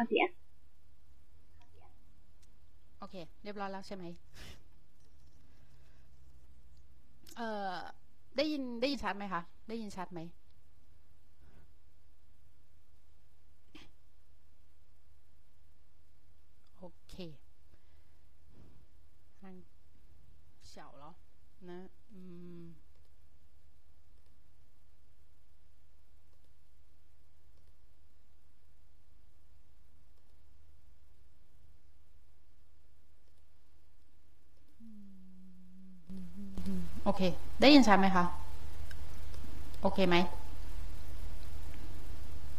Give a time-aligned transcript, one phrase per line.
[0.00, 0.24] ข้เสีย
[2.98, 4.04] โอเค เรียบร้อยแล้วใช่ไหม
[7.36, 7.76] เอ่อ
[8.36, 10.20] ได้ยินได้ยินชัดไหมคะ ได้ยินชัดไหม
[16.78, 17.14] โอเค
[19.40, 19.54] ทาง
[20.68, 21.14] เฉาแล้ว
[21.68, 21.78] นะ
[37.03, 37.21] โอเค
[37.61, 38.25] ได้ยินชัดไหมคะ
[39.81, 40.15] โอเคไหม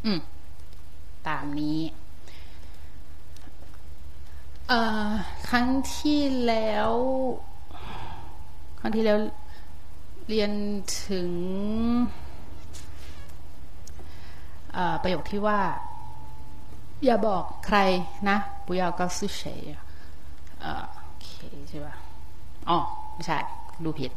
[0.05, 0.19] อืม
[1.29, 1.79] ตามนี้
[4.69, 5.11] เอ่อ
[5.49, 6.93] ครั้งที่แล้ว
[8.81, 9.19] ครั้งที่แล้ว
[10.29, 10.51] เรียน
[11.07, 11.31] ถึง
[15.03, 15.61] ประโยคที่ว่า
[17.05, 17.79] อย่าบอกใคร
[18.29, 18.37] นะ
[18.67, 19.41] 不要告诉谁
[20.61, 21.29] โอเค
[21.69, 21.95] ใช่ป่ะ
[22.69, 22.79] อ๋อ
[23.15, 23.39] ไม่ใช่
[23.85, 24.13] ดูผิด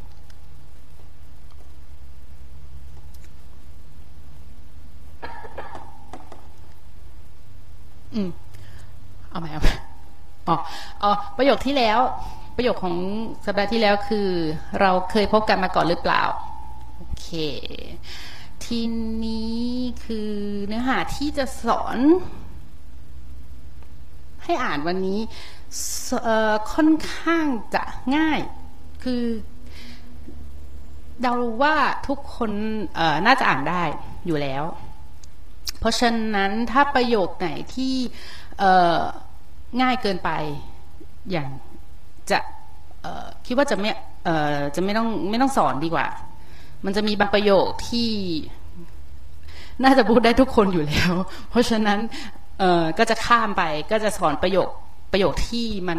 [8.14, 8.28] อืม
[9.30, 9.69] เอาไหมเอาไหม
[10.48, 10.56] อ๋อ
[11.02, 11.98] อ๋อประโยคที่แล้ว
[12.56, 12.97] ประโยคของ
[13.44, 14.28] สัปดาห์ที่แล้วคือ
[14.80, 16.22] เราเคยพบกันมาก่อนหรือเปล่า
[16.97, 17.28] โอเค
[18.64, 18.80] ที
[19.25, 19.64] นี้
[20.04, 20.32] คือ
[20.66, 21.98] เนื้อหาที่จะสอน
[24.44, 25.20] ให้อ่านวันนี้
[26.72, 27.82] ค่อนข้างจะ
[28.16, 28.41] ง่าย
[29.04, 29.22] คือ
[31.22, 31.76] เดาว่า
[32.08, 32.50] ทุกคน
[33.26, 33.82] น่าจะอ่านได้
[34.26, 34.64] อยู่แล้ว
[35.84, 37.95] เพราะฉะนั้นถ้าประโยคไหนที่
[39.83, 40.31] ง่ายเกินไป
[41.31, 41.49] อย่าง
[42.31, 42.39] จะ
[43.47, 43.91] คิดว่าจะไม่
[44.75, 46.06] จะไม่ต้องไม่ต้องสอนดีกว่า
[46.84, 48.11] มันจะมีบางประโยคที่
[49.83, 51.12] น่าจะพูดได้ทุกคนอยู่แล้ว
[51.50, 51.99] เพราะฉะนั้น
[52.99, 54.69] ก็จะข้ามไปก็จะสอนประโยค
[55.12, 55.99] ประโยคที่มัน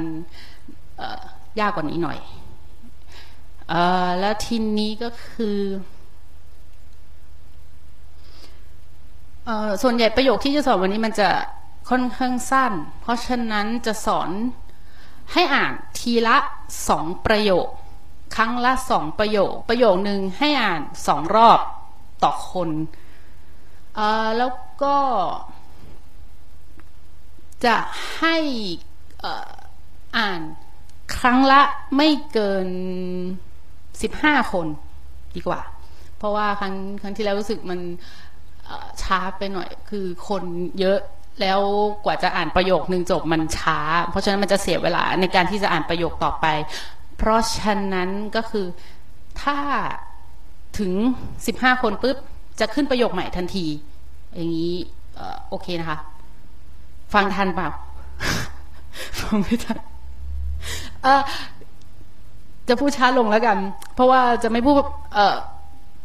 [1.60, 2.20] ยากกว่านี้หน่อย
[4.20, 5.58] แล้วทีนี้ก็คือ
[9.82, 11.30] ส่วนใหญ่ประโยคที่จะสอนวันนี้มันจะ
[11.90, 14.30] ค่อนข้างสั้น เพราะฉะนั้นจะสอน
[15.34, 16.38] ให้อ่านทีละ
[16.90, 17.68] สองประโยค
[18.36, 21.60] ครั้งละสองประโยค ประโยคหนึ่งให้อ่านสองรอบ
[22.24, 22.70] ต่อคน
[24.38, 24.52] แล้ว
[24.84, 24.98] ก็
[27.66, 27.78] จะ
[28.18, 28.38] ให้
[30.18, 30.42] อ่าน
[31.18, 31.62] ครั้งละ
[31.98, 32.70] ไม่เกิน
[34.02, 34.68] สิบห้าคน
[35.36, 35.62] ดีกว่า
[36.18, 37.80] เพราะว่าครั้งครั้งที่แล้วรู้สึกมัน
[39.02, 40.44] ช้าไปหน่อยคือคน
[40.80, 41.00] เยอะ
[41.42, 41.62] แล้ว
[42.06, 43.80] กว่าจะอ่านประโยคนึงจบมันช้า
[44.10, 46.46] เพราะฉะนั้นมันจะเสียเวลาในการที่จะอ่านประโยคต่อไป
[47.18, 48.66] เพราะฉะนั้นก็คือ
[49.42, 49.58] ถ้า
[50.80, 50.94] ถึง
[51.48, 52.18] สิบห้าคนปุ๊บ
[52.60, 53.66] จะขึ้นประโยคใหม่ทันที
[54.36, 54.74] อย่างนี้
[55.50, 56.00] โอเคนะคะ
[57.14, 57.70] ฟังทันเปล่า
[59.20, 59.80] ฟังไม่ทัน
[62.68, 63.58] จะพูดช้าลงแล้วกัน
[63.94, 64.76] เพราะว่าจะไม่พูด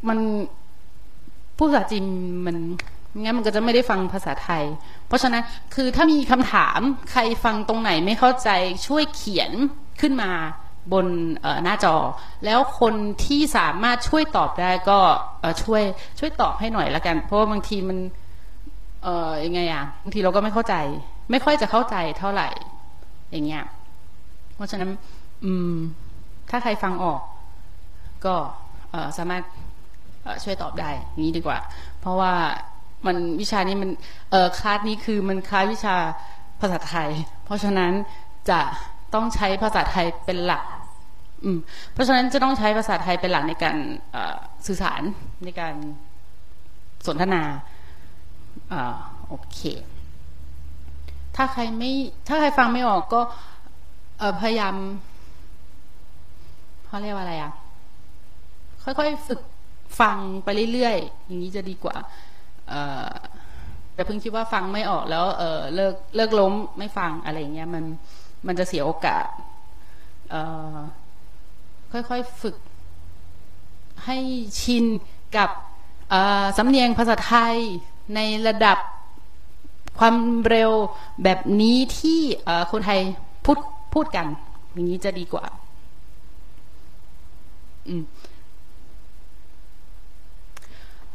[0.09, 0.19] มัน
[1.61, 2.05] พูดภาษาจีน
[2.47, 2.57] มัน
[3.23, 4.65] งั้นมันก็จะไม่ได้ฟังภาษาไทย
[5.07, 5.43] เพราะฉะนั้น
[5.75, 6.81] คือถ้ามีคำถาม
[7.11, 8.51] ใครฟังตรงไหนไม่เข้าใจ
[8.87, 9.51] ช่วยเขียน
[10.01, 10.31] ขึ้นมา
[10.93, 11.07] บน
[11.65, 11.97] หน้าจอ
[12.45, 14.99] แล้วคนที่สามารถช่วยตอบได้ก็
[15.63, 15.83] ช่วย
[16.19, 17.99] ช่วยตอบให้หน่อยละกัน เพราะว่าบางทีมัน
[19.03, 20.75] เออยังไงอะบางทีเราก็ไม่เข้าใจ
[21.31, 22.49] ไม่ค่อยจะเข้าใจเท่าไหร่
[23.31, 23.65] อย่างเงี้ย
[24.55, 24.91] เพราะฉะนั้น
[25.45, 25.75] อืม
[26.51, 27.21] ถ้าใครฟังออก
[28.25, 28.35] ก็
[28.91, 29.43] เอ่อสามารถ
[30.45, 30.91] ช่วยตอบได้
[31.21, 31.59] นี้ดีกว่า
[32.01, 32.35] เพราะว่า
[33.07, 33.91] มันวิชานี้มัน
[34.31, 35.97] เออคลาสนี้คือมันคลายวิชา
[36.61, 37.11] ภาษาไทย
[37.45, 37.93] เพราะฉะนั้น
[38.51, 38.61] จะ
[39.15, 40.65] ต้องใช้ภาษาไทยเป็นหลัก
[41.45, 41.59] อืม
[41.93, 43.77] เพราะฉะนั้นจะต้องใช้ภาษาไทยเป็นหลักในการ
[44.67, 45.03] สื่อสาร
[45.45, 45.75] ในการ
[47.07, 47.43] สนทนา
[48.73, 48.97] อ่า
[49.29, 49.61] โอเค
[51.37, 51.93] ถ้าใครไม่
[52.29, 53.21] ถ้าใครฟังไม่ออกก็
[54.41, 54.75] พยายาม
[56.87, 57.53] เขาเรียกว่าอะไรอะ
[58.83, 59.41] ค่อยๆฝึก
[60.01, 61.97] ฟังไปเรื่อยๆ อย่างนี้จะดีกว่า
[62.71, 62.75] เอ
[63.95, 67.85] แต่เพิ่งคิดว่าฟังไม่ออกแล้วเออเลิกเลิกล้มไม่ฟังอะไรเงี้ยมัน
[68.47, 69.27] มันจะเสียโอกาส
[70.31, 70.35] เอ
[71.93, 72.57] ค่อยๆฝึก
[74.05, 74.19] ให้
[74.61, 74.85] ชิน
[75.37, 75.51] กับ
[76.11, 76.15] เอ
[76.57, 77.57] สำเนียงภาษาไทย
[78.15, 78.79] ในระดับ
[79.99, 80.17] ความ
[80.49, 80.73] เร็ว
[81.23, 83.01] แบบนี้ที่เอคนไทย
[83.45, 83.59] พูด
[83.95, 84.27] พูดกัน
[84.73, 85.45] อย่างนี้จะดีกว่า
[87.89, 88.03] อืม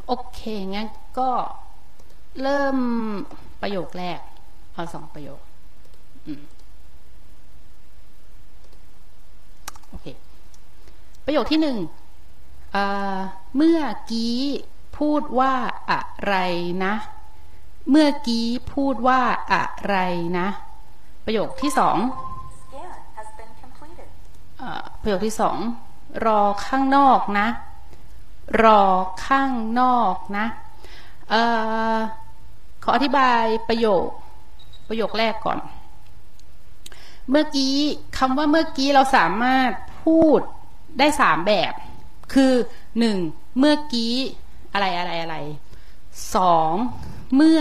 [0.06, 0.40] โอเค
[0.74, 0.88] งั้น
[1.18, 1.30] ก็
[2.42, 2.78] เริ่ม
[3.62, 4.20] ประโยคแรก
[4.74, 5.40] เอาสองประโยค
[6.26, 6.42] อืม
[9.88, 10.06] โอเค
[11.24, 11.76] ประโยคที่หนึ่ง
[12.72, 12.84] เอ่
[13.16, 13.18] อ
[13.56, 13.80] เมื่อ
[14.10, 14.36] กี้
[14.98, 15.54] พูดว่า
[15.90, 16.34] อะไร
[16.84, 16.94] นะ
[17.90, 19.20] เมื่อกี้พูดว่า
[19.52, 19.96] อะไร
[20.38, 20.48] นะ
[21.24, 21.96] ประโยคที่สอง
[22.60, 24.08] Scan has been completed.
[24.58, 25.56] เอ่อประโยคที่สอง
[26.26, 27.46] รอข้างนอกนะ
[28.62, 28.82] รอ
[29.26, 30.46] ข้างนอกนะ
[31.30, 31.42] เอ่
[31.94, 31.96] อ
[32.82, 34.08] ขออธิบายประโยค
[34.88, 35.58] ประโยคแรกก่อน
[37.30, 37.74] เมื่อกี้
[38.18, 39.70] คำว่าเมื่อกี้เราสามารถ
[40.04, 40.40] พูด
[40.98, 41.72] ได้สามแบบ
[42.34, 42.52] คือ
[42.98, 43.16] หนึ่ง
[43.58, 44.14] เมื่อกี้
[44.72, 45.36] อะไรอะไรอะไร
[46.34, 46.72] สอง
[47.34, 47.60] เมื่อ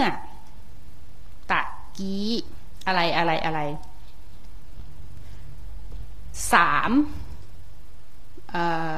[1.51, 1.61] ตะ
[1.97, 2.29] กี้
[2.87, 3.59] อะไรอะไรอะไร
[6.53, 6.91] สาม
[8.51, 8.63] เอ่
[8.95, 8.97] อ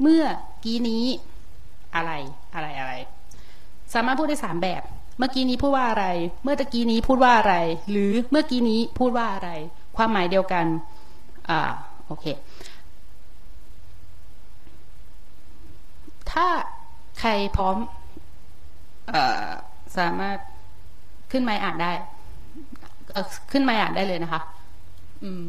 [0.00, 0.24] เมื่อ
[0.66, 1.04] กี้นี้
[1.94, 2.12] อะไร
[2.54, 2.92] อะไรอะไร
[3.94, 4.82] สามารถพูดได้สามแบบ
[5.18, 6.06] เมื่อกี้นี้พูดว่าอะไร
[6.42, 7.54] เมื่อตะกี้นี้พูดว่าอะไร
[7.90, 9.50] หรือเมื่อกี้นี้พูดว่าอะไร
[9.96, 10.66] ความหมายเดียวกัน
[11.48, 11.60] อ่า
[12.06, 12.26] โอเค
[16.30, 16.46] ถ้า
[17.20, 17.76] ใครพร้อม
[19.08, 19.48] เอ่อ
[19.98, 20.38] สามารถ
[21.32, 21.92] ขึ้นไมค์อ่านได้
[23.12, 24.40] เออขึ้นไมค์อ่านได้เลยนะคะ
[25.24, 25.48] อืม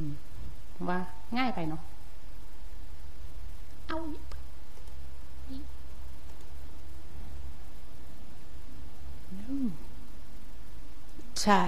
[0.90, 1.00] ว่า
[1.38, 1.82] ง่ายไปเนาะ
[3.88, 4.00] เอา
[11.43, 11.61] ใช่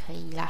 [0.00, 0.42] 可以啦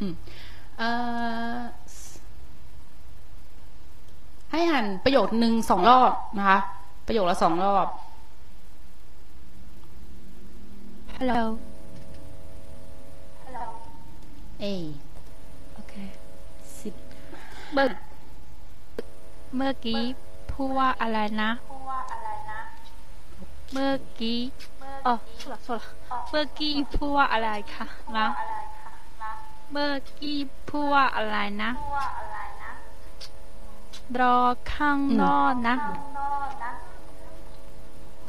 [0.00, 0.14] อืม
[0.78, 0.88] เอ่
[1.58, 1.60] อ
[4.50, 6.58] ให้อ่านประโยคหนึ่งสองรอบนะคะ
[7.06, 7.88] ประโยคละสองรอบ
[11.18, 11.42] Hello.
[13.44, 13.66] Hello.
[14.60, 14.82] เอย
[15.74, 15.94] โอเค
[16.80, 16.94] สิบ
[17.72, 17.86] เมื่อ
[19.55, 20.01] เมื่อกี้
[20.51, 22.59] พูดว่าอะไรนะพูดว่าอะไรนะ
[23.73, 24.39] เมื่อกี้
[24.79, 25.89] เมื่ออ๋อโทษละโทษละ
[26.29, 27.85] เมื่อกี้พูดว่าอะไรคะ
[28.17, 28.91] นะอะไรคะ
[29.23, 29.31] นะ
[29.71, 30.37] เมื่อกี้
[30.69, 32.71] พูดว่าอะไรนะพูดว่าอะไรนะ
[34.19, 34.39] รอ
[34.73, 36.71] ข้างนอกนะข้างนอกนะ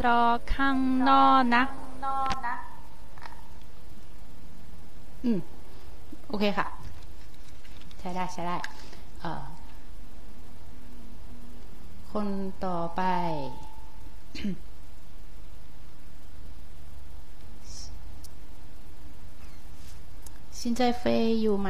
[0.04, 0.22] รอ
[0.54, 2.54] ข้างนอกนะข้างนอกนะ
[5.24, 5.38] อืม
[6.28, 6.66] โอเคค่ะ
[8.00, 8.56] ใช้ได้ ใช้ได้
[9.22, 9.42] เอ่อ
[12.10, 12.28] คน
[12.66, 13.02] ต่อไป
[20.58, 21.68] ชินใจเฟยอยู่ไหม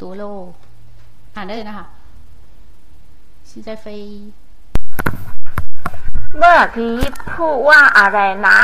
[0.00, 0.22] ตัวโล
[1.34, 1.86] อ่านได้เลยนะคะ
[3.48, 4.02] ชินใจเฟย
[6.38, 6.96] เมื่อกี้
[7.34, 8.58] พูดว่าอะไรนะ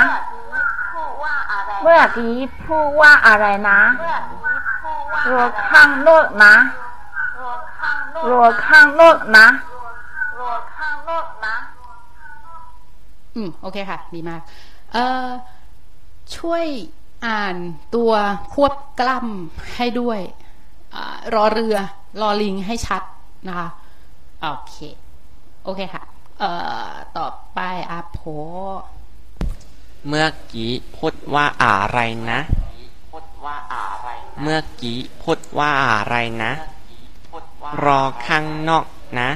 [0.93, 2.35] พูดว่าอะไรเมื่อกี้
[2.65, 4.39] พูดว่าอะไรนะเมื่อกี้
[4.83, 6.55] พูดว่ารัวข้างนอกนะ
[7.39, 9.47] รัวข้างนอกรัวข้างนอกนะ
[10.39, 11.57] รัวข้างนอกนะ
[13.35, 14.41] อืม โอเคค่ะ ดีมาก
[14.93, 15.29] เอ่อ
[16.37, 16.65] ช่วย
[17.27, 17.57] อ่าน
[17.95, 18.13] ตัว
[18.53, 20.21] ควบกล้ำให้ด้วย
[20.95, 21.77] อารอเรือ
[22.21, 23.03] รอลิงให้ชัด
[23.49, 23.69] นะคะ
[24.41, 24.77] โอเค
[25.65, 26.03] โอเคค่ะ
[26.39, 26.51] เอ่
[26.89, 27.61] อ ต่อไป
[27.91, 28.21] อาโพ
[30.07, 31.99] เมื่อกี้พูดว่าอะไร
[32.31, 32.41] นะ
[34.43, 36.53] เมื่อกี้พูดว่าอะไรนะ
[37.85, 38.87] รอข้างนอก
[39.21, 39.31] นะ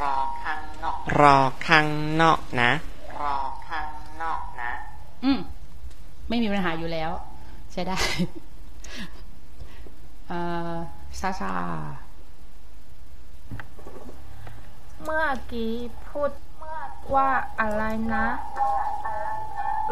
[0.00, 1.36] รอข้างนอกรอ
[1.66, 1.86] ข้าง
[2.20, 2.70] นอกนะ
[3.22, 3.36] รอ
[3.68, 3.88] ข้าง
[4.22, 4.70] นอกนะ
[5.24, 5.38] อืม
[6.28, 7.10] ไม่มีปัญหาอยู่แล้ว
[7.72, 7.98] ใช้ได้
[10.28, 10.38] เอ่
[10.70, 10.74] อ
[11.20, 11.52] ซาซา
[15.02, 15.72] เมื่อกี้
[16.08, 16.30] พูด
[17.14, 17.82] ว่าอะไร
[18.14, 18.26] นะ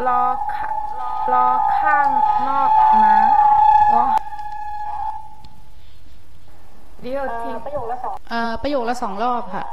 [0.07, 0.23] รอ
[0.55, 0.69] ค่ะ
[1.33, 1.47] รอ
[1.79, 2.07] ข้าง
[2.47, 2.71] นอก
[3.03, 3.17] นะ
[3.95, 4.07] วะ
[7.01, 7.49] เดี๋ยวที
[8.29, 9.63] เอ่อประโยคละสองรอบค่ะ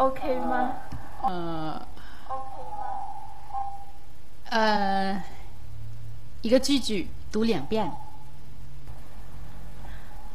[0.00, 0.54] อเค吗？
[1.22, 1.28] 呃，
[4.50, 5.22] 呃，
[6.42, 7.90] 一个句句读两遍。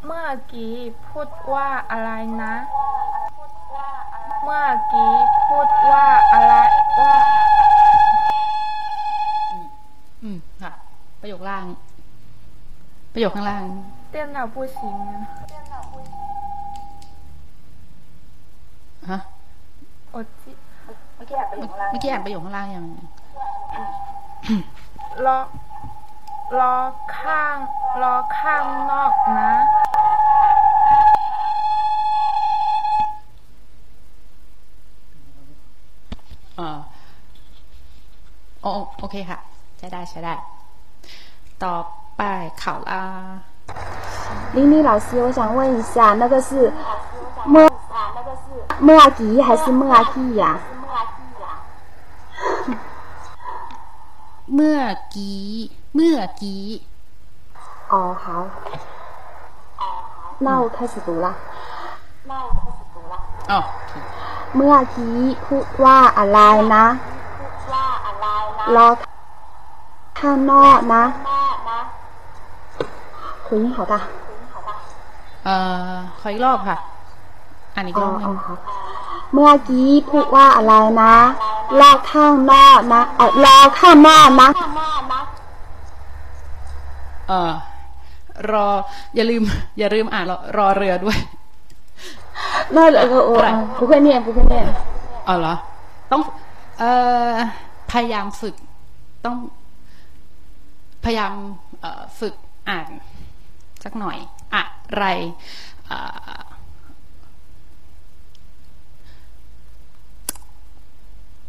[0.06, 0.74] เมื่อกี้
[1.08, 2.10] พูดว่าอะไร
[2.44, 2.54] นะ
[4.44, 5.14] เมื่อกี้
[5.48, 6.54] พูดว่าอะไร
[7.00, 7.14] ว่า
[10.24, 10.72] 嗯，ค่ะ
[11.22, 11.66] ประโยคล่าง
[13.14, 13.66] ประโยคข้างล่าง
[14.14, 14.78] 电脑不行
[19.06, 19.35] 啊 ฮะ 我记
[21.26, 22.86] เมื่อกี้อ่านประโยคข้างล่างยัง
[25.26, 25.38] รอ
[26.60, 26.76] รอ
[27.18, 27.56] ข้าง
[28.02, 29.52] รอข้างนอกนะ
[36.58, 36.80] เออ
[38.62, 38.68] โอ
[39.00, 39.40] โอเคค่ะ
[39.78, 40.34] ใช้ได้ใช้ได้
[41.64, 41.76] ต่อ
[42.18, 42.22] ไป
[42.64, 43.04] ข่าวลา
[44.56, 46.72] 林丽老师，我想问一下，那个是
[47.46, 47.70] 莫
[48.80, 50.60] 莫阿吉还是莫阿基呀？
[54.54, 54.82] เมื่อ
[55.16, 55.48] กี้
[55.96, 56.66] เมื่อกี้
[57.92, 58.26] 哦，好，
[60.46, 61.28] 那我开始读了。
[63.52, 63.60] อ๋อ
[64.56, 66.40] เมื่อกี้พูดว่าอะไร
[66.76, 66.86] นะ
[68.76, 68.88] รอ
[70.20, 71.04] ข้างนอกนะ
[73.46, 73.94] 回音好大。
[75.46, 75.56] เอ่
[75.92, 76.78] อขออีกรอบค่ะ
[77.76, 78.30] อ่านอีก อ๋ ร อ อ
[79.33, 81.15] เมื่อกี้พูดว่าอะไรนะ
[81.81, 84.49] รอข้างหน้านะเออรอข้างหน้านะ
[87.29, 87.53] เออ
[88.53, 88.67] รอ
[89.15, 89.43] อย่าลืม
[89.79, 90.25] อย่าลืมอ่าน
[90.57, 91.19] รอเรือด้วย
[92.75, 93.37] น่าเลยก็โอ้
[93.77, 94.65] ผู้คนเนี่ยผู้คนเนี่ย
[95.29, 95.55] อ๋อเหรอ
[96.11, 96.23] ต้อง
[96.79, 96.85] เอ
[97.29, 97.33] อ
[97.91, 98.55] พยายามฝึก
[99.25, 99.37] ต้อง
[101.05, 101.33] พยายาม
[102.21, 102.35] ฝึก
[102.69, 102.89] อ่าน
[103.85, 104.19] สักหน่อย
[104.55, 104.63] อะ
[104.97, 105.05] ไร
[105.91, 106.37] อ่า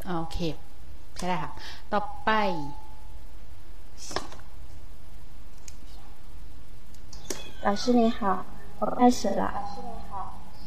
[0.06, 0.38] โอเค
[1.16, 1.50] ใช่ได้ค่ะ
[1.92, 2.30] ต่อไป
[7.66, 8.44] 老师你好
[8.80, 9.42] 我开始了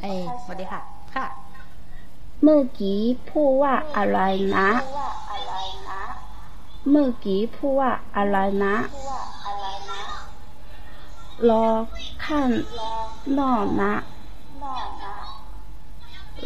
[0.02, 0.82] เอ้ยสวัสดีค่ะ
[1.14, 1.26] ค่ะ
[2.42, 4.20] เมื่อกี้พูดว่าอะไร
[4.56, 4.70] นะ
[6.90, 8.76] เมื่อกี้พูดว่าอะไรนะ
[11.50, 11.68] รอ
[12.26, 12.50] ข้าง
[13.40, 13.94] นอกนะ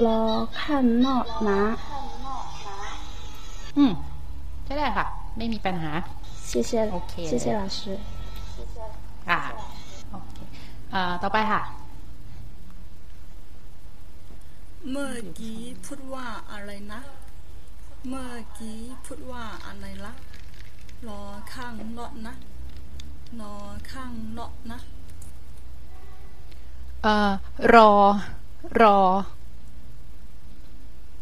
[0.05, 0.21] รอ
[0.61, 1.61] ข้างนอกนะ
[3.77, 3.91] อืม
[4.65, 5.05] ใช่ได้ค่ะ
[5.37, 5.91] ไม่มีปัญหา
[6.49, 7.79] 谢谢 โอเค 谢谢老师
[9.29, 9.39] อ่า
[10.11, 10.37] โอเค
[10.93, 11.61] อ่าต่อไปค่ะ
[14.89, 16.99] เมื่อกี้พูดว่าอะไรนะ
[18.07, 20.13] เมื่อกี้พูดว่าอะไรละ
[21.07, 21.21] รอ
[21.53, 22.33] ข้างนอกนะ
[23.39, 23.53] รอ
[23.91, 24.77] ข้างนอกนะ
[27.03, 27.31] เอ่อ
[27.73, 27.91] รอ
[28.81, 28.97] รอ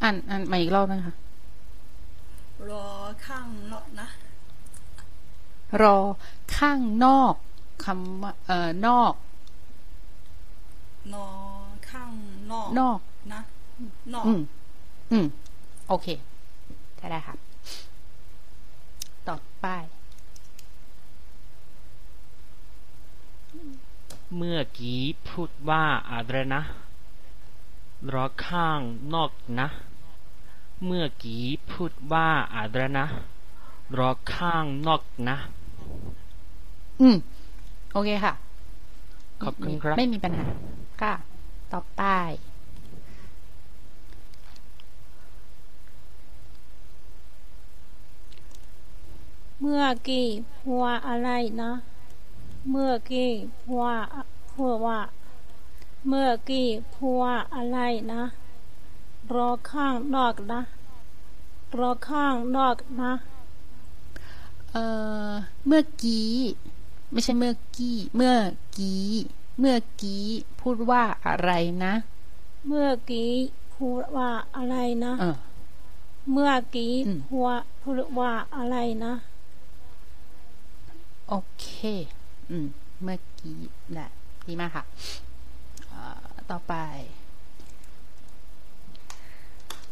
[0.02, 1.14] อ่านอ่านมาอีกรอบนะคะ
[2.71, 2.87] รอ
[3.27, 4.07] ข้างนอกนะ
[5.83, 5.97] รอ
[6.57, 7.35] ข้างนอก
[7.85, 9.15] คำว่าเอ่อนอก
[11.15, 11.29] รอ
[11.91, 12.13] ข้าง
[12.51, 12.99] นอกนอก
[13.33, 13.41] นะ
[14.15, 14.41] นอกอืม
[15.13, 15.27] อืม
[15.89, 16.07] โอเค
[16.97, 17.35] ใช่ได้ค่ะ
[19.29, 19.67] ต่อไป
[24.37, 26.63] เมื่อกี้พูดว่าอะไรนะ
[28.13, 28.81] รอข้าง
[29.15, 29.69] นอกนะ
[30.87, 33.07] เมื่อกี้พูดว่าอะไรนะ
[33.99, 35.37] รอข้างนอกนะ
[37.01, 37.17] อืม
[37.93, 38.33] โอเคค่ะ
[39.43, 40.47] ขอบคุณครับ ไม่มีปัญหา
[41.03, 41.15] ค่ะ
[41.73, 42.03] ต่อไป
[49.61, 50.27] เมื่อกี้
[50.59, 51.31] พูดว่าอะไร
[51.63, 51.73] นะ
[52.71, 53.97] เมื่อกี้พูดว่า
[54.55, 54.99] พูดว่า
[56.09, 57.79] เมื่อกี้พูดว่าอะไร
[58.13, 58.23] นะ
[59.35, 60.61] รอข้างนอกนะ
[61.79, 63.13] รอข้างนอกนะ
[64.73, 64.85] เอ่
[65.31, 65.33] อ
[65.67, 66.31] เมื่อกี้
[67.11, 68.37] ไม่ใช่เมื่อกี้ เมื่อ
[68.79, 69.07] กี้
[69.59, 70.25] เมื่อกี้
[70.61, 71.51] พูดว่าอะไร
[71.85, 71.95] นะ
[72.67, 73.31] เมื่อกี้
[73.75, 75.37] พูดว่าอะไรนะเออ
[76.33, 79.13] เมื่อกี้อืมพูดพูดว่าอะไรนะ
[81.29, 81.67] โอเค
[82.51, 82.67] อืม
[83.03, 83.59] เมื่อกี้
[83.95, 84.07] ได้
[84.47, 84.85] ดีมากค่ะ
[85.89, 86.75] เอ่อต่อไป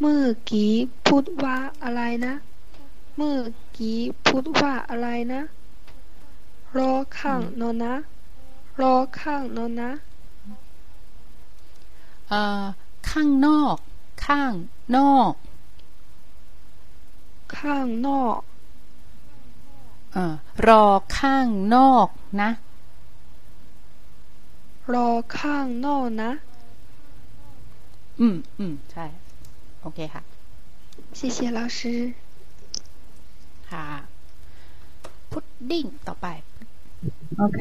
[0.01, 0.73] เมื่อกี้
[1.07, 2.35] พูดว่าอะไรนะ
[3.17, 3.39] เมื่อ
[3.77, 5.43] กี้พูดว่าอะไรนะ
[6.77, 7.95] รรอข้างนอนนะ
[8.81, 9.91] รอข้างนอนนะ
[12.29, 12.65] เอ่อ
[13.11, 13.77] ข้างนอก
[14.27, 14.55] ข้าง
[14.97, 15.33] นอก
[17.59, 18.39] ข้างนอก
[20.13, 20.35] เอ่อ
[20.67, 20.85] รอ
[21.19, 22.09] ข้างนอก
[22.43, 22.51] นะ
[24.95, 26.31] รอข้างนอกนะ
[28.21, 29.07] อืมอืมใช่
[29.82, 30.22] โอเคค่ะ
[31.18, 31.80] 谢谢老师
[33.70, 33.86] ค่ะ
[35.32, 36.28] พุดดิ้งต่อไป
[37.38, 37.58] โอเค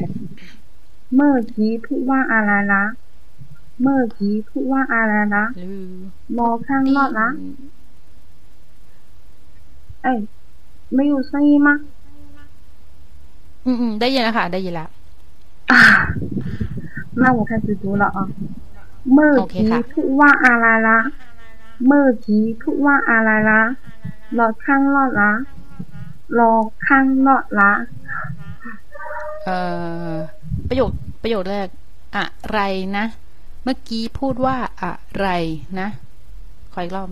[1.15, 2.83] เมื่อกี้พูดว่าอะไรนะ
[3.81, 5.89] เมื่อกี้พูดว่าอะไรนะ ลือ
[6.37, 7.29] รอข้างนอกนะ
[10.03, 10.17] เอ้ย
[10.97, 11.69] 没有声音吗？
[13.65, 14.89] อืมอืมได้ยินแล้วค่ะ ได้ยินแล้ว
[15.71, 15.75] 啊，
[17.21, 18.19] 那我开始读了啊。
[19.13, 20.99] เมื่อ โอเค กี้ ค่ะ พูดว่าอะไรนะ
[21.86, 23.62] เมื่อกี้พูดว่าอะไรนะ
[24.38, 25.32] รอข้างนอกนะ
[26.38, 26.52] รอ
[26.86, 27.72] ข้างนอกนะ
[29.44, 29.58] เอ่
[30.12, 30.14] อ
[30.68, 30.90] ประโยค
[31.22, 31.68] ประโยคแรก
[32.16, 32.60] อะไร
[32.96, 33.04] นะ
[33.62, 35.28] เมื่อกี้พูดว่าอะไร
[35.80, 35.88] นะ
[36.72, 37.08] ขออีกรอบ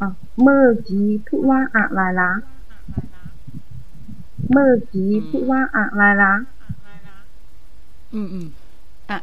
[0.00, 0.08] อะ
[0.42, 2.32] เมื่อกี้พูดว่าอะไรนะ
[4.50, 6.34] เมื่อกี้พูดว่าอะไรนะ
[8.14, 8.46] อืมอืม
[9.10, 9.18] อะ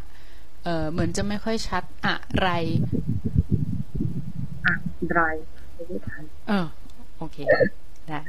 [0.64, 2.50] เออเหมือนจะไม่ค่อยชัด อะไร
[5.00, 5.22] อะไร
[5.74, 6.68] ไม่ได้ทันเออ
[7.18, 7.38] โอเค
[8.08, 8.20] ได้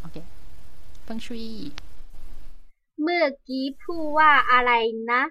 [0.00, 0.16] โอเค
[1.06, 1.44] ฟังชุย
[3.02, 4.72] เมื่อกี้พูดว่าอะไร
[5.12, 5.22] นะ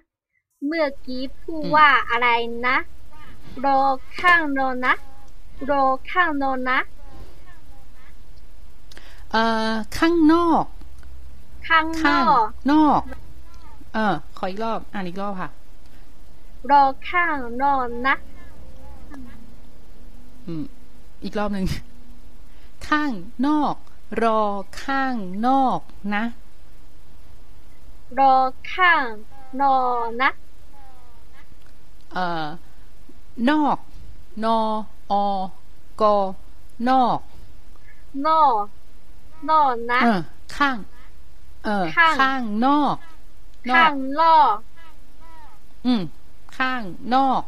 [0.65, 2.29] เมื่อกี้พูดว่าอะไร
[2.67, 2.77] นะ
[3.65, 3.81] รอ
[4.19, 4.95] ข้างโนนนะ
[5.69, 6.79] รอข้างโนนนะ
[9.31, 10.65] เอ่อ ข้างนอก
[11.67, 13.01] ข้างนข้าองกนอก
[13.93, 15.49] เออ ขออีกรอบ อ่านอีกรอบค่ะ
[16.71, 18.15] รอข้างโนนนะ
[20.45, 20.63] อืม
[21.23, 21.65] อีกรอบหนึ่ง
[22.87, 23.11] ข้าง
[23.47, 23.75] นอก
[24.23, 24.41] รอ
[24.83, 25.15] ข้าง
[25.47, 25.79] นอก
[26.15, 26.23] นะ
[28.19, 28.35] รอ
[28.73, 29.05] ข้าง
[29.55, 29.63] โน
[30.05, 30.29] นนะ
[32.13, 32.45] เอ่อ
[33.49, 33.77] นอก
[34.45, 34.47] น
[35.11, 35.27] ออ
[36.01, 36.17] กอ
[36.89, 37.19] นอก
[38.27, 38.63] นอก
[39.49, 40.21] นอกนะเออ
[40.57, 40.77] ข้าง
[41.65, 42.95] เออข้างข้างนอก
[43.69, 44.55] นอข้ากงนอก
[45.85, 46.01] อืม
[46.57, 46.83] ข้าง
[47.15, 47.43] นอก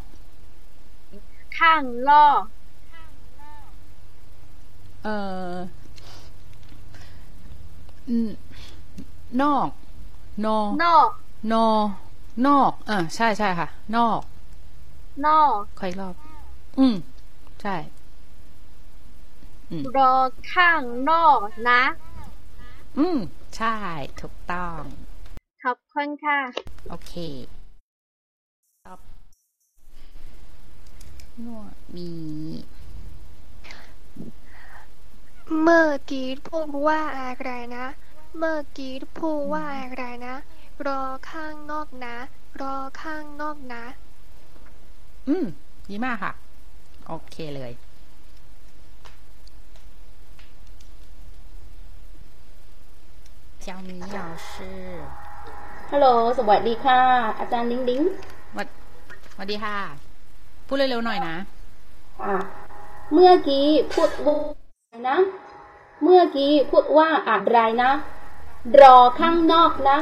[1.60, 2.42] ข้างนอก
[5.04, 5.16] เอ่
[5.54, 5.56] อ
[8.10, 8.30] อืม
[9.42, 9.68] นอก
[10.46, 11.10] นอ นอก
[11.54, 11.68] นอ
[12.48, 14.22] นอกเออใช่ใช่ค่ะ นอก
[15.28, 16.16] นอกขออีกรอบ
[16.80, 16.96] อืม
[17.62, 17.76] ใช่
[19.72, 20.14] อืมรอ
[20.54, 21.40] ข้างนอก
[21.70, 21.82] นะ
[22.98, 23.18] อืม
[23.58, 23.76] ใช่
[24.22, 24.82] ถูกต้อง
[25.64, 26.40] ขอบคุณค่ะ
[26.90, 27.14] โอเค
[31.44, 32.10] นวดมี
[35.62, 37.86] เมื่อกี้พูดว่าอะไรนะ
[38.38, 40.36] เมื่อกี้พูดว่าอะไรนะ
[40.86, 42.16] รอข้างนอกนะ
[42.62, 43.84] รอข้างนอกนะ
[45.28, 45.46] อืม
[45.90, 46.32] ดีมากค่ะ
[47.08, 47.72] โอเคเลย
[53.64, 54.20] เจ้ามี老
[54.52, 54.54] 师
[55.92, 57.00] ฮัลโหล สวัสดีค่ะ
[57.40, 58.02] อาจารย์ลิงลิง
[58.58, 58.68] วัด
[59.32, 60.05] สวัสดีค่ะ
[60.68, 61.36] พูดเร็วๆหน่อยนะ
[62.24, 62.36] อะ
[63.14, 65.18] เมื่อกี้พูดว่าอะไรนะ
[66.04, 67.92] เมื่อกี้พูดว่าอะไรนะ
[68.82, 69.98] รอข้างนอกนะ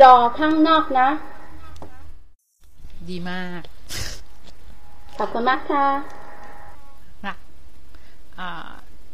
[0.00, 1.08] รอข้างนอกนะ
[3.08, 3.62] ดีมาก
[5.16, 5.86] ขอบคุณมากค่ะ
[7.26, 7.34] นะ
[8.38, 8.50] อ่า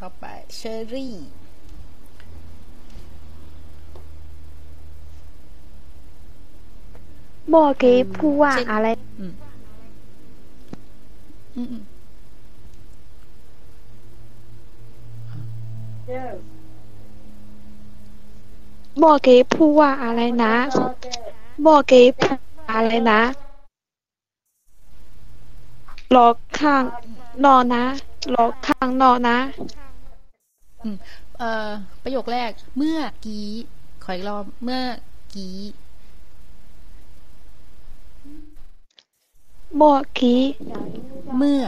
[0.00, 0.24] ต่อไป
[0.56, 1.14] เชอรี่
[7.48, 8.86] เมื่อกี้พูดว่าอะไร
[9.20, 9.32] อืม
[11.58, 11.84] อืมอืม
[18.98, 20.54] เมื่อกี้พูดว่าอะไรนะ
[21.62, 22.38] เมื่อกี้พูด
[22.72, 23.20] อะไรนะ
[26.14, 26.26] รอ
[26.58, 26.84] ข้าง
[27.44, 27.84] นอกนะ
[28.34, 29.38] รอข้างนอกนะ
[30.82, 30.96] อืม
[31.38, 31.68] เอ่อ
[32.02, 33.46] ประโยคแรก เมื่อกี้
[34.02, 34.82] ขออีกรอบเมื่อ
[35.34, 35.56] กี้
[39.76, 40.42] เมื่อกี้
[41.36, 41.62] เมื่อ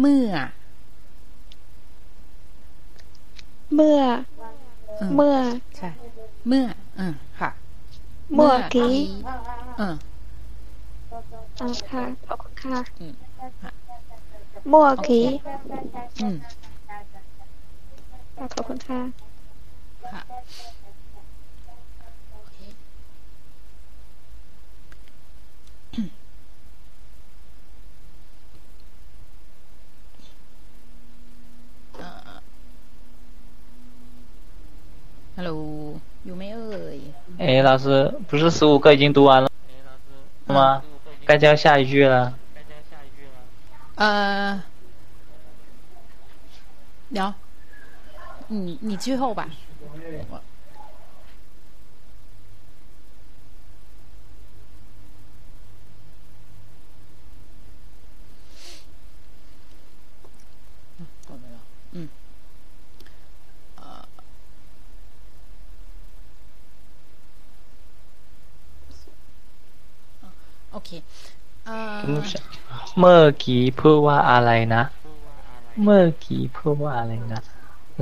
[0.00, 0.30] เมื่อ
[3.74, 4.00] เมื่อ
[4.98, 5.36] เออเมื่อ
[5.76, 5.88] ใช่
[6.48, 6.64] เมื่อ
[6.96, 7.50] เออค่ะ
[8.34, 8.94] เมื่อกี้
[9.78, 9.96] เออ
[11.60, 13.14] อ่าค่ะขอบคุณค่ะอืม
[13.62, 13.70] ค่ะ
[14.68, 15.26] เมื่อกี้
[16.20, 16.36] อืม
[18.54, 19.00] ขอบคุณค่ะ
[35.38, 36.58] hello 有没有？
[37.38, 39.48] 哎老师不是十五个已经读完了
[40.48, 40.82] 吗
[41.24, 43.30] 该教下一句了该教下一句了。
[43.94, 44.60] 嗯
[47.10, 47.32] 聊。
[48.48, 49.48] 你你最后吧。
[70.85, 70.89] เค
[71.65, 71.97] เอ่อ
[72.99, 74.83] เมื่อกี้พูดว่าอะไรนะ
[75.83, 77.41] เมื่อกี้พูดว่าอะไรนะ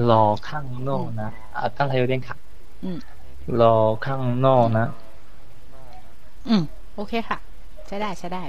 [0.10, 2.28] รอข้างนอกนะอ่ะ刚才有点卡
[2.84, 2.98] อืม
[3.62, 4.86] รอข้างนอกนะ
[6.48, 6.64] อืม
[6.96, 7.38] โอเคค่ะ
[7.88, 8.44] ใช้ได้ใช้ได้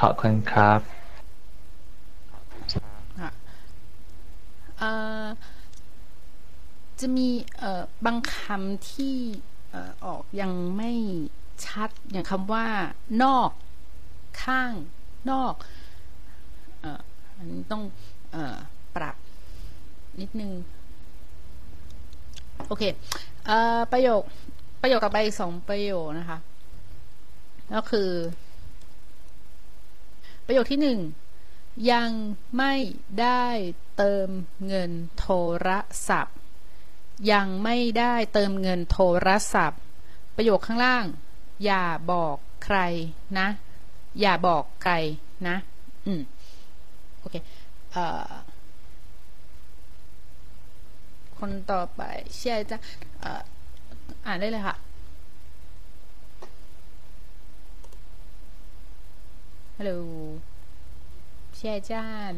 [0.00, 0.80] ขอบคุณครับ
[3.20, 3.30] ค่ะ
[4.78, 4.90] เอ่
[5.22, 5.26] อ
[7.00, 9.16] จะมีเอ่อบางคำที่
[9.51, 9.51] เ
[10.05, 10.91] ออกยังไม่
[11.65, 12.65] ชัดอย่างคำว่า
[13.23, 13.49] นอก
[14.43, 14.71] ข้าง
[15.31, 15.53] นอก
[17.37, 17.83] อันนี้ต้อง
[18.35, 18.37] อ
[18.95, 19.15] ปรับ
[20.21, 20.51] นิดนึง
[22.67, 22.83] โอเค
[23.45, 23.51] เอ
[23.91, 24.21] ประโยค
[24.81, 26.37] ประโยคต่อไปอีกสองประโยคนะคะ
[27.75, 28.11] ก็คือ
[30.45, 30.99] ประโยคที่หนึ่ง
[31.91, 32.11] ยัง
[32.57, 32.73] ไม่
[33.21, 33.45] ได้
[33.97, 34.29] เติม
[34.67, 35.27] เงินโท
[35.67, 35.69] ร
[36.09, 36.37] ศัพท์
[37.31, 39.81] ยังไม่ได้เติมเงินโทรศัพท์
[40.35, 41.05] ประโยคข้างล่าง
[41.65, 42.77] อย่าบอกใคร
[43.39, 43.47] นะ
[44.19, 44.93] อย่าบอกใคร
[45.47, 45.55] นะ
[46.05, 46.21] อืม
[47.19, 47.35] โอเค
[47.91, 48.31] เอ่อ
[51.37, 52.01] คนต่อไป
[52.35, 52.77] เชียร์จะ
[53.19, 53.41] เอ่อ
[54.25, 54.75] อ่านได้เลยค่ะ
[59.77, 59.91] ฮัลโหล
[61.55, 62.33] เชียร์จ้าน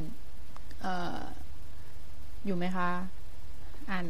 [0.82, 1.22] เอ่อ
[2.46, 2.90] อยู่ไหมคะ
[3.90, 4.08] อ่าน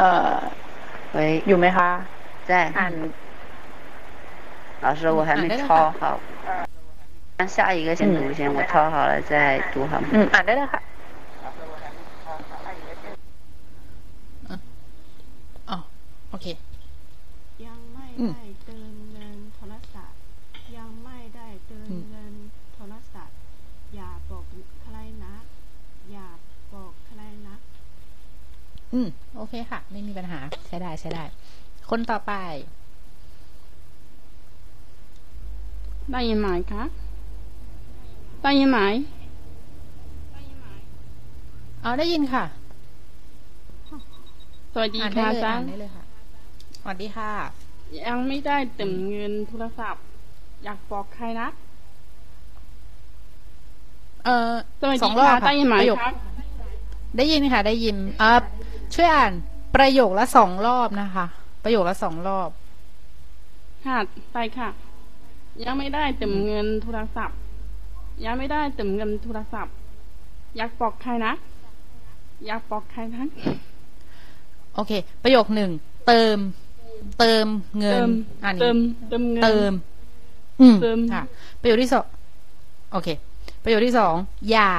[0.00, 0.04] 呃，
[1.14, 1.88] 喂，อยู่ไหมคะ
[2.48, 2.50] 在。
[2.78, 2.94] อ่าน
[4.84, 6.02] 老师，我还没抄好。
[7.38, 10.06] 让下一个先读先，我抄好了再读好吗？
[10.12, 10.80] อืม อ่านได้เลยค่ะ
[14.50, 14.56] อ่ะ
[15.70, 15.76] อ๋อ
[28.95, 31.23] อืม โอเคค่ะ ไม่มีปัญหา ใช้ได้ใช้ได้
[31.89, 32.33] คนต่อไป
[36.11, 36.83] ได้ยินไหมคะ
[38.41, 38.79] ได้ยินไหม
[41.83, 42.43] อ๋อได้ยินค่ะ
[44.73, 46.03] สวัสดีอ่านได้ค่ะเลยจ้าอ่านได้เลยค่ะ
[46.81, 47.31] สวัสดีค่ะ
[48.07, 50.03] ยังไม่ได้เติมเงินโทรศัพท์
[50.63, 51.47] อยากบอกใครนะ
[54.25, 56.13] เออสวัสสดีองรอบค่ะค่ะได้ยินไหมประโยคครับ
[57.17, 58.39] ได้ยินค่ะ ได้ยินเอ่อ
[58.93, 59.33] ช่วยอ่าน
[59.75, 61.25] ประโยคละสองรอบนะคะ
[61.63, 62.49] ประโยคละสองรอบ
[63.85, 63.97] ค่ะ
[64.33, 64.69] ไปค่ะ
[65.63, 67.37] ยังไม่ได้เติมเงินโทรศัพท์
[68.25, 69.73] ยังไม่ได้เติมเงินโทรศัพท์
[70.57, 71.33] อยากบอกใครนะ
[72.45, 73.23] อยากบอกใครนะ
[74.75, 74.91] โอเค
[75.23, 75.71] ประโยคหนึ่ง
[76.07, 76.37] เติม
[77.19, 77.45] เติม
[77.79, 78.09] เงิเตินม
[78.43, 78.77] อ่านเติม
[79.09, 79.71] เติมเงินเติม
[80.61, 81.21] อืมเติมค่ะ
[81.61, 82.05] ประโยคที่สอง
[82.91, 83.07] โอเค
[83.63, 84.15] ประโยคที่สอง
[84.51, 84.71] อย่า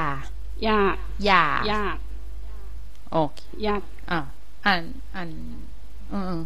[0.64, 1.96] อยากอย่าอยาก
[3.12, 4.18] โอเคอยาก อ่า
[4.66, 4.82] อ่าน
[5.14, 5.28] อ่าน
[6.12, 6.42] อืมอืม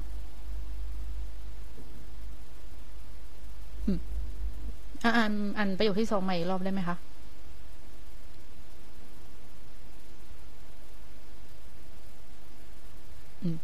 [3.86, 3.98] อืม
[5.02, 6.96] อ่าอ่านอ่านประโยคที่สองใหม่อีกรอบได้ไหมคะ
[13.42, 13.56] อืม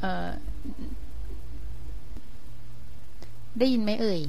[0.00, 0.30] เออ
[3.58, 4.20] ได้ยินไหมเอ่ย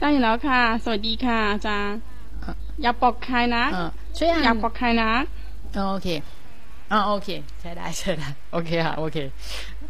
[0.00, 1.98] ได้แล้วค่ะ สวัสดีค่ะอาจารย์
[2.82, 5.10] อยากบอกใครนะเอ่อช่วยอ่านอยากบอกใครนะ
[5.76, 6.08] อ๋อโอเค
[6.92, 7.28] อ๋อโอเค
[7.60, 9.18] ใช้ได้ใช้ได้โอเคค่ะโอเค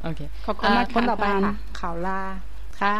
[0.02, 2.20] โอเคขอบคุณมากเคนต่อไปค่ะอาจารย์ค่ะข่าวลา
[2.80, 2.96] ค่ะ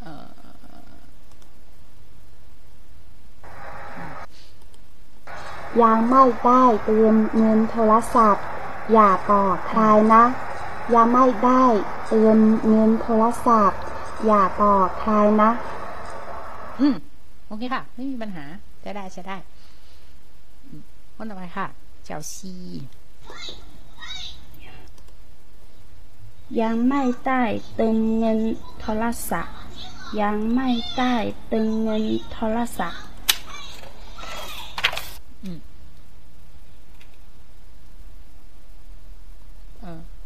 [0.00, 0.26] เอ่อ
[5.82, 8.44] ยังไม่ได้เติมเงินโทรศัพท์
[8.92, 9.82] อย่าบอกใคร
[10.14, 10.24] นะ
[10.94, 11.64] ยังไม่ได้
[12.06, 13.80] เติมเงินโทรศัพท์
[14.26, 15.12] อย่าบอกใคร
[15.42, 15.50] นะ
[16.80, 16.94] อืม
[17.48, 18.44] โอเคค่ะ ไม่มีปัญหา
[18.80, 19.36] ใช้ได้ใช้ได้
[20.64, 20.80] อืม
[21.16, 21.66] คนต่อไปค่ะ
[22.04, 22.54] เจ้าซี
[26.60, 27.42] ยังไม่ได้
[27.74, 28.38] เติมเงิน
[28.80, 29.56] โทรศัพท์
[30.20, 31.14] ยังไม่ได้
[31.48, 33.02] เติมเงินโทรศัพท์
[35.44, 35.58] อืม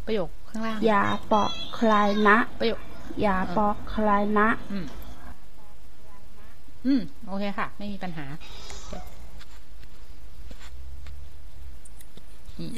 [0.07, 1.93] ประโยคข้างล่าง อย่าบอกใคร
[2.29, 2.81] นะ ประโยค
[3.23, 4.87] อย่าบอกใครนะ อืม
[6.87, 8.27] อืม โอเคค่ะ ไม่มีปัญหา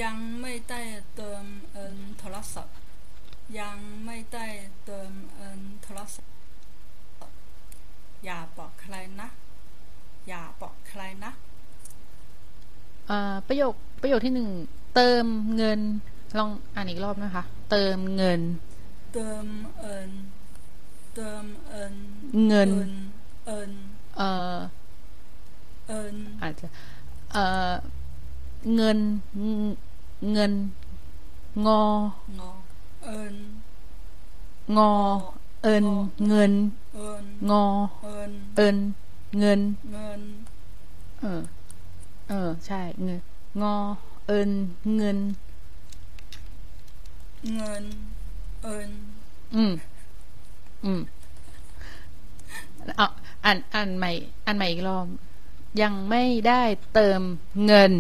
[0.03, 0.81] ยังไม่ได้
[1.15, 2.77] เติมเงินโทรศัพท์
[3.61, 4.47] ยังไม่ได้
[4.85, 6.33] เติมเงินโทรศัพท์
[8.25, 9.29] อย่าบอกใครนะ
[10.29, 11.33] อย่าบอกใครนะ
[13.07, 14.51] เอ่อประโยค ประโยคที่หนึ่ง
[14.95, 15.81] เติมเงิน
[16.39, 18.41] ลองอ่านอีกรอบนะคะ เติมเงิน
[19.15, 19.47] เติม
[19.81, 20.11] เอิน
[21.15, 21.95] เติมเอิน
[22.49, 22.71] เงิน
[23.47, 23.71] เอิน
[24.17, 24.57] เอ่อ
[25.87, 26.67] เอินอาจจะ
[27.33, 27.73] เอ่อ
[28.75, 28.99] เงิน
[30.33, 30.53] เงิน
[31.67, 31.85] งอ
[32.39, 32.51] งอ
[33.05, 33.35] เอิน
[34.77, 34.93] งอ
[35.63, 35.87] เอิน
[36.29, 36.53] เงิน
[36.95, 37.65] เอินงอ
[38.03, 38.77] เอินเอิน
[39.39, 39.61] เงิน
[39.93, 40.21] เงิน
[41.21, 41.41] เออ
[42.29, 43.21] เออใช่เงิน
[43.63, 43.75] งอ
[44.27, 44.51] เอิน
[44.97, 45.19] เงิน
[47.55, 47.85] เงิน
[48.63, 48.91] เอิน
[49.55, 49.73] อืม
[50.85, 51.01] อืม
[52.97, 53.07] เอา
[53.45, 54.11] อ่านอ่านใหม่
[54.45, 55.07] อ่านใหม่อีกรอบ
[55.83, 56.63] ยังไม่ได้
[56.95, 57.21] เติม
[57.67, 57.93] เงิน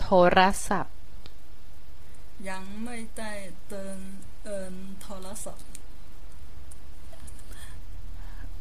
[0.00, 0.94] โทรศัพท์
[2.50, 3.32] ยังไม่ได้
[3.68, 3.98] เติม
[4.44, 5.66] เอินโทรศัพท์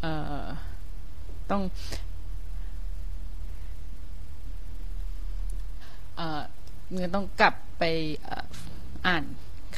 [0.02, 0.46] เอ่อ
[1.52, 1.64] ต้อง
[6.18, 6.42] เอ่อ
[6.94, 7.84] เงินต้องกลับไป
[8.24, 8.46] เอ่อ
[9.06, 9.24] อ่าน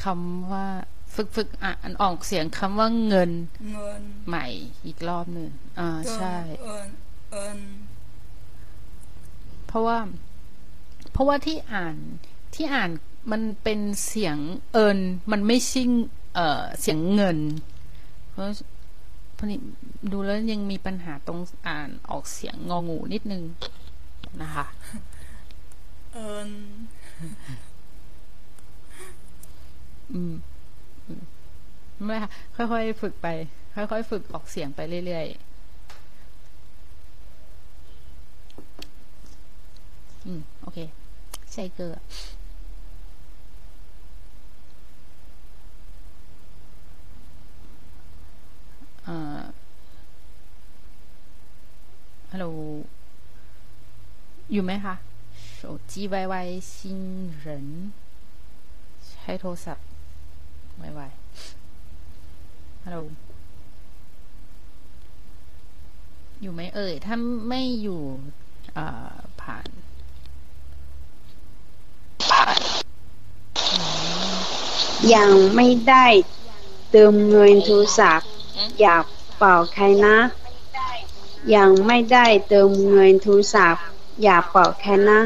[0.02, 0.66] คำว่า
[1.14, 3.30] ฝึกฝึกอ่านออกเสียงคำว่าเงิน
[3.72, 4.46] เงินใหม่
[4.86, 6.88] อีกรอบหนึ่งอ่าเติมใช่เอิน
[7.30, 7.58] เอิน
[9.66, 9.98] เพราะว่า
[11.12, 11.96] เพราะว่าที่อ่าน
[12.54, 12.90] ที่อ่าน
[13.32, 14.36] มันเป็นเสียง
[14.72, 14.98] เอิน
[15.32, 15.82] มันไม่ใช่
[16.34, 17.38] เอ่อเสียงเงิน
[18.30, 18.44] เพราะ
[19.34, 19.58] เพราะนี่
[20.12, 23.42] ดูแล้วยังมีปัญหาตรงอ่านออกเสียงงองูนิดนึง
[24.42, 24.66] นะคะ
[26.12, 26.50] เอิน
[30.13, 30.33] อืม
[31.07, 31.21] อืม
[32.07, 33.27] ไม่เป็นไรค่ะค่อยๆฝึกไป
[33.75, 35.53] ค่อยๆฝึกออกเสียงไปเรื่อยๆ
[40.25, 40.79] อืม โอเค
[41.53, 41.99] ใช่เกอร์
[49.05, 49.41] เอ่อ
[52.31, 52.45] ฮัลโหล
[54.51, 54.95] อยู่ไหมคะ
[55.59, 55.93] 手机
[56.23, 56.73] YY 新
[57.43, 57.45] 人
[59.09, 59.85] ใช้โทรศัพท์
[60.86, 61.10] YY
[62.84, 62.98] ฮัลโหล
[66.40, 67.16] อยู่ไหมเอ่ย ถ้า
[67.48, 68.02] ไม่อยู่
[68.76, 69.66] อ่าผ่าน
[75.14, 76.06] ยังไม่ได้
[76.90, 78.28] เติมเงินโทรศัพท์
[78.80, 79.04] อยาก
[79.38, 80.16] เป่าใครนะ
[81.54, 83.84] ยังไม่ได้เติมเงินโทรศัพท์
[84.22, 85.20] อยากเป่าใครนะ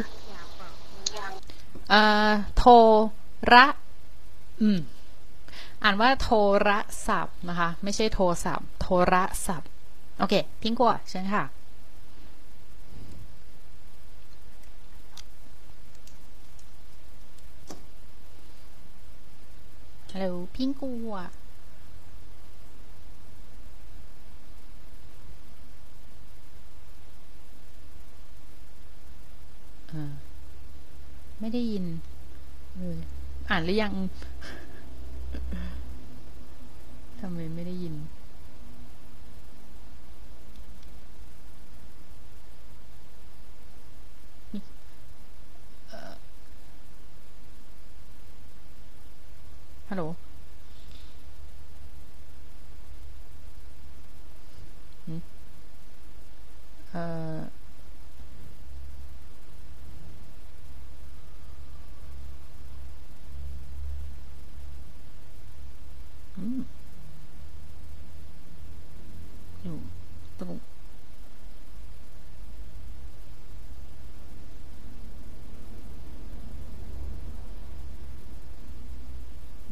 [1.91, 2.65] เอ่อ โท
[3.53, 3.65] ระ
[4.61, 4.79] อืม
[5.83, 6.31] อ่านว่าโท
[6.69, 6.71] ร
[7.09, 9.15] ศัพท์นะคะ ไม่ใช่โทรศัพท์ โทร
[9.47, 9.69] ศัพท์
[10.19, 11.45] โอเค พิงกัวเชิญค่ะ
[20.13, 21.15] ฮัลโหลพิงกัว
[29.93, 30.13] อ่า
[31.41, 31.85] ไม่ได้ยิน
[32.75, 32.99] เออ
[33.51, 33.93] อ่านหรือยัง
[37.23, 37.95] ทำไมไม่ได้ยิน
[49.91, 50.03] ฮัลโหล
[55.07, 55.21] หืม
[56.91, 57.03] เอ่
[57.39, 57.41] อ
[66.39, 66.83] ม
[69.63, 69.79] อยู่
[70.41, 70.57] ตรง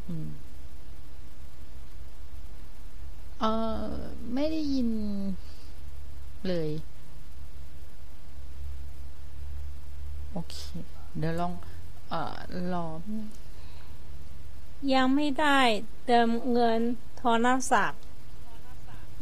[0.08, 0.28] อืม
[3.40, 3.50] เออ
[4.42, 4.88] ไม่ได้ยิน
[6.46, 6.70] เลย
[10.32, 10.56] โอเค
[11.18, 11.52] เดี๋ยวลอง
[12.08, 12.36] เอ่อ
[12.72, 12.86] รอ
[14.94, 15.58] ยังไม่ได้
[16.06, 16.80] เติมเงิน
[17.18, 18.00] โทรศัพท์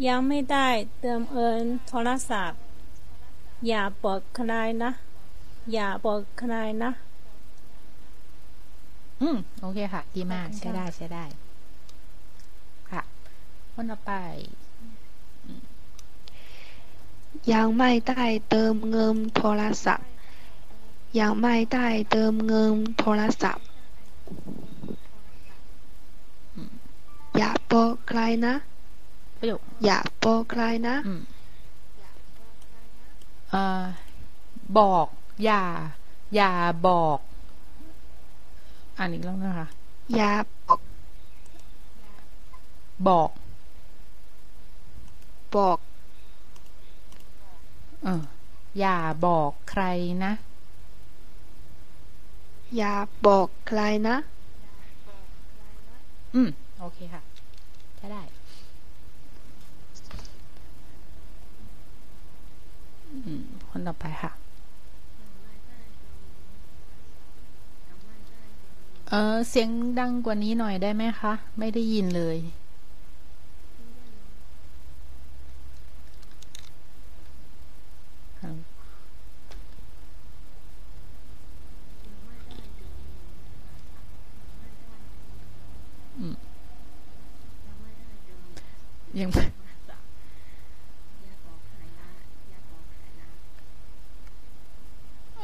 [0.07, 0.69] ยังไม่ได้
[1.01, 2.61] เติมเงินโทรศัพท์
[3.67, 4.53] อย่าบอกใคร
[4.83, 4.91] นะ
[5.73, 6.91] อย่าบอกใครนะ
[9.21, 11.25] อืม โอเคค่ะ ดีมากขอบคุณใช้ได้ค่ะใช้ได้
[12.91, 13.03] ค่ะ
[13.75, 14.13] คนต่อไป
[17.53, 20.09] ยังไม่ได้เติมเงินโทรศัพท์
[21.21, 23.69] ยังไม่ได้เติมเงินโทรศัพท์
[28.09, 28.55] ใครนะ
[29.39, 30.97] ประโยคอย่าบอกใครนะ
[33.51, 33.85] เอ่อ
[34.79, 35.07] บอก
[35.45, 35.63] อย่า
[36.35, 36.53] อย่า
[36.87, 37.19] บอก
[38.97, 39.69] อ่านอีกรอบนะคะ
[40.17, 40.33] อย่า
[40.67, 40.81] บอก
[43.09, 43.31] บอก
[45.57, 45.79] บอก
[48.05, 48.23] เออ
[48.79, 49.83] อย่าบอกใคร
[50.25, 50.33] นะ
[52.77, 52.95] อย่า
[53.27, 54.17] บอกใครนะ
[56.35, 56.49] อืม
[56.81, 57.23] โอเคค่ะ
[57.97, 58.23] ใช้ได้
[63.27, 64.33] อืม คนต่อไปค่ะ
[69.11, 72.39] เออเสียงดังกว่านี้หน่อยได้ไหมคะ ไม่ได้ยินเลย
[86.19, 86.35] อืม
[89.21, 89.45] ยังไม่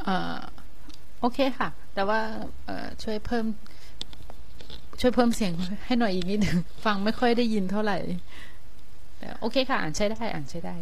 [0.05, 0.39] เอ่อ
[1.21, 2.19] โอ เคค่ะ แต่ว่า
[2.65, 3.45] เอ่อช่วยเพิ่ม
[4.99, 5.53] ช่วยเพิ่มเสียง
[5.85, 7.97] ให้หน่อยอีกนิดหนึ่งฟังไม่ค่อยได้ยินเท่าไหร่
[9.17, 10.75] แต่โอเคค่ะ อ่านใช้ได้ อ่านใช้ได้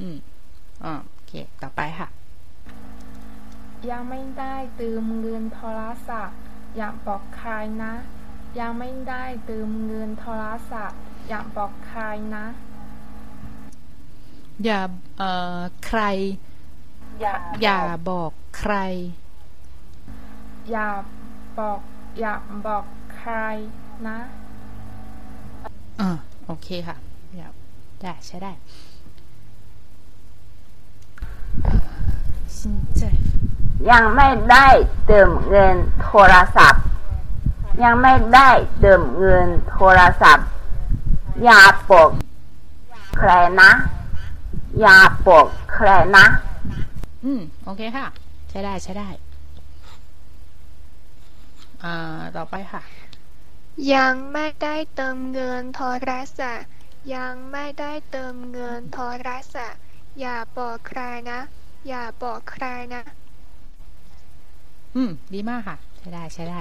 [0.00, 0.16] อืม
[0.84, 2.08] อ่าโอเค ต่อไปค่ะ
[3.90, 6.38] ยังไม่ได้เติมเงินโทรศัพท์
[6.76, 7.52] อย่าบอกใคร
[7.84, 7.94] นะ
[8.60, 12.02] ยังไม่ได้เติมเงินโทรศัพท์ อย่าบอกใคร
[12.36, 12.46] นะ
[14.64, 14.80] อย่า
[15.18, 16.00] เอ่อใคร
[17.20, 18.74] อย่าอย่าบอกใคร
[20.70, 20.88] อย่า
[21.58, 21.80] บอก
[22.20, 22.34] อย่า
[22.66, 22.84] บอก
[23.16, 23.32] ใคร
[24.08, 24.18] นะ
[26.00, 26.10] อ่า
[26.46, 26.96] โอเคค่ะ
[27.32, 27.52] เดี๋ยว
[28.00, 28.52] ได้ใช้ได้
[32.56, 32.58] 现
[33.00, 33.02] 在
[33.90, 34.68] ยังไม่ได้
[35.06, 36.84] เติมเงินโทรศัพท์
[37.82, 38.50] ยังไม่ได้
[38.80, 40.46] เติมเงินโทรศัพท์
[41.44, 42.08] อย่าบอก
[43.18, 43.70] ใครนะ
[44.80, 46.26] อย่าบอกใครนะ
[47.24, 48.06] อืม โอเคค่ะ
[48.50, 49.08] ใช้ได้ใช้ได้
[51.82, 51.88] อ่า
[52.36, 52.82] ต่อไปค่ะ
[53.94, 56.68] ยังไม่ได้เติมเงินโทรศัพท์
[57.14, 59.80] ยังไม่ได้เติมเงินโทรศัพท์
[60.20, 61.00] อย่าบอกใคร
[61.30, 61.40] นะ
[61.88, 63.02] อย่าบอกใครนะ
[64.94, 66.60] อืม ดีมากค่ะ ใช้ได้ใช้ได้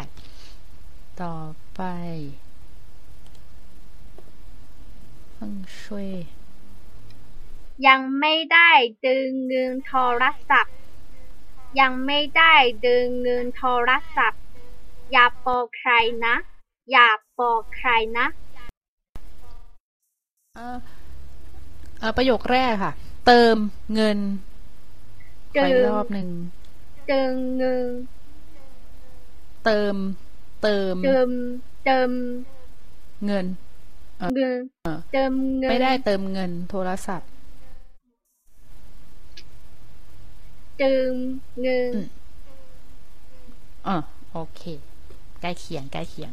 [1.22, 1.36] ต่อ
[1.76, 1.82] ไป
[5.38, 6.08] ต้องช่วย
[7.88, 8.70] ยังไม่ได้
[9.06, 10.76] ดึงเงินโทรศัพท์
[11.80, 12.54] ยังไม่ได้
[12.86, 14.42] ดึงเงินโทรศัพท์
[15.12, 15.92] อย่าบอกใคร
[16.26, 16.36] นะ
[16.92, 17.08] อย่า
[17.40, 18.26] บอกใครนะ
[20.56, 20.78] เอ่อ
[22.00, 22.94] เอ่อประโยคแรกค่ะ
[23.26, 23.56] เติม
[23.94, 24.18] เงิน
[25.54, 26.28] ขออีกรอบหนึ่ง
[27.12, 27.88] ดึงเงิน
[29.66, 29.96] เติม
[30.62, 31.30] เติม เติม
[31.86, 32.10] เติม
[33.26, 33.46] เงิน
[34.18, 37.30] เอ่อเงินเอ่อเติมเงิน ไม่ได้เติมเงินโทรศัพท์
[40.78, 41.14] เติม
[41.62, 41.94] เงิน
[43.88, 43.96] อ่า
[44.32, 44.62] โอเค
[45.42, 46.32] ใกล้เคียงใกล้เคียง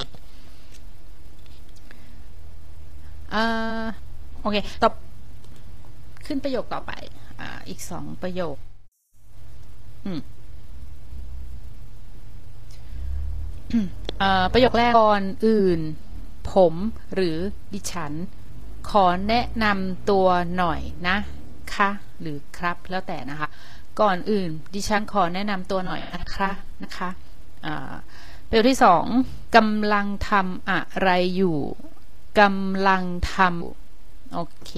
[3.34, 3.84] อ่า
[4.40, 4.90] โอเค ต่อ
[6.26, 6.92] ขึ้นประโยคต่อไป
[7.40, 8.56] อ่า อีกสองประโยค
[10.06, 10.20] อืม
[14.22, 15.80] อ่าประโยคแรกก่อนอื่น
[16.52, 16.74] ผม
[17.14, 17.38] หรือ
[17.72, 18.12] ดิฉัน
[18.90, 20.26] ขอแนะนำตัว
[20.56, 21.16] หน่อยนะ
[21.74, 23.48] คะ หรือครับแล้วแต่นะคะ
[24.00, 26.50] ก่อนอื่น ดิฉันขอแนะนำตัวหน่อยนะคะ
[26.82, 27.10] นะคะ
[28.48, 29.04] ประโยคที่สอง
[29.56, 31.58] กำลังทำอะไรอยู่
[32.40, 33.02] กำลัง
[33.34, 34.70] ทำโอเค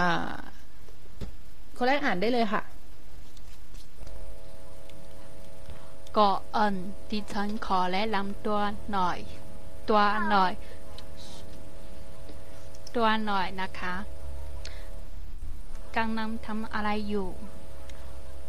[0.00, 0.36] อ่า
[1.76, 2.62] คนแรกอ่านได้เลยค่ะ
[6.18, 6.32] ก่อ
[6.70, 6.72] น
[7.10, 8.58] ดิฉันขอแนะนำตัว
[8.92, 9.18] หน่อย
[9.88, 10.52] ตัวหน่อย
[12.96, 13.94] ตัวหน่อยนะคะ
[15.98, 17.28] กำลังทำอะไรอยู่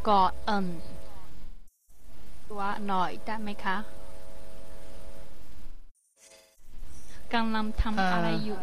[0.10, 0.24] ก่อ
[0.62, 0.64] น
[2.50, 3.78] ตัวหน่อยได้ไหมคะ
[7.34, 8.60] กำลังทำอะไรอยู่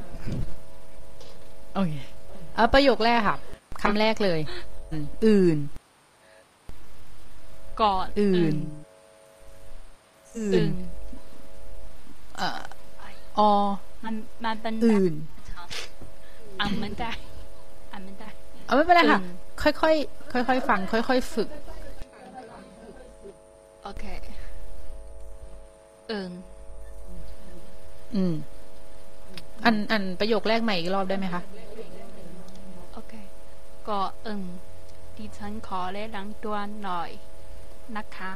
[1.75, 1.93] โอเค
[2.55, 3.37] เออประโยคแรกค่ะ
[3.83, 4.41] คำแรกเลย
[4.91, 5.59] อืมอื่น
[7.83, 8.55] ก่อนอื่น
[10.39, 10.65] อื่น
[12.37, 12.61] เอ่อ
[13.39, 13.41] อ
[14.05, 14.15] มัน
[14.45, 15.15] มันเป็นอื่น
[16.61, 17.34] อ่านไม่ได้อ่านไม่ได้
[18.65, 21.49] เอาไม่เป็นไรค่ะอื่นค่อยๆ ค่อยๆ ฟัง ค่อยๆ ฝึก
[23.83, 24.05] โอเค
[26.13, 26.33] อื่น
[28.15, 28.35] อืม
[29.65, 31.43] อัน อันประโยคแรกใหม่อีกรอบได้ไหมคะ
[32.93, 33.13] โอเค
[33.89, 34.03] ก่อ
[34.39, 34.41] น
[35.17, 37.11] ดิฉันขอแนะนำตัวหน่อย
[37.97, 38.33] นะคะ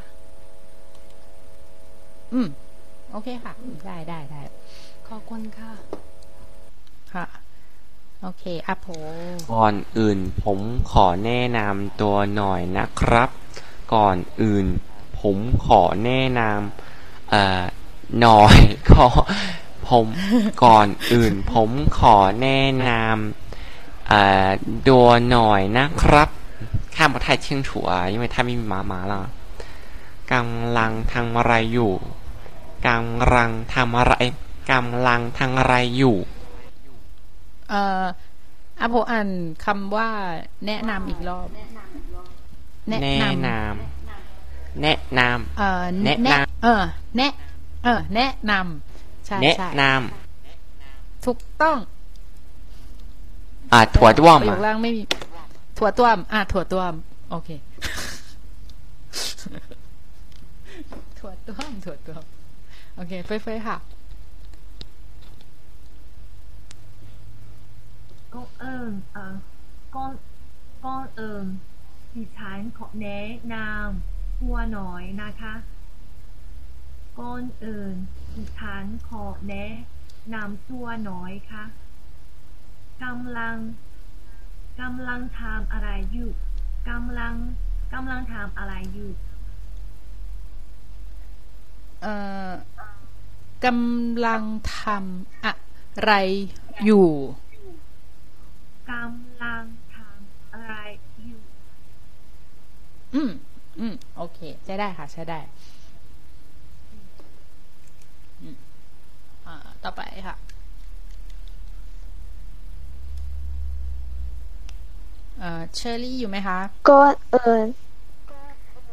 [2.32, 2.48] อืม
[3.12, 3.52] โอเคค่ะ
[3.86, 4.42] ได้ได้ได้
[5.08, 5.97] ขอบคุณค่ะค่ะ
[8.22, 8.88] โอเคอัพโห
[9.52, 10.60] ก่อนอื่นผม
[10.92, 13.30] ขอแนะนำตัวหน่อยนะครับ
[13.94, 14.66] ก่อนอื่น
[15.20, 17.62] ผมขอแนะนำเอ่อ
[18.20, 18.56] หน่อย
[18.92, 19.08] ขอ
[19.88, 20.06] ผม
[20.64, 24.48] ก่อนอื่น ผมขอแนะนำเอ่อ
[24.88, 26.28] ตัวหน่อยนะครับ
[26.96, 29.22] ข้ามประเทศเชียงถัว因为他ไม่มีหมาหมาละ
[30.32, 31.92] กำลังทำอะไรอยู่
[32.88, 34.14] กำลังทำอะไร
[34.72, 36.16] กำลังทำอะไรอยู่
[37.68, 38.04] เอ่อ
[38.80, 39.28] อะโผอ่าน
[39.64, 40.08] คำว่า
[40.66, 41.48] แนะนำอีกรอบ
[42.88, 46.82] แนะแนะนนำแนะนำเอ่อแนะนำเออ
[47.16, 47.32] แนะ
[47.84, 49.84] เออ แนะนำใช่ำแนะใช่น
[51.24, 55.02] ถูกต้องำอ่าถั่วด้วมประโยอะคล่างไม่มี
[55.78, 56.92] ถั่วต้วม อะถั่วต้วม
[57.30, 57.48] โอเค
[61.18, 62.22] ถั่วต้วม ถั่วต้วม
[62.96, 63.76] โอเคเฟ้ยๆค่ะ
[68.34, 69.34] ก่อนอื่นเอ่อ
[69.94, 70.12] ก่อน
[70.84, 71.46] ก่อนอื่น
[72.14, 73.20] ดิฉันขอแนะ
[73.54, 75.54] นำตัวหน่อยนะคะ
[77.18, 77.94] ก่อนอื่น
[78.34, 79.72] ดิฉันขอแนะ
[80.34, 81.64] นำตัวหน่อยค่ะ
[83.04, 83.56] กำลัง
[84.80, 86.30] กำลังทำอะไรอยู่
[86.88, 87.34] กำลัง
[87.92, 89.10] กำลังทำอะไรอยู่
[92.02, 92.14] เอ่
[92.48, 92.50] อ
[93.64, 94.42] กำลัง
[94.78, 95.52] ทำอะ
[96.04, 96.12] ไร
[96.84, 97.08] อยู่
[98.90, 99.64] กำลัง
[99.94, 100.74] ทำอะไร
[101.26, 101.40] อยู่
[103.14, 103.30] อืม
[103.78, 105.40] อืม โอเค ใช้ได้ค่ะ ใช้ได้
[108.40, 108.56] อืม
[109.46, 110.36] อ่าต่อไปค่ะ
[115.38, 116.58] เอ่อ เชอรี่อยู่ไหมคะ
[116.88, 117.66] ก่อนอื่น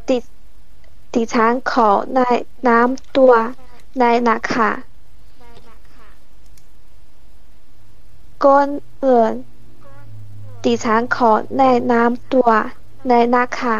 [0.09, 0.17] ดิ
[1.13, 2.33] ดิฉันขอแนะ
[2.67, 3.33] นำตัว
[3.99, 4.71] ในอยนะคะ
[8.45, 8.69] ก่อน
[9.03, 9.33] อื่น
[10.65, 12.49] ดิฉันขอแนะนำตัว
[13.07, 13.77] ในอยนะคะ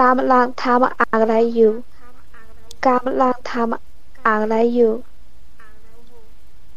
[0.00, 1.72] กำลังทำอะไรอยู่
[2.86, 4.92] กำลังทำอะไรอยู่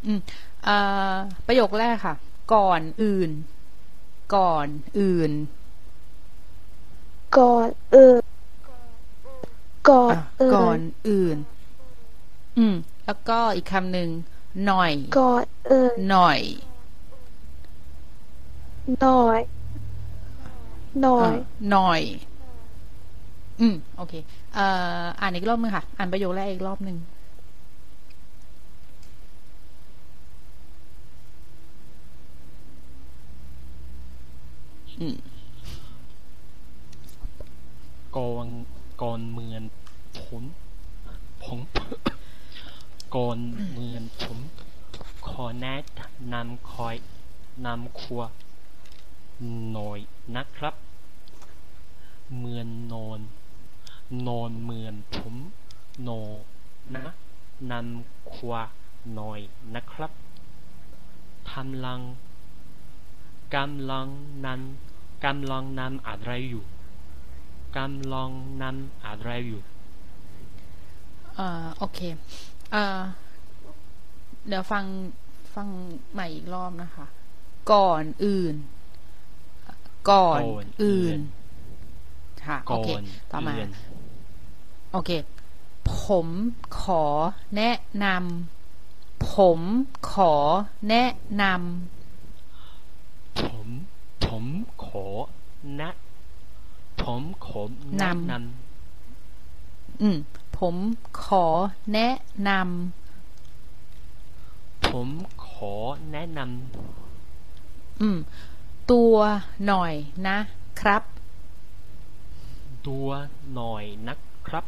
[0.06, 0.20] อืม
[0.64, 0.76] เอ่
[1.12, 1.14] อ
[1.48, 2.16] ประโยคแรกค่ะ
[2.54, 3.30] ก่อนอื่น
[4.36, 4.68] ก่อน
[5.00, 5.32] อื่น
[7.38, 8.22] ก่อนอื่น
[9.90, 11.38] ก่อนอะอื่น ก่อนอื่น
[12.58, 12.76] อืม
[13.06, 14.10] แล้วก็อีกคำหนึ่ง
[14.66, 16.40] หน่อยก่อนอื่นหน่อย
[19.02, 19.40] หน่อย
[21.02, 21.32] หน่อยอะ
[21.72, 22.02] หน่อย
[23.60, 24.14] อืม โอเค
[24.54, 24.66] เอ่
[25.00, 26.98] อ อ่านอีกรอบนึงค่ะ อ่านประโยคแรกอีกรอบหนึ่ง
[35.00, 35.16] อืม
[38.18, 38.48] ก่อน
[39.02, 39.64] ก่อนเหมือน
[40.20, 40.44] ผม
[41.44, 41.46] ผ
[43.12, 43.38] มก่อน
[43.72, 44.40] เหมือนผม
[45.28, 45.76] ขอแนะ
[46.34, 46.96] นำคอย
[47.66, 48.22] นำครัว
[49.72, 50.00] หน่อย
[50.36, 50.76] นะครับ
[52.36, 53.20] เหมือนนอน
[54.28, 55.36] นอนเหมือนผม
[56.04, 56.10] โน
[56.96, 57.14] นะ
[57.72, 58.54] นำครัว
[59.16, 59.40] หน่อย
[59.76, 60.12] นะครับ
[61.52, 62.00] ทำลัง
[63.56, 64.08] กำลัง
[64.46, 64.62] นั้น
[65.26, 66.64] กำลังนำอะไรอยู่
[67.78, 68.30] กำลัง
[68.62, 69.62] นำอะไรอยู่
[71.36, 72.00] เอ่อ โอเค
[72.72, 73.00] เอ่อ
[74.48, 74.86] เดี๋ยวฟัง
[75.56, 75.68] ฟัง
[76.14, 77.06] ใหม่อีกรอบนะคะ
[77.72, 78.56] ก่อนอื่น
[80.10, 81.20] ก่อนก่อนอื่อื่นน
[82.46, 83.70] ค่ะ โอก่อเคนต่อมาเรียน
[84.92, 85.10] โอเค
[86.04, 86.28] ผม
[86.82, 87.04] ขอ
[87.56, 89.60] แนะนำ ผม
[90.12, 90.34] ขอ
[90.90, 91.10] แนะ
[91.42, 91.44] น
[93.40, 93.68] ผม
[94.26, 94.46] ผม
[94.86, 95.06] ขอ
[95.78, 95.92] แนะ
[97.02, 97.62] ผมขอ
[97.98, 100.18] แนะนำ อืม
[100.66, 100.78] ผม
[101.24, 101.46] ขอ
[101.94, 102.10] แนะ
[102.50, 105.08] นำผม
[105.48, 105.74] ขอ
[106.12, 108.18] แนะนำอืม
[108.92, 109.16] ตัว
[109.68, 109.94] หน่อย
[110.28, 110.38] นะ
[110.82, 113.08] ครับำตัว
[113.56, 114.16] หน่อยนะ
[114.48, 114.66] ครับ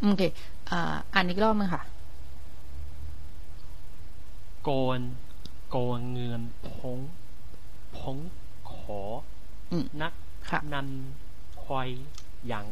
[0.00, 0.22] โอเค
[0.70, 0.80] อ่า
[1.12, 1.82] อ่านอีกรอบนึงค่ะ
[4.68, 5.00] ก่อน
[5.74, 6.98] ก่อนเงินพง
[7.96, 8.16] พง
[8.72, 9.00] ขอ
[9.72, 10.12] อมนัก
[10.48, 11.88] ค่ะนำควาย
[12.48, 12.66] อย่าง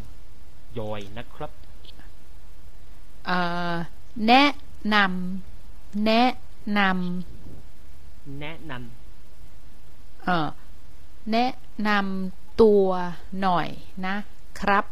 [0.79, 1.62] ย่อยนะครับเอ่อ
[4.27, 4.45] แนะ
[4.95, 6.29] นำแนะ
[6.79, 6.81] น
[8.41, 10.49] แนะนำเอ่อ
[11.33, 11.53] แนะ
[11.89, 12.87] นำตัว
[13.41, 13.69] หน่อย
[14.07, 14.15] นะ
[14.61, 14.85] ครับ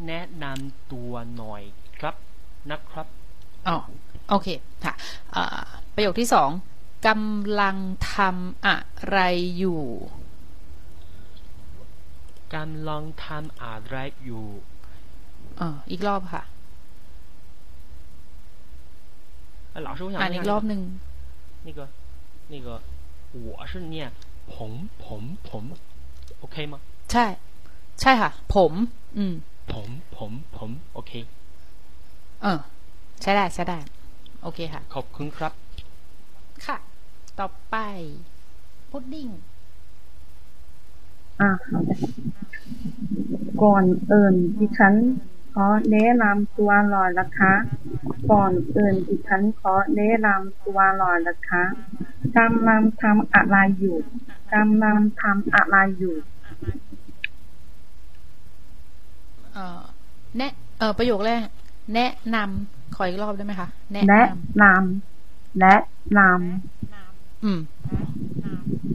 [0.00, 1.62] ำแนะนำตัวหน่อย
[1.98, 2.14] ครับ
[2.70, 3.06] นะครับ
[3.68, 3.76] อ๋อ
[4.28, 4.48] โอเค
[4.84, 4.92] ค่ะ
[5.32, 5.60] เอ่อ
[5.94, 6.50] ประโยคที่สอง
[7.06, 7.76] กำลัง
[8.14, 8.76] ทำอะ
[9.08, 9.18] ไร
[9.58, 9.84] อยู่
[12.54, 16.43] กกำลังทำอะไรอยู่เอออีกรอบค่ะ
[19.73, 20.81] 哎，老师，我想 อ่าน 问一 อี 下 กรอบหนึ่ง
[21.67, 21.79] 那个
[22.53, 22.67] 那个，
[23.47, 23.95] 我是念
[24.51, 25.51] 蓬蓬蓬，
[26.43, 26.73] OK 吗？
[27.11, 27.25] ใช่
[28.01, 28.73] ใช่ค่ะ ผม
[29.17, 29.33] อืม
[29.71, 29.73] 蓬
[30.15, 30.17] 蓬
[30.55, 30.57] 蓬，
[30.97, 31.11] OK。
[32.41, 32.59] เออ
[33.21, 33.77] ใช้ได้ใช้ได้
[34.43, 35.53] โอเคค่ะ ขอบคุณครับ
[36.65, 36.77] ค่ะ
[37.39, 37.75] ต่อไป
[38.89, 39.27] พุดดิ้ง
[41.41, 41.49] อ่า
[43.61, 44.93] ก่อนอื่นดิฉัน
[45.52, 47.52] ขอแนะนำตัวหน่อยนะคะ
[48.30, 51.62] ก่อนอื่นดิฉันขอแนะนำตัวหน่อยนะคะ
[52.36, 53.98] กำลังทำอะไรอยู่
[54.54, 56.16] กำลังทำอะไรอยู่
[59.52, 59.80] เอ่อ
[60.36, 61.40] แนะเออประโยคแรก
[61.94, 65.80] แนะนำขออีกรอบได้ไหมคะแนะแนะนนำแนะ
[66.18, 67.60] นำอืม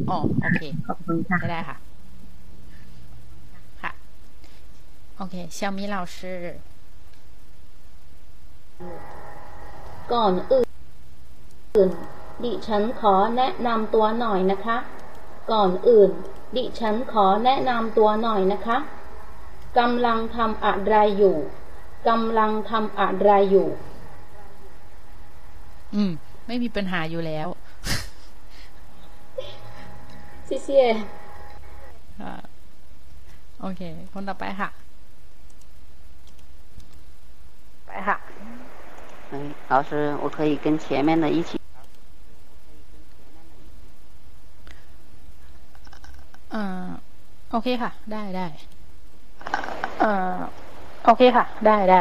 [0.09, 1.77] อ๋อโอเคำขอบคุณค่ะได้ได้ค่ะค่ะ
[5.19, 6.59] OK，小米老师。
[10.13, 11.89] ก่อนอื่น
[12.43, 14.77] ดิฉันขอแนะนำตัวหน่อยนะคะ
[15.51, 16.09] ก่อนอื่น
[16.55, 18.77] ดิฉันขอแนะนำตัวหน่อยนะคะ
[19.79, 21.37] กำลังทำอะไรอยู่
[22.07, 23.67] กำลังทำอะไรอยู่
[25.95, 26.11] อืม
[26.47, 27.47] ไม่มีปัญหาอยู่แล้ว
[30.49, 30.69] 谢谢
[32.21, 32.31] อ่า
[33.61, 33.81] โอเค
[34.13, 34.69] คนต่อไปค่ะ
[37.94, 38.16] ไปค่ะ
[39.32, 39.34] 哎，
[39.68, 41.50] 老师，我可以跟前面的一起。
[46.52, 46.88] เอ่อ
[47.50, 48.46] โอเคค่ะ ได้ได้
[50.00, 50.38] เอ่อ
[51.04, 52.00] โอเคค่ะ ได้ได้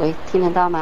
[0.00, 0.78] 喂，听得到吗？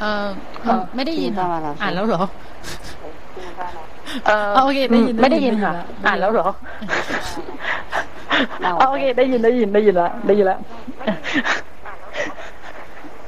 [0.00, 0.26] เออ
[0.66, 1.78] มันไม่ได้ยิน 听得到吗，老师？
[1.82, 2.22] อ่านแล้วเหรอ
[4.26, 5.72] เออ โอเค ได้ยิน ไม่ได้ยินค่ะ
[6.06, 6.48] อ่านแล้วเหรอ
[8.64, 10.60] 那我 โอเค ได้ยินได้ยินได้ยินแล้วได้ยินแล้ว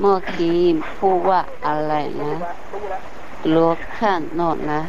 [0.00, 0.58] เมื่อกี้
[0.98, 2.38] พูดว่าอะไรนะ
[3.54, 3.68] รอ
[3.98, 4.80] ข้างนอกนะ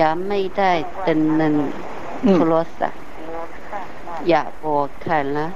[0.00, 1.54] ยังไม่ได้เต็มเงิน
[2.34, 3.00] โทรศัพท์
[4.28, 5.46] อย่าบอกใครนะ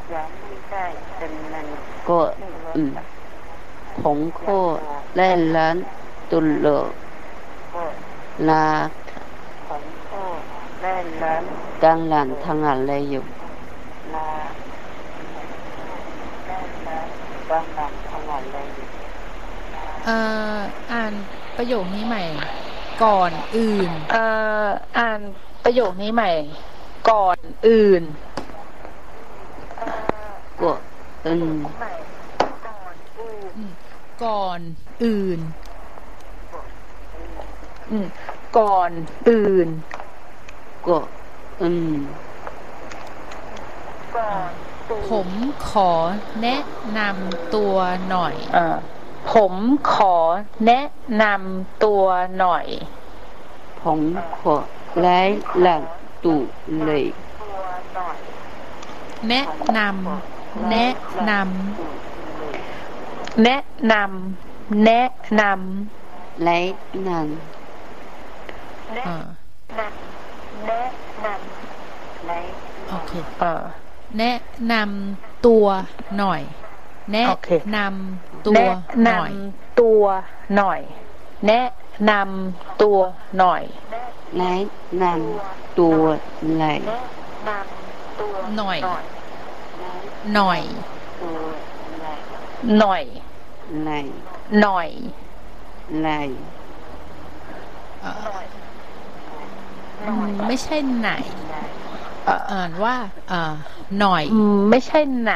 [2.09, 2.19] ก็
[2.75, 2.91] อืม
[4.01, 4.59] ผมก็
[5.17, 5.75] ได้ร้าน
[6.31, 6.89] ตุลก
[8.49, 8.65] นะ
[11.83, 13.23] กำลังทำอะไรอยู่
[20.05, 20.17] เอ่
[20.55, 20.57] อ
[20.91, 21.13] อ่าน
[21.57, 22.23] ประโยคนี้ใหม่
[23.03, 24.23] ก่อนอื่นเอ่
[24.65, 25.19] ออ่าน
[25.63, 26.31] ประโยคนี้ใหม่
[27.09, 27.37] ก่อน
[27.67, 28.03] อื่น
[30.61, 30.71] ก็
[31.25, 31.55] อืม
[34.23, 34.59] ก่อน
[35.03, 35.39] อื่น
[37.91, 38.05] อืม
[38.57, 38.91] ก่อน
[39.29, 39.67] อื่น
[40.87, 40.97] ก็
[41.61, 41.95] อืม
[45.09, 45.29] ผม
[45.69, 45.91] ขอ
[46.41, 46.61] แนะ
[46.97, 47.75] นำตัว
[48.09, 48.77] หน่อยเออ
[49.33, 49.53] ผม
[49.93, 50.15] ขอ
[50.65, 50.81] แนะ
[51.21, 52.03] นำตัว
[52.39, 52.65] หน่อย
[53.83, 53.99] ผม
[54.39, 54.55] ขอ
[54.99, 55.19] ไล่
[55.61, 55.81] หลัง
[56.23, 56.35] ตู
[56.85, 57.05] เลย
[59.29, 59.45] แนะ
[59.77, 60.87] นำ แนะ
[61.29, 65.01] นำแนะนำแนะ
[65.39, 65.41] น
[66.43, 66.59] ไล่
[67.07, 69.17] นันำอ่า
[72.89, 73.63] โอเคเออ
[74.17, 74.31] แนะ
[74.71, 75.65] นำตัว
[76.17, 76.41] หน่อย
[77.13, 77.25] แนะ
[77.75, 78.63] นำตัว
[79.05, 79.31] หน่อย
[79.81, 80.03] ตัว
[80.55, 80.81] หน่อย
[81.47, 81.61] แนะ
[82.09, 82.97] นำตัว
[83.37, 83.63] หน่อย
[84.37, 84.53] ไล่
[85.01, 85.21] นัน
[85.79, 86.01] ตัว
[86.55, 86.63] ไหล
[88.57, 88.77] หน่อย
[90.35, 90.61] หน่อย
[92.79, 93.03] หน่อย
[93.83, 93.91] ไหล
[94.61, 94.89] หน่อย
[95.99, 96.09] ไหล
[98.01, 98.13] เอ่อ
[100.05, 101.09] อืมไม่ใช่ไหน
[102.25, 102.95] เอ่ออ่านว่า
[103.29, 103.53] เอ่อ
[103.99, 104.23] หน่อย
[104.69, 105.33] ไม่ใช่ไหน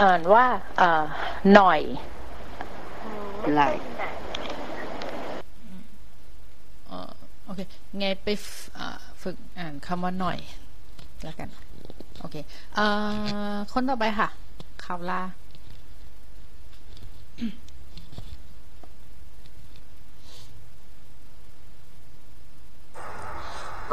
[0.00, 0.46] อ่านว่า
[0.78, 1.04] เอ่อ
[1.54, 1.80] หน่อย
[3.54, 3.62] ไหล
[6.88, 7.10] เอ่อ
[7.44, 7.60] โอเค
[7.98, 8.44] ไงไปฟ
[8.78, 10.38] อ่าฝึกอ่านคำว่าหน่อย
[11.24, 11.48] แล้วกัน
[12.20, 12.36] โอเค
[12.74, 12.86] เอ่
[13.52, 14.28] อคนต่อไปค่ะ
[14.84, 15.22] ข่าวลา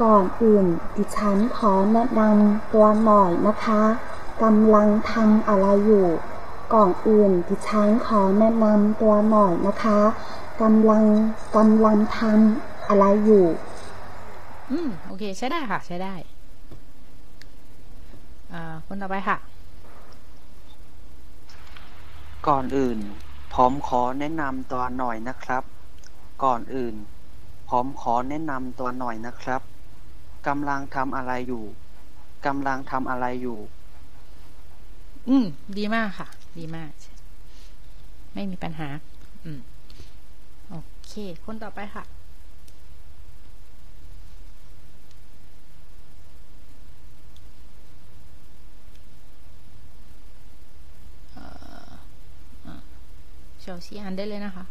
[0.02, 0.66] ก่อนอื่น
[0.96, 3.82] ดิฉันขอแนะนำตัวหน่อยนะคะ
[4.44, 6.08] กำลังทำอะไรอยู่
[6.74, 10.00] กก่อนอื่นดิฉันขอแนะนำตัวหน่อยนะคะ
[10.62, 11.04] กำลัง
[11.56, 13.46] กำลังทำอะไรอยู่
[14.72, 16.35] อืม โอเค ใช้ได้ค่ะ ใช้ได้อ่า
[18.88, 19.38] คนต่อไปค่ะ
[22.48, 22.98] ก่อนอื่น
[23.56, 25.64] ผมขอแนะนำตัวหน่อยนะครับ
[26.44, 26.96] ก่อนอื่น
[27.70, 29.62] ผมขอแนะนำตัวหน่อยนะครับ
[30.48, 31.64] กำลังทำอะไรอยู่
[32.46, 33.58] กำลังทำอะไรอยู่
[35.30, 35.46] อืม
[35.78, 36.28] ดีมากค่ะ
[36.60, 36.92] ดีมาก
[38.34, 38.90] ไม่มีปัญหา
[39.44, 39.60] อืม
[40.70, 40.76] โอ
[41.06, 41.12] เค
[41.46, 42.04] คนต่อไปค่ะ
[51.34, 51.46] เอ่
[51.88, 51.90] อ
[52.66, 52.76] อะ
[53.65, 54.65] เชลซีอ่านได้เลยนะคะ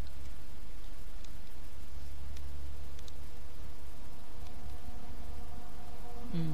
[6.33, 6.41] อื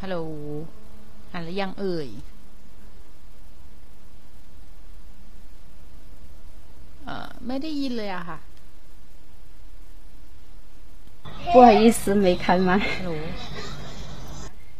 [0.00, 0.16] ฮัลโหล
[1.32, 2.08] อ่านหรือยังเอ่ย
[7.04, 8.38] เอ่อ ไม่ได้ยินเลยอะค่ะ
[11.52, 12.70] 不好意思，没看吗？
[12.98, 13.12] ฮัลโหล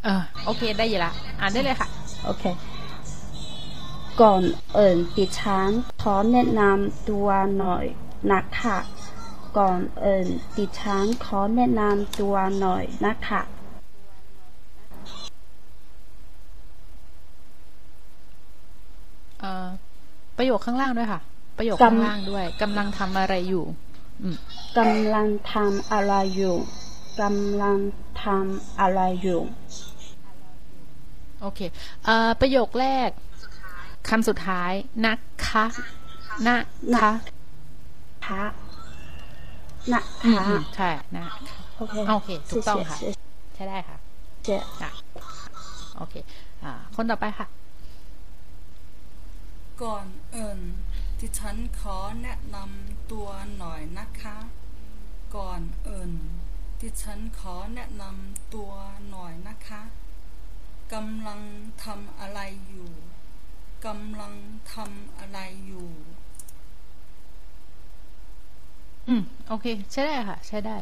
[0.05, 1.89] เออ โอเค ได้ยินละ อ่านได้เลยค่ะ
[2.27, 2.45] โอเค
[4.22, 4.44] ก่อน
[4.78, 5.70] อื่นดิฉัน
[6.02, 7.86] ขอแนะนำตัวหน่อย
[8.32, 8.78] นะคะ
[9.58, 13.42] ก่อนอื่นดิฉันขอแนะนำตัวหน่อยนะคะ
[19.40, 19.68] เอ่อ
[20.38, 21.22] ประโยคข้างล่างด้วยค่ะ
[21.58, 23.66] ประโยคข้างล่างด้วยกำลังทำอะไรอยู่
[24.22, 24.36] อืม
[24.78, 26.56] กำลังทำอะไรอยู่
[27.22, 27.78] กำลัง
[28.24, 29.42] ทำอะไรอยู่
[31.42, 31.60] โอเค
[32.06, 33.10] เอ่อประโยคแรก
[34.10, 34.72] คำสุดท้าย
[35.06, 35.14] นะ
[35.48, 35.66] คะ
[36.48, 36.58] นะ
[37.02, 37.12] คะ
[38.28, 38.44] คะ
[39.94, 42.98] นะคะใช่นะคโอเคโอเคถูกต้องค่ะ
[43.56, 43.98] ใช่ได้ค่ะ
[44.44, 44.58] เจ๊
[45.98, 46.16] โอเค
[46.64, 47.46] อ่าคนต่อไปค่ะ
[49.84, 50.60] ก่อนเอิญ
[51.20, 53.28] ดิฉันขอแนะนำตัว
[53.58, 54.38] หน่อยนะคะ
[55.36, 56.12] ก่อนเอิญ
[56.82, 58.72] ดิฉันขอแนะนำตัว
[59.10, 59.82] หน่อยนะคะ
[60.94, 61.40] กำลัง
[61.84, 62.90] ทำอะไรอยู่
[63.86, 64.34] กำลัง
[64.74, 65.90] ทำอะไรอยู่
[69.08, 70.78] อืม โอเค ใช้ได้ค่ะ ใช้ได้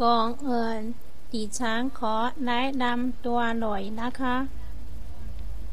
[0.00, 0.80] ก่อนอื่น
[1.32, 2.14] ดิฉันขอ
[2.46, 4.36] แนะนำตัวหน่อยนะคะ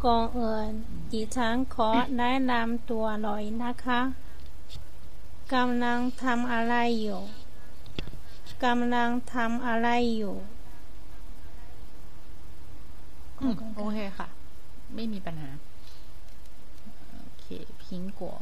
[0.06, 0.70] ก่อนอื่น
[1.12, 4.02] ดิฉันขอแนะนำตัวหน่อยนะคะ
[5.54, 7.20] กำลังทำอะไรอยู่
[8.66, 10.59] กำลังทำอะไรอยู่อืม
[13.78, 14.28] โอเคค่ะ
[14.96, 15.50] ไม่มีปัญหา
[17.22, 17.46] โอเค
[17.82, 18.36] พิงกัว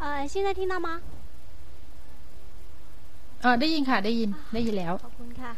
[0.00, 0.88] เอ่อ现在听到吗
[3.40, 5.52] เออได้ยินค่ะ ได้ยินได้ยินแล้ว ขอบคุณค่ะ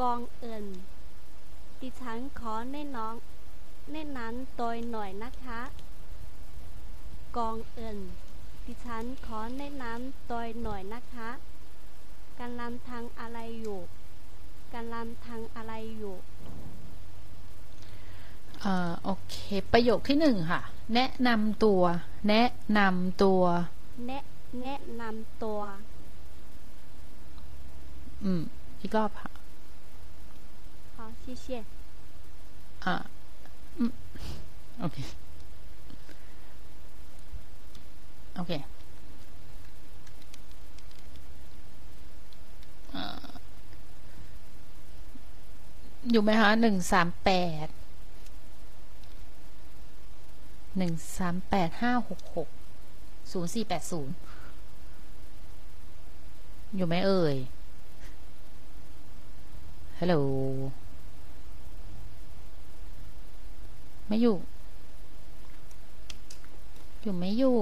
[0.00, 0.64] กองเอิญ
[1.80, 3.14] ดิฉันขอแน่น้อง
[3.92, 5.60] แน่นั้นโดยหน่อยนะคะ
[7.36, 7.98] กองเอิญ
[8.66, 11.28] ดิฉันขอแน่นั้นโดยหน่อยนะคะ
[12.40, 13.80] กำลังทางอะไรอยู่
[14.74, 16.16] กำลังทางอะไรอยู่
[18.61, 19.35] เอ่อ โอเค
[19.71, 20.61] ประโยคที่หนึ่งค่ะ
[20.95, 21.81] แนะนำตัว
[22.29, 22.47] แนะ
[22.77, 23.41] นำตัว
[24.07, 24.23] แนะ
[24.61, 25.59] แนะนำตัว
[28.23, 28.41] อืม
[28.81, 29.29] อีกรอบค่ะ
[30.95, 31.45] 好谢谢
[32.85, 32.93] อ่า
[33.77, 33.91] อืม
[34.79, 34.97] โอเค
[38.35, 38.51] โอเค
[42.95, 43.27] อ่า
[46.11, 47.31] อยู่ไหมคะหนึ่งสามแป
[47.65, 47.67] ด
[50.77, 52.47] หนึ่งสามแปดห้าหกหก
[53.31, 54.13] ศูนย์สี่แปดศูนย์
[56.75, 57.35] อยู่ไหมเอ่ย
[59.99, 60.15] ฮัลโหล
[64.07, 64.35] ไม่อยู่
[67.01, 67.57] อยู่ไม่อยู่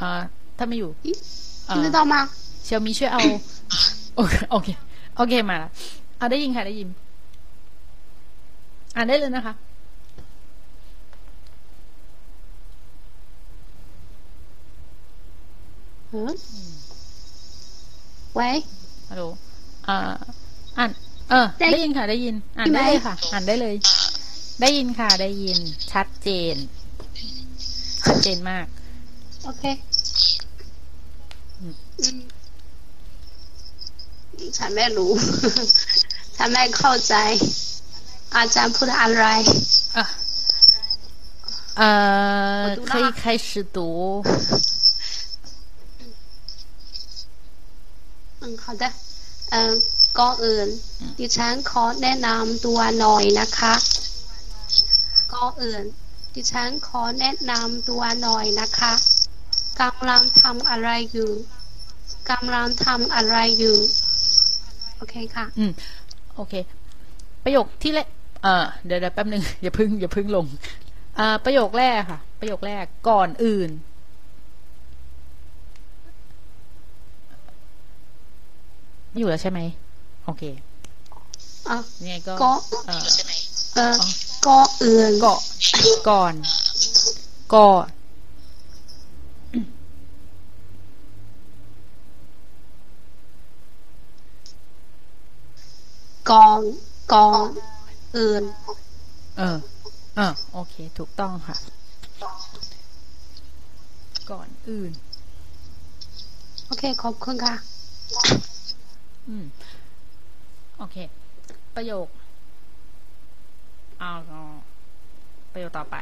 [0.00, 0.10] อ่า
[0.56, 0.90] ถ้าไม่อยู่
[1.68, 2.14] อ่า 听得到吗？
[2.63, 3.21] เชลมีช่วยเอา
[4.15, 4.67] โอเคโอเค
[5.15, 5.69] โอเคมาละ
[6.17, 6.89] เอาได้ยินค่ะได้ยิน
[8.95, 9.53] อ่านได้เลยนะคะ
[18.35, 18.49] ไว้
[19.09, 19.23] ฮัลโหล
[19.87, 19.97] อ่า
[20.77, 20.89] อ่าน
[21.29, 23.75] เออ ได้ยินค่ะ ได้ยิน อ่านได้เลยค่ะ อ่านได้เลย
[24.61, 25.59] ได้ยินค่ะ ได้ยิน
[25.91, 26.55] ชัดเจน
[28.05, 28.65] ชัดเจนมาก
[29.43, 29.63] โอเค
[34.57, 35.11] ฉันไม่รู้
[36.35, 37.15] ฉันไม่เข้าใจ
[38.35, 39.25] อาจารย์พูดอะไร
[39.97, 40.05] อะ
[41.81, 43.77] 呃，可以开始读。
[48.41, 48.83] 嗯，好的。
[49.51, 49.81] 嗯，
[50.19, 50.67] ก่อนอื่น
[51.19, 53.73] ดิฉันขอแนะนำตัวหน่อยนะคะ
[55.33, 55.83] ก่อนอื่น
[56.35, 58.93] ดิฉันขอแนะนำตัวหน่อยนะคะ
[59.81, 61.31] กำลังทำอะไรอยู่
[62.31, 63.77] กำลังทำอะไรอยู่
[65.01, 65.71] โอเคค่ะ อืม
[66.35, 66.53] โอเค
[67.43, 68.07] ประโยคที่แรก
[68.43, 70.45] เออเดี๋ยวเดี๋ยวแป๊บหนึ่งอย่าพึ่งอย่าพึ่งลง
[71.15, 73.69] เอ่อประโยคแรกค่ะ ประโยคแรกก่อนอื่น
[79.09, 79.59] ไม่อยู่แล้วใช่ไหม
[80.25, 80.43] โอเค
[81.69, 82.51] อะยังไงก็ก็
[82.87, 83.05] เอ่อ
[83.75, 83.97] เอ่อ
[84.47, 85.35] ก่อนอื่นก่อ
[86.31, 86.33] น
[87.55, 87.85] ก่อน
[96.29, 96.61] ก่อน
[97.13, 98.43] ก่อนก่อนอื่น
[99.37, 99.57] เออ
[100.15, 101.55] เออโอเค ถูกต้องค่ะ
[104.31, 104.91] ก่อนอื่น
[106.65, 107.55] โอเค ขอบคุณค่ะ
[109.27, 109.45] อืม
[110.77, 110.97] โอเค
[111.75, 112.07] ประโยค
[113.99, 114.41] เอาเอา
[115.53, 115.97] ประโยคต่อไป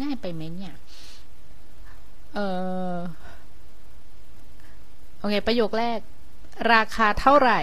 [0.00, 0.74] ง่ายไปไหมเนี่ย
[2.34, 2.38] เอ
[2.96, 2.98] อ
[5.18, 6.00] โอเค ประโยคแรก
[6.72, 7.60] ราคาเท่าไหร่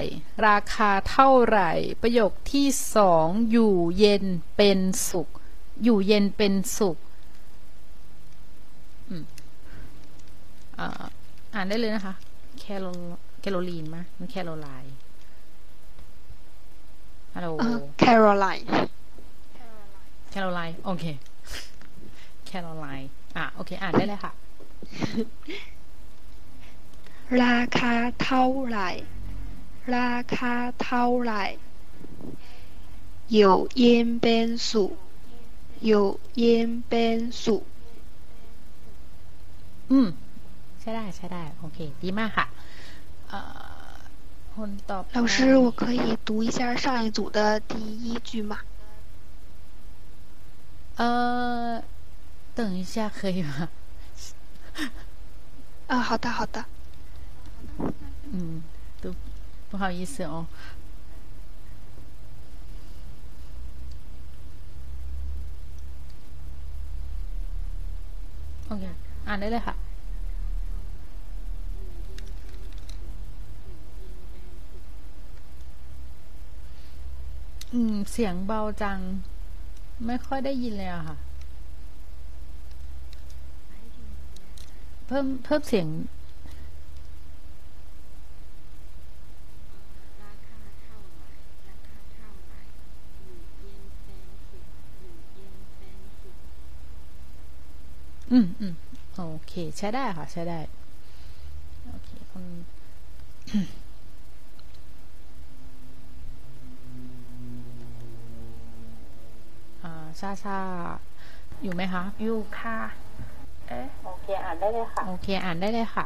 [0.47, 1.71] ราคาเท่าไหร่
[2.01, 4.25] ประโยคที่สองอยู่เย็น
[4.55, 4.79] เป็น
[5.09, 5.29] สุข
[5.83, 6.97] อยู่เย็นเป็นสุข
[9.09, 9.23] อืม
[10.79, 10.87] อ่า
[11.55, 12.13] อ่านได้เลยนะคะ
[12.59, 12.85] แคโร
[13.39, 14.95] แคโรลีนมะมันแคโรไลน์
[17.35, 18.65] ฮัลโหลเอ่อ Caroline
[20.29, 21.05] แคโรไลน์โอเค
[22.45, 24.31] แคโรไลน์อะโอเค อ่านได้เลยค่ะ
[27.42, 28.90] ราคาเท่าไหร่
[29.96, 31.42] ราคาเท่าไหร่
[33.40, 33.84] 有烟
[34.24, 34.24] 变
[34.68, 34.68] 数
[35.90, 35.92] 有
[36.42, 36.44] 烟
[36.90, 36.92] 变
[37.42, 37.44] 数
[39.90, 40.08] อืม
[40.80, 42.46] ใช่ได้ ใช่ได้ โอเค ดีมากค่ะ
[43.28, 43.92] เอ่อ
[44.54, 48.58] คนต่อไป 老师，我可以读一下上一组的第一句吗？
[50.96, 51.82] 呃，
[52.54, 53.70] 等一下可以吗？
[55.86, 56.66] 啊，好的，好的。
[58.32, 58.62] 嗯，
[59.00, 59.14] 都
[59.70, 60.46] 不好意思哦。
[68.66, 68.84] โอเค
[69.26, 69.74] อ่านได้เลยค่ะ
[77.72, 78.98] อืม เสียงเบาจัง
[80.06, 81.16] ไม่ค่อยได้ยินเลยอะค่ะ
[85.06, 85.86] เพิ่มเพิ่มเสียง
[98.31, 98.73] อืมอืม
[99.15, 100.59] โอเค ใช้ได้ค่ะ ใช้ได้
[101.89, 102.43] โอเคคน
[109.83, 110.57] อ่าชาชา
[111.63, 112.77] อยู่ไหมคะ อยู่ค่ะ
[113.67, 116.05] เอ๊ะ โอเค อ่านได้เลยค่ะ โอเค อ่านได้เลยค่ะ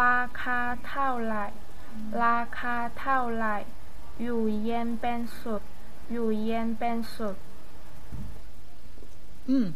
[0.00, 1.44] ราคาเท่าไหร่
[2.24, 3.56] ราคาเท่าไหร่
[4.22, 5.62] อยู่เย็นเป็นสุด
[6.12, 7.36] อยู่เย็นเป็นสุด
[9.48, 9.66] อืม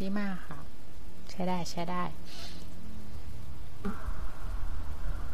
[0.00, 0.58] ดีมากค่ะ
[1.30, 2.02] ใช้ได้ใช้ได้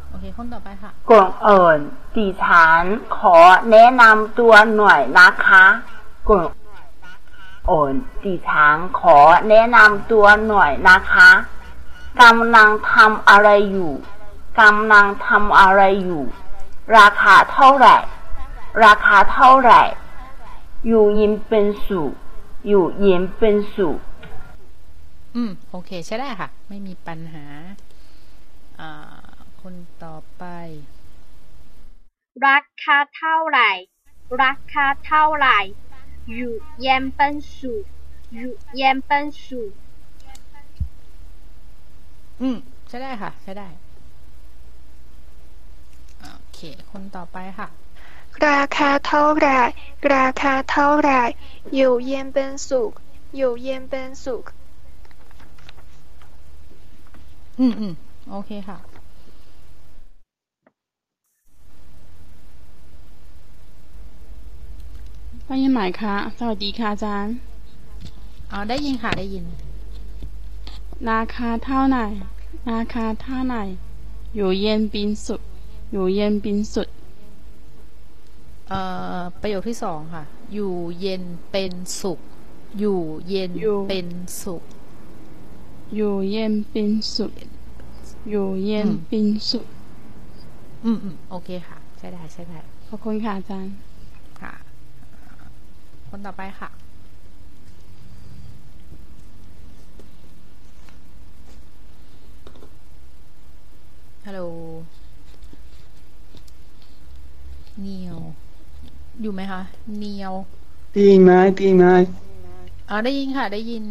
[0.09, 1.79] โอเคคนต่อไปค่ะก่อนอื่น
[2.15, 2.83] ดิฉัน
[3.17, 3.37] ขอ
[3.71, 5.65] แนะนำตัวหน่อยนะคะ
[6.29, 6.47] ก่อน
[7.71, 7.93] อื่น
[8.23, 9.17] ดิฉันขอ
[9.49, 11.29] แนะนำตัวหน่อยนะคะ
[12.21, 13.91] กำลังทำอะไรอยู่
[14.61, 16.23] กำลังทำอะไรอยู่
[16.97, 17.97] ราคาเท่าไหร่
[18.83, 19.81] ราคาเท่าไหร่
[20.87, 22.01] อยู่ยินเป็นสุ
[22.67, 23.89] อยู่ยินเป็นสุ
[25.35, 27.45] อืม โอเค ใช่ได้ค่ะ ไม่มีปัญหา
[28.79, 30.43] อ่า คนต่อไป
[32.47, 33.71] ราคาเท่าไหร่
[34.41, 35.59] ราคาเท่าไหร่
[36.33, 37.73] หยู่เยนเป็นสู
[38.33, 39.61] อยู่เยนเป็นสู
[42.41, 42.57] อืม
[42.87, 43.67] ใช่ได้ค่ะ ใช่ได้
[46.19, 46.59] โอเค
[46.91, 47.67] คนต่อไปค่ะ
[48.47, 49.47] ราคาเท่าไร
[50.13, 51.11] ราคาเท่าไร
[51.75, 52.91] อยู่เย็นเป็นสุข
[53.35, 54.43] อยู่เย็นเป็นสุข
[57.61, 57.93] อืมอืม
[58.31, 58.77] โอเคค่ะ
[65.45, 67.35] ได้ยินไหมคะสวัสดีค่ะอาจารย์
[68.51, 69.45] อ๋อได้ยินค่ะได้ยิน
[71.11, 72.05] ราคาเท่าไหร่
[72.71, 73.63] ราคาเท่าไหร่
[74.35, 75.41] อยู่เย็นเป็นสุด
[75.91, 76.87] อยู่เย็นเป็นสุด
[78.67, 78.79] เอ่
[79.17, 82.19] อประโยคที่สองค่ะ อยู่เย็นเป็นสุข
[82.79, 84.07] อยู่เย็นอยู่ เป็น
[84.41, 84.63] สุข
[85.95, 87.31] อยู่เย็นเป็นสุข
[88.29, 89.65] อยู่เย็นอืมเป็นสุข
[90.85, 92.59] อืมอืมโอเคค่ะ ใช่ได้ใช่ได้
[92.89, 93.73] ขอบคุณค่ะอาจารย์
[94.41, 94.53] ค่ะ
[96.09, 96.69] คนต่อไปค่ะ
[104.25, 104.41] ฮัลโหล
[107.81, 108.19] เนียว
[109.21, 109.61] อยู่ไหมคะ
[109.99, 110.33] เนียว
[110.91, 111.87] ได้ยินไหมได้ยินไหม
[112.89, 113.83] อ๋อได้ยินค่ะ ได้ยิน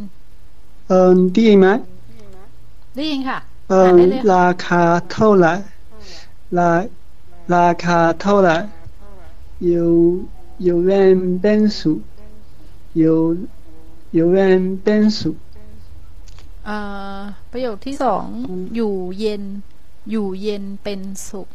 [0.89, 1.69] เออได้ยินไหม
[2.97, 3.39] ได้ยินค่ะ
[3.71, 3.99] เออ
[4.35, 5.55] ราคาเท่าไหร่
[6.59, 6.71] รา
[7.55, 8.57] ราคาเท่าไหร่
[9.67, 9.89] อยู่
[10.63, 11.93] อยู่เวนเบนสุ
[12.99, 13.19] อยู่
[14.15, 15.31] อยู่เวนเบนสุ
[16.69, 16.79] อ่า
[17.51, 18.25] ประโยคที่สอง
[18.75, 19.43] อยู่เย็น
[20.11, 21.49] อยู่เย็นเป็นสุข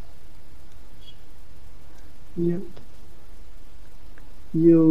[4.63, 4.85] อยู่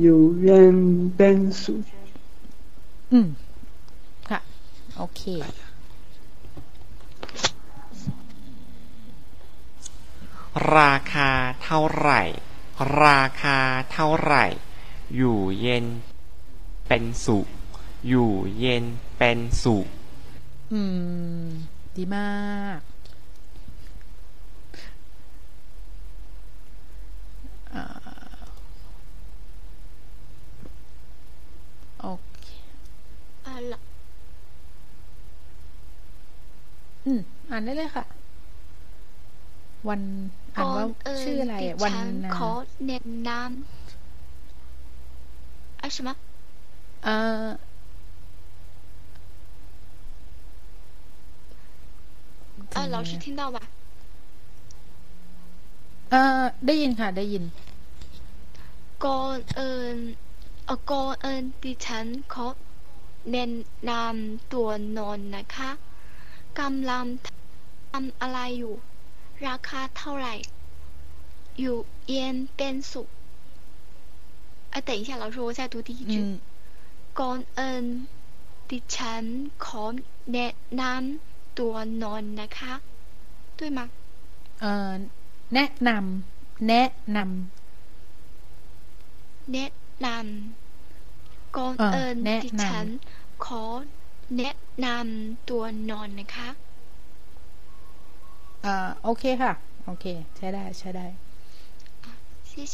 [0.00, 0.76] อยู่เย็น
[1.16, 1.84] เป็นสุข
[3.12, 3.26] อืม
[4.30, 4.40] ค่ะ
[4.98, 5.22] โอเค
[10.76, 11.30] ราคา
[11.62, 12.22] เท่าไหร่
[13.02, 13.58] ราคา
[13.92, 14.44] เท่าไหร่
[15.16, 15.84] อยู่เย็น
[16.88, 17.46] เป็นสุข
[18.08, 18.84] อยู่เย็น
[19.18, 19.86] เป็นสุข
[20.72, 20.80] อื
[21.42, 21.46] ม
[21.96, 22.80] ดีมาก
[27.74, 27.84] อ่า
[32.00, 32.06] โอ
[32.40, 32.46] เค
[33.46, 33.74] อะไร
[37.04, 38.04] อืม อ่านได้เลยค่ะ
[39.88, 40.00] วัน
[40.56, 40.84] อ่านว่า
[41.22, 42.06] ชื่ออะไรวันน
[42.36, 42.50] ขอ
[42.84, 43.52] เน้นน้ำ
[45.80, 46.10] อะไรใช่ไหม
[47.04, 47.44] เอ่อ
[52.72, 53.56] เออ老师听到吧
[56.10, 57.44] เอ่อได้ยินค่ะ ได้ยิน
[59.04, 59.96] ก่อนเอิญ
[60.66, 62.46] เออก่อนเอิญดิฉันขอ
[63.30, 63.44] แนะ
[63.90, 65.70] นำตัวนอนนะคะ
[66.60, 67.04] กำลัง
[67.90, 68.74] ทำอะไรอยู่
[69.47, 70.35] ราคาเท่าไหร่
[71.59, 71.77] อยู่
[72.07, 73.07] เย็นเป็นสุข
[74.73, 76.15] 啊，等一下，老师，我再读第一句。
[76.21, 76.39] 嗯
[77.19, 77.85] ก่อนอื่น
[78.69, 79.23] ดิฉัน
[79.65, 79.83] ขอ
[80.33, 82.73] แนะนำตัวนอนนะคะ
[83.57, 83.79] 对吗？
[84.61, 84.91] เอ่อ
[85.53, 87.17] แนะนำ แนะน
[89.53, 89.71] แนะ
[90.05, 92.85] นำก่อน เอ่อ เอิญ แนะ ดิ นำ ฉัน
[93.45, 93.63] ขอ
[94.37, 96.62] แนะนำตัวนอนนะคะ ำเ
[98.65, 99.51] อ่อ โอเคค่ะ
[99.85, 100.05] โอเค
[100.37, 101.05] ใช้ได้ ใช้ได้
[102.49, 102.51] 谢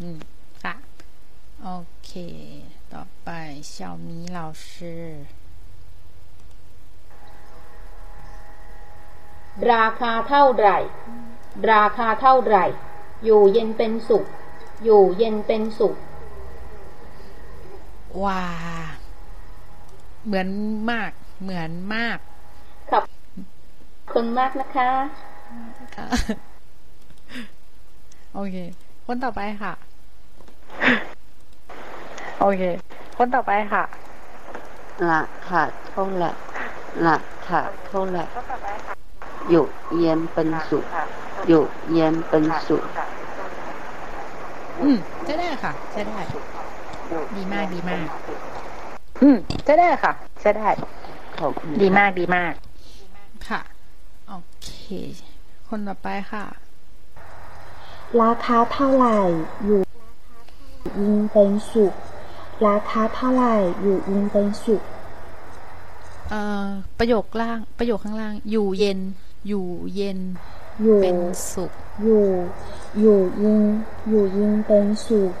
[0.00, 0.18] อืม
[0.62, 0.74] ค่ะ
[1.62, 1.70] โอ
[2.04, 2.10] เค
[2.92, 3.28] ต่อไป
[3.74, 3.74] 小
[4.06, 4.68] 米老师
[9.72, 10.78] ราคาเท่าไหร่
[11.72, 12.64] ราคาเท่าไหร่
[13.24, 14.24] อยู่เย็นเป็นสุข
[14.84, 15.94] อยู่เย็นเป็นสุข
[18.24, 18.44] ว้า
[20.24, 20.48] เหมือน
[20.90, 21.10] มาก
[21.42, 22.18] เหมือนมาก
[22.90, 23.02] ขอบ
[24.19, 24.89] คุณมากนะคะ
[25.95, 26.07] ค่ะ
[28.35, 28.55] โอเค
[29.05, 29.73] คนต่อไปค่ะ
[32.41, 32.63] โอเค
[33.17, 33.83] คนต่อไปค่ะ
[35.09, 36.29] ราคาเท่าไหร่
[37.07, 38.23] ราคาเท่าไหร่
[39.49, 39.65] อยู่
[39.97, 40.85] เย็นเป็นสุข
[41.47, 41.63] อยู่
[41.93, 42.83] เย็นเป็นสุข
[44.81, 46.19] อืมใช้ได้ค่ะใช้ได้
[47.35, 48.07] ดีมากดีมาก
[49.21, 50.11] อืมใช้ได้ค่ะ
[50.41, 50.69] ใช้ได้
[51.39, 52.53] ขอบคุณดีมากดีมาก
[53.49, 54.89] ค่ะโอเค
[55.69, 56.45] คนต่อไปค่ะ
[58.21, 59.17] ราคาเท่าไหร่
[59.65, 59.81] อยู่
[60.99, 61.93] ยิงเป็นสุข
[62.67, 64.81] ราคาเท่าไหร่อยู่ยิงเป็นสุข
[66.29, 66.65] เอ่อ
[66.99, 68.99] ประโยคล่างประโยคข้างล่าง อยู่เย็น
[69.47, 69.65] อยู่
[69.95, 70.19] เย็น
[70.83, 71.17] อยู่เป็น
[71.53, 71.71] สุข
[72.03, 72.25] อยู่
[72.99, 73.59] อยู่ยิง
[74.09, 75.33] อยู่ยิงเป็นสุข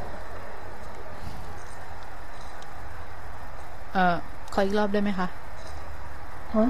[3.93, 4.15] เอ่อ
[4.53, 5.27] ขออีกรอบได้ไหมคะ
[6.55, 6.65] ฮะ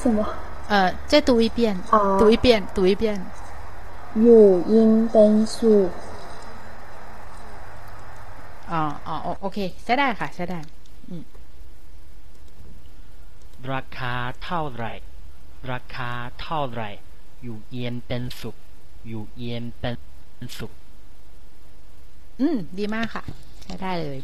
[0.00, 3.05] 什么呃，再读一遍，啊读一遍，读一遍。
[4.21, 5.89] อยู่ยิงเป็นสุข
[8.71, 10.59] อ๋ออ๋อโอเค ใช้ได้ค่ะ ใช้ได้
[11.09, 11.23] อืม
[13.71, 14.93] ราคาเท่าไหร่
[15.71, 16.09] ราคา
[16.41, 16.89] เท่าไหร่
[17.43, 18.55] อยู่เย็นเป็นสุข
[19.07, 19.95] อยู่เย็นเป็น
[20.57, 20.71] สุข
[22.39, 23.23] อืม ดีมากค่ะ
[23.63, 24.19] ใช้ได้เลย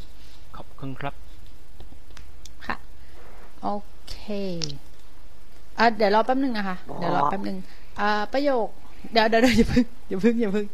[0.56, 1.14] ขอบคุณครับ
[2.66, 2.76] ค่ะ
[3.62, 3.68] โอ
[4.10, 4.18] เค
[5.81, 7.59] อะเดี๋ยวรอแป๊บนึงนะคะ เดี๋ยวรอแป๊บนึง
[8.01, 8.67] อ่าประโยค
[9.13, 10.67] เดี๋ยวเดี๋ยวเดี๋ยวอย่าเพึ่งอย่าเพึ่งอย่าเพึ่ง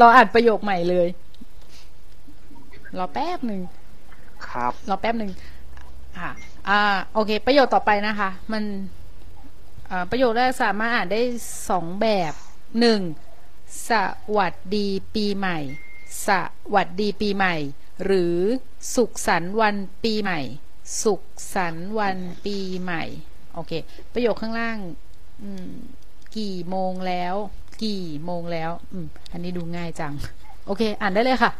[0.00, 1.08] รออ่านประโยคใหม่เลย
[2.98, 3.60] รอแป๊บหนึ่ง
[4.48, 5.30] ครับ รอแป๊บหนึ่ง
[6.18, 6.28] อ่า
[6.68, 6.80] อ่า
[7.14, 8.64] โอเค ประโยคต่อไปนะคะ มัน
[9.90, 11.22] อ่าประโยคแรกสามารถอ่านได้
[11.70, 12.32] สองแบบ
[12.80, 13.00] หนึ่ง
[13.88, 13.90] ส
[14.36, 15.58] วัสดีปีใหม่
[16.26, 16.28] ส
[16.74, 17.54] วัสดีปีใหม่
[18.04, 18.36] หรือ
[18.94, 20.40] สุขสันต์วันปีใหม่
[21.02, 21.22] สุข
[21.54, 23.04] สันต์วันปีใหม่
[23.54, 23.72] โอเค
[24.12, 24.78] ประโยคข้างล่าง
[25.42, 25.70] อืม
[26.36, 27.34] กี่โมงแล้ว
[27.84, 30.12] กี่โมงแล้ว อืม อันนี้ดูง่ายจัง
[30.66, 31.50] โอเค อ่านได้เลยค่ะ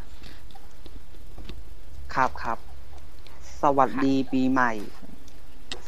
[2.15, 2.59] ครับครับ
[3.63, 4.73] สวัสดีปีใหม่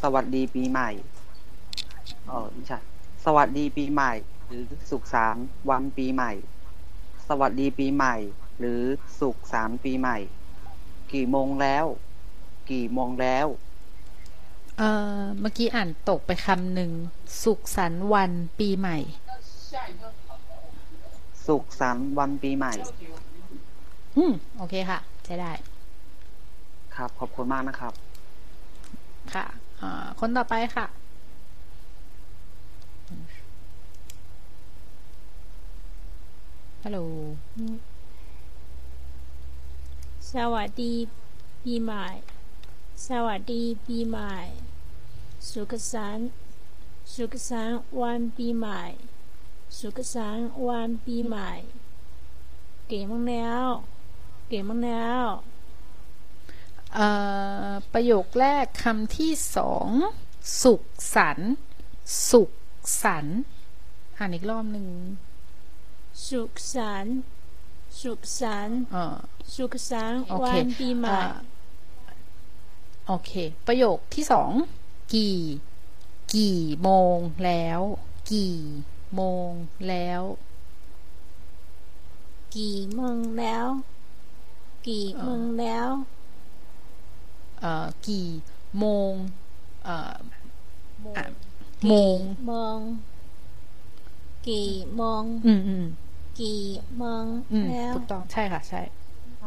[0.03, 0.91] สวัสดีปีใหม่
[2.27, 2.79] เออไม่ใช่
[3.25, 4.13] สวัสดีปีใหม่
[4.47, 6.33] หรือสุขสันต์วันปีใหม่
[7.29, 8.17] สวัสดีปีใหม่
[8.59, 8.83] หรือ
[9.21, 10.19] สุขสันต์ปีใหม่
[11.13, 11.87] กี่โมงแล้ว
[12.71, 13.47] กี่โมงแล้ว
[14.79, 16.91] เอ่อเมื่อกี้อ่านตกไปคำหนึ่ง
[17.43, 18.99] สุขสันต์วันปีใหม่
[21.47, 22.73] สุขสันต์วันปีใหม่
[24.17, 25.53] อืม โอเคค่ะ ใช้ได้
[26.95, 27.93] ครับ ขอบคุณมากนะครับ
[29.35, 29.45] ค่ะ
[29.81, 30.87] อ่าคนต่อไปค่ะ
[36.83, 36.99] ฮัลโหล
[40.33, 40.93] สวัสดี
[41.63, 42.05] ปีใหม่
[43.05, 44.37] สวัสดีปีใหม่
[45.51, 46.29] สุขสันต์
[47.15, 48.83] สุขสันต์วันปีใหม่
[49.79, 51.51] สุขสันต์วันปีใหม่
[52.89, 53.67] เก่งมากแล้ว
[54.49, 55.25] เก่งมากแล้ว
[56.95, 57.09] เอ่
[57.69, 59.89] อประโยคแรกคำที่สอง
[60.63, 60.83] สุข
[61.15, 61.53] สันต์
[62.31, 62.51] สุข
[63.03, 63.37] สันต์
[64.17, 64.87] อ่านอีกรอบหนึ่ง
[66.29, 67.17] สุขสันต์
[68.01, 69.17] สุขสันต์อ่า
[69.55, 71.21] สุขสันต์โอวัเคนปีใหม่อ่า
[73.07, 73.31] โอเค
[73.67, 74.51] ประโยคที่สอง
[75.15, 75.37] กี่
[76.35, 77.81] กี่โมงแล้ว
[78.33, 78.55] กี่
[79.15, 79.51] โมง
[79.89, 80.23] แล้ว
[82.57, 83.67] กี่โมงแล้ว
[84.89, 85.89] กี่โมงแล้ว
[87.61, 88.29] เอ่อกี่
[88.79, 89.13] โมง
[89.85, 90.15] เอ่อ
[91.17, 91.25] อะ
[91.89, 92.79] โมงโมง
[94.49, 95.85] กี่โมงอืมอืม
[96.41, 96.63] กี่
[96.99, 98.81] โมงอืมแล้วถูกต้องใช่ค่ะ ใช่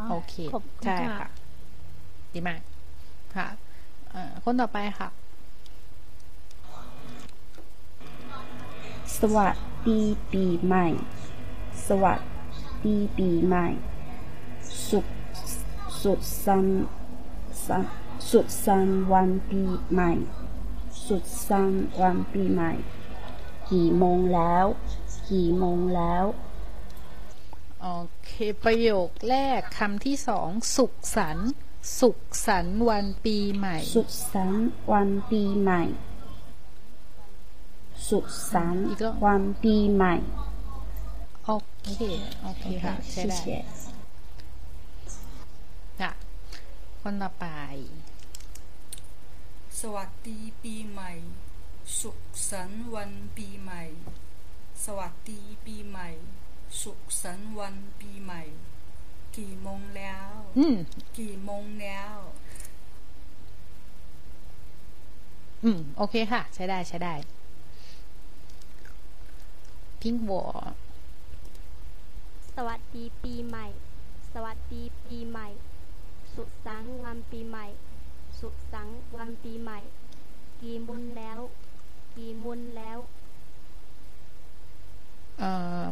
[0.10, 1.30] โอเคขอบคุณใช่ค่ะค่ะ
[2.34, 2.60] ดีมาก
[3.36, 3.48] ค่ะ
[4.12, 5.10] เอ่อคนต่อไปค่ะ
[9.20, 9.56] สวัส
[9.88, 10.02] ดี
[10.32, 10.88] ปีใหม่
[11.88, 12.20] สวัส
[12.86, 13.68] ดีปีใหม่
[14.90, 15.06] สุข
[16.02, 16.86] สุดสันต์
[17.66, 17.84] สัน
[18.32, 19.62] สุดสันต์วันปี
[19.92, 20.12] ใหม่
[21.06, 22.72] สุดสันต์วันปีใหม่
[23.72, 24.66] กี่โมงแล้ว
[25.32, 26.26] กี่โมงแล้ว
[27.82, 27.88] โอ
[28.24, 28.32] เค
[28.64, 31.52] ประโยคแรกคำที่สอง สุขสันต์
[31.98, 35.82] สุขสันต์วันปีใหม่ สุขสันต์วันปีใหม่
[38.10, 38.86] สุขสันต์
[39.26, 40.16] วันปีใหม่
[41.46, 41.52] โอ
[41.84, 42.00] เค
[42.44, 43.46] โอเคค่ะใช่ได้谢谢
[46.00, 46.12] ค่ะ
[47.02, 47.46] คนต่อไป
[49.82, 51.12] สวัสดีปีใหม่
[52.02, 52.20] สุข
[52.50, 53.84] สันต์วันปีใหม่
[54.86, 56.10] สวัสดีปีใหม่
[56.82, 58.44] สุขสันต์วันปีใหม่
[59.38, 60.76] กี่โมงแล้ว อืม
[61.18, 62.16] กี่โมงแล้ว
[65.64, 67.14] อืม โอเคค่ะ ใช้ได้ใช้ได้
[70.02, 70.44] พิงค์วอ
[72.56, 73.68] สวัสดีปีใหม่
[74.34, 75.48] สวัสดีปีใหม่
[76.36, 77.66] สุขสันต์วันปีใหม่
[78.40, 79.80] สุขสันต์วันปีใหม่
[80.62, 81.40] กี่โมุนแล้ว
[82.16, 82.98] กี่โมุนแล้ว
[85.40, 85.52] เอ่
[85.82, 85.84] อ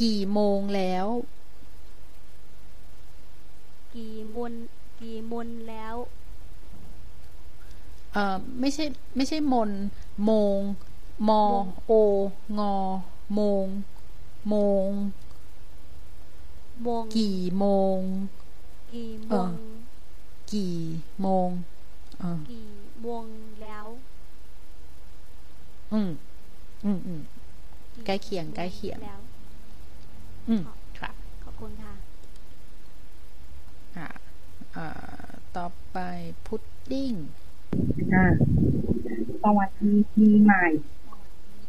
[0.00, 1.06] กี่โมงแล้ว
[3.94, 4.54] กี่โมุน
[5.00, 5.96] กี่โมุนแล้ว
[8.12, 8.84] เอ่อไม่ใช่
[9.16, 9.70] ไม่ใช่มน
[10.24, 10.58] โมง
[11.28, 11.42] มอ
[11.86, 11.92] โอ
[12.58, 12.74] งอ
[13.34, 13.66] โมง
[14.48, 14.54] โม
[14.86, 14.88] ง
[16.82, 17.66] โมง กี่โม
[17.96, 17.98] ง
[18.92, 19.48] กี่โมเออง
[20.52, 20.74] กี่
[21.20, 21.48] โมง
[22.18, 22.68] เออกี่
[23.02, 23.24] โมง
[23.62, 23.86] แล้ว
[25.92, 26.10] อืม
[26.84, 27.20] อืมอืม
[28.06, 29.20] ใกล้เคียงใกล้เคียงแล้ว
[30.48, 30.62] อืม
[31.00, 31.10] ค่ะ
[31.44, 31.94] ขอบคุณค่ะ
[33.96, 34.08] ค่ะ
[34.58, 34.63] อ่า
[35.56, 35.98] ต่อไป
[36.46, 36.62] พุด
[36.92, 37.12] ดิ้ง
[38.12, 38.26] ค่ะ
[39.42, 40.64] สวัสดีปีใหม่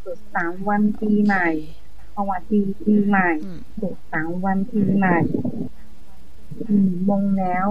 [0.03, 1.47] สุดสามวันปีใหม่
[2.15, 3.29] สวัสดีปีใหม่
[3.81, 5.17] สุดสามวันปีใหม่
[6.67, 7.67] กี่โมงแล้ว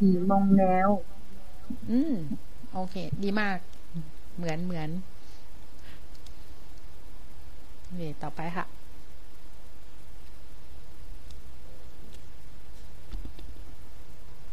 [0.00, 0.88] กี่โมงแล้ว
[1.90, 2.14] อืม
[2.72, 3.58] โอเค ดีมาก
[4.36, 4.90] เหมือนเหมือน
[7.82, 8.64] โอเคต่อไปค่ะ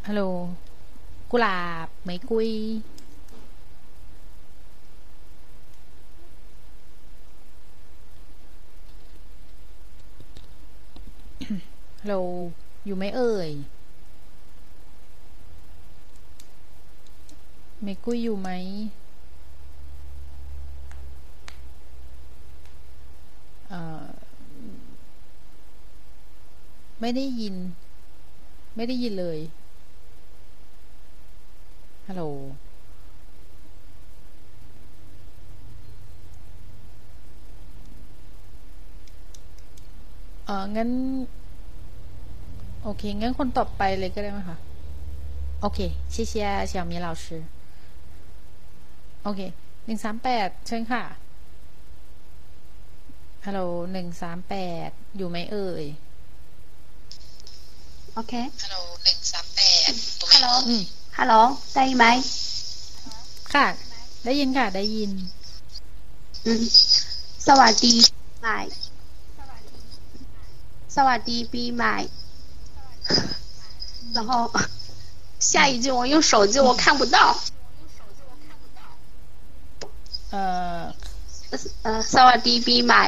[0.08, 0.24] ฮัลโหล
[1.32, 2.52] กุหลาบไม่กุย
[12.02, 12.16] ฮัลโหล
[12.86, 13.52] อยู่ไหมเอ่ย
[17.84, 18.50] ไม่กุยอยู่ไหม
[23.70, 24.06] เอ่อ
[27.00, 27.56] ไม่ได้ยิน
[28.76, 29.42] ไม่ได้ยินเลย
[32.09, 32.23] ฮัลโหล
[40.45, 40.91] เอองั้น
[42.83, 44.57] โอเค งั้นคนต่อไปเลยก็ได้ไหมคะ
[45.61, 45.79] โอเค
[46.15, 46.35] 谢谢
[46.71, 47.27] 小米老师
[49.23, 49.41] โอเค
[49.87, 51.03] หนึ่งสามแปดเชิญค่ะ
[53.47, 53.61] ฮัลโหล
[53.93, 54.55] หนึ่งสามแป
[54.89, 55.85] ด อยู่ไหมเอ่ย
[58.15, 59.61] โอเค ฮัลโหล หนึ่งสามแป
[59.91, 59.93] ด
[60.33, 60.83] ฮัลโหล อืม
[61.19, 61.35] ฮัลโหล
[61.75, 62.05] ได้ไหม
[63.55, 63.67] ค่ะ
[64.25, 65.11] ได้ยินค่ะ ได้ยิน
[66.47, 66.65] อืม
[67.47, 67.95] สวัสดี
[68.41, 68.61] ใหม่
[70.97, 71.97] สวัสดีปีใหม่
[74.17, 74.31] 然后
[75.53, 77.17] 下一句我用手机我看不到。
[80.31, 80.43] เอ่
[80.79, 80.83] อ
[81.85, 83.05] 呃，สวัสดีปีใหม่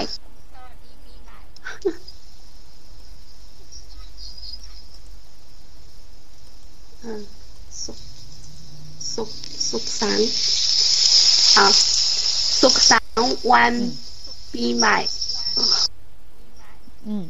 [7.04, 7.41] 嗯，สุข
[9.14, 9.30] สุข
[9.70, 10.30] สุขสันต์
[11.56, 11.66] อ่ะ
[12.60, 13.74] สุขสันต์วัน
[14.52, 14.96] ปีใหม่
[17.06, 17.24] อืม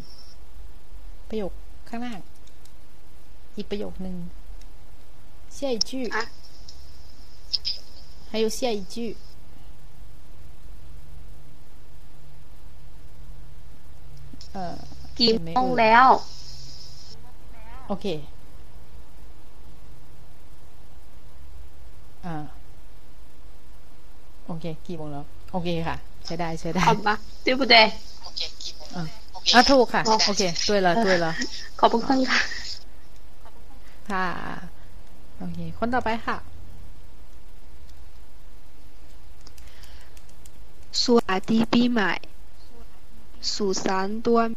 [1.28, 1.52] ประโยค
[1.88, 2.20] ข้างล่าง
[3.56, 4.16] อีกประโยคหนึ่ง
[5.56, 5.92] 下一句
[8.30, 8.96] 还有下一句
[14.52, 14.76] เอ่อ
[15.18, 16.06] กี่ เห็นไห โมง เอ่ย แล้ว
[17.88, 18.06] โอเค
[22.26, 22.44] อ่า
[24.46, 27.10] โอเค กี่โมงแล้ว โอเคค่ะ ใช้ได้ใช้ได้ 好吧，
[27.44, 27.74] 对不对？
[28.96, 29.02] อ่ะ
[29.54, 31.32] อ่ะถูกค่ะ อ๋อ โอเคด้วยละด้วยละ
[31.80, 32.40] ขอบคุณค่ะ
[34.10, 34.26] ค่ะ
[35.38, 36.36] โอเค คนต่อไปค่ะ
[41.02, 42.12] สวัสดีปีใหม่
[43.54, 44.50] สุขสันต์วัน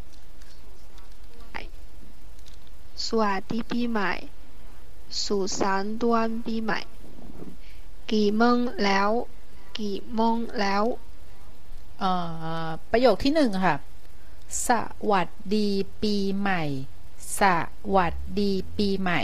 [3.07, 4.11] สวัสดีปีใหม่
[5.25, 6.79] สุขสันต์วันปีใหม่
[8.12, 9.10] กี่โมงแล้ว
[9.78, 10.82] กี่โมงแล้ว
[12.00, 12.12] เอ่
[12.66, 13.76] อประโยคที่หนึ่งค่ะ
[14.68, 14.70] ส
[15.10, 15.68] วัสดี
[16.02, 16.62] ปีใหม่
[17.40, 17.42] ส
[17.96, 19.20] วัสดีปีใหม่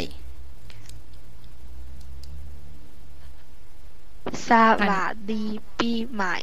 [4.48, 4.50] ส
[4.88, 5.44] วัสดี
[5.78, 6.36] ปีใหม่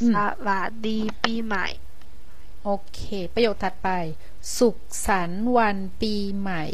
[0.00, 0.16] อืมส
[0.46, 1.66] วัสดีปีใหม่
[2.64, 3.00] โอเค
[3.34, 3.88] ประโยคถัดไป
[4.58, 4.76] สุข
[5.06, 6.64] สันต์วันปีใหม่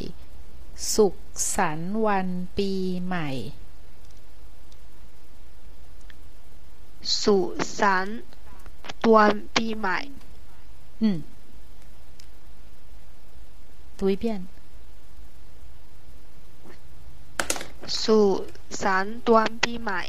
[0.95, 1.17] สุข
[1.57, 2.71] สันต์วันปี
[3.05, 3.29] ใหม่
[7.22, 8.22] สุขสันต์
[9.14, 10.00] วันปีใหม่
[11.02, 11.18] อืม
[14.00, 14.26] 读一遍
[18.02, 18.40] สุข
[18.82, 20.02] สันต์วันปีใหม่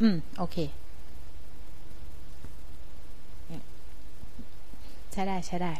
[0.00, 0.56] อืม โอเค
[5.12, 5.72] ใช้ได้ใช้ได้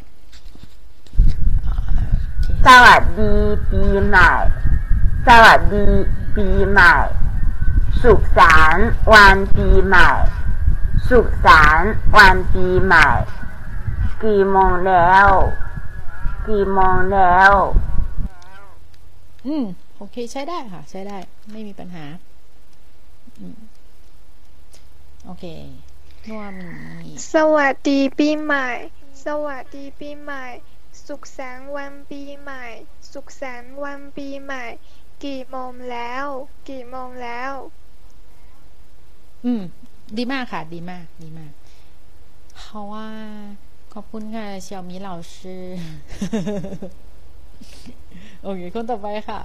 [2.67, 3.33] สวัสดี
[3.71, 4.31] ปีใหม่
[5.27, 5.85] สวัสดี
[6.35, 6.93] ปีใหม่
[8.04, 10.10] สุขสันต์วันปีใหม่
[11.10, 13.10] สุขสันต์วันปีใหม่
[14.24, 15.30] กี่โมงแล้ว
[16.50, 17.52] กี่โมงแล้ว
[19.48, 19.66] อืม
[19.98, 21.18] โอเค ใช้ได้ค่ะ ใช้ได้
[21.52, 22.06] ไม่มีปัญหา
[23.40, 23.58] อืม
[25.26, 25.46] โอเค
[26.30, 28.70] นัวมีสวัสดีปีใหม่
[29.26, 30.46] สวัสดีปีใหม่
[31.08, 32.66] สุขสันต์วันปีใหม่
[33.14, 34.66] สุขสันต์วันปีใหม่
[35.26, 36.26] กี่โมงแล้ว
[36.70, 37.52] กี่โมงแล้ว
[39.46, 39.62] อืม
[40.18, 41.52] ดีมากค่ะ ดีมาก ดีมาก
[42.58, 43.08] เพราะว่า
[43.94, 45.66] ขอบคุณค่ะเสี่ยวมีเหล่าชื่อ
[48.44, 49.42] โอเคคนต่อไปค่ะ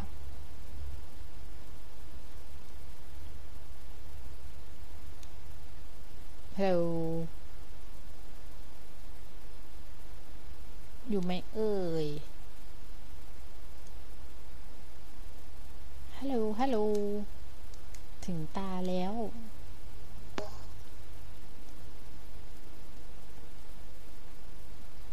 [6.59, 6.81] ฮัลโหล
[11.11, 11.75] อยู่ไหมเอ่
[12.05, 12.07] ย
[16.17, 16.79] ฮัลโหล ฮัลโหล
[18.25, 19.15] ถึงตาแล้ว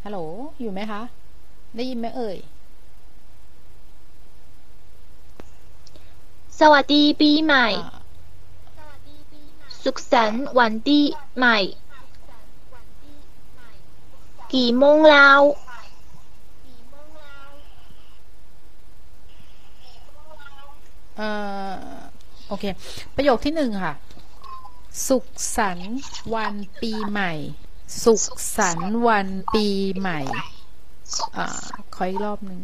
[0.04, 0.20] ฮัลโหล
[0.60, 1.02] อยู่ไหมคะ
[1.76, 2.38] ได้ยินไหมเอ่ย
[6.60, 7.68] สวัสดีปีใหม่
[9.84, 10.98] สุขสันต์วันปี
[11.38, 11.58] ใหม่
[14.54, 15.42] กี่โมงแล้ว
[21.18, 21.30] เอ่
[21.72, 21.74] อ
[22.48, 22.64] โอเค
[23.16, 23.94] ประโยคที่หนึ่งค่ะ
[25.08, 25.26] สุข
[25.58, 25.96] สันต์
[26.36, 27.34] วันปีใหม่
[28.02, 28.24] สุข
[28.58, 29.68] สันต์วันปี
[29.98, 30.20] ใหม่
[31.38, 31.48] อ่า
[31.96, 32.62] ขออีกรอบหนึ่ง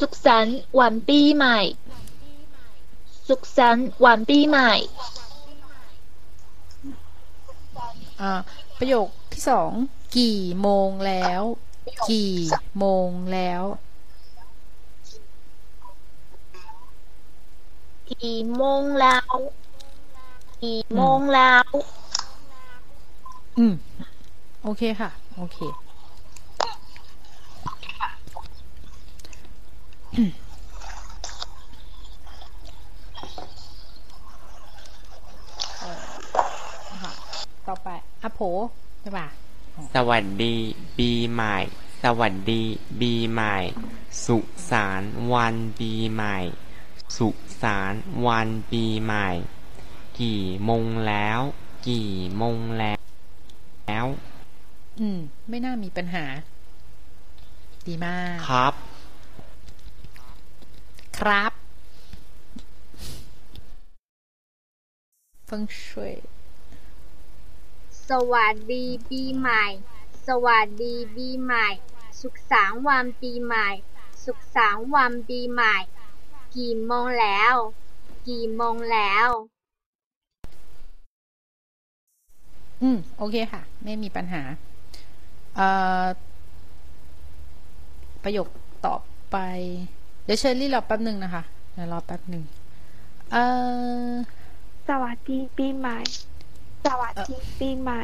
[0.00, 1.60] สุขสันต์วันปีใหม่
[3.28, 4.72] สุขสันต์วันปีใหม่
[8.20, 8.32] อ่า
[8.78, 9.72] ประโยคที่สอง
[10.18, 11.42] กี่โมงแล้ว
[12.10, 12.34] กี่
[12.78, 13.62] โมงแล้ว
[18.12, 19.34] กี่โมงแล้ว
[20.62, 21.64] กี่โมงแล้ว
[23.58, 23.74] อืม
[24.62, 25.58] โอเคค่ะ โอเค
[35.80, 35.98] เออ
[37.02, 37.12] ค่ะ
[37.68, 37.88] ต่อไป
[38.22, 38.40] อะโผ
[39.00, 39.26] ใช่ป่ะ
[39.94, 40.54] สวัสดี
[40.98, 41.56] ปีใหม่
[42.02, 42.62] สวัสดี
[43.00, 43.56] ปีใหม่
[44.26, 44.38] สุ
[44.70, 46.36] สานต์วันปีใหม่
[47.16, 47.28] สุ
[47.62, 49.30] สานต์วันปีใหม่
[50.20, 51.40] กี่โมงแล้ว
[51.88, 52.98] กี่โมงแล้ว
[53.88, 54.06] แล้ว
[55.00, 55.18] อืม
[55.48, 56.24] ไม่น่ามีปัญหา
[57.86, 58.74] ดีมาก ครับ
[61.18, 61.52] ครับ
[65.46, 66.14] เฟิงช่วย
[68.08, 69.64] สวัสดีปีใหม่
[70.26, 71.68] สวัสดีปีใหม่
[72.20, 73.68] สุขสันต์วันปีใหม่
[74.24, 75.76] สุขสันต์วันปีใหม่
[76.56, 77.54] กี่โมงแล้ว
[78.28, 79.28] กี่โมงแล้ว
[82.82, 84.42] อืม โอเคค่ะ ไม่มีปัญหา
[85.56, 85.68] เอ่
[86.02, 86.04] อ
[88.22, 88.46] ประโยค
[88.86, 88.96] ต่อ
[89.30, 89.36] ไป
[90.24, 91.42] เดี๋ยวเชอรี่รอแป๊บหนึ่งนะคะ
[91.74, 92.44] เดี๋ยวรอแป๊บหนึ่ง
[93.32, 93.44] เอ่
[94.10, 94.12] อ
[94.88, 95.98] สวัสดีปีใหม่
[96.86, 98.02] สวัสดีปีใหม่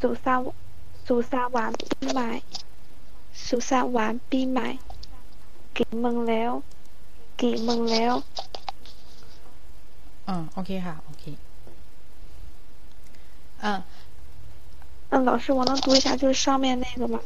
[0.00, 0.52] สุขสันต์
[1.06, 2.30] สุขสันต์วันปีใหม่
[3.46, 4.68] สุขสันต์วันปีใหม่
[5.76, 6.52] กี่โมงแล้ว
[7.41, 8.15] กี่โมงแล้ว
[10.27, 11.23] อ่าโอเคค่ะ โอเค
[13.61, 13.81] เอ่อ
[15.11, 17.19] 嗯，老师，我能读一下就是上面那个吗？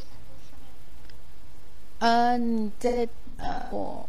[1.98, 3.06] 嗯，这
[3.36, 4.08] 呃，我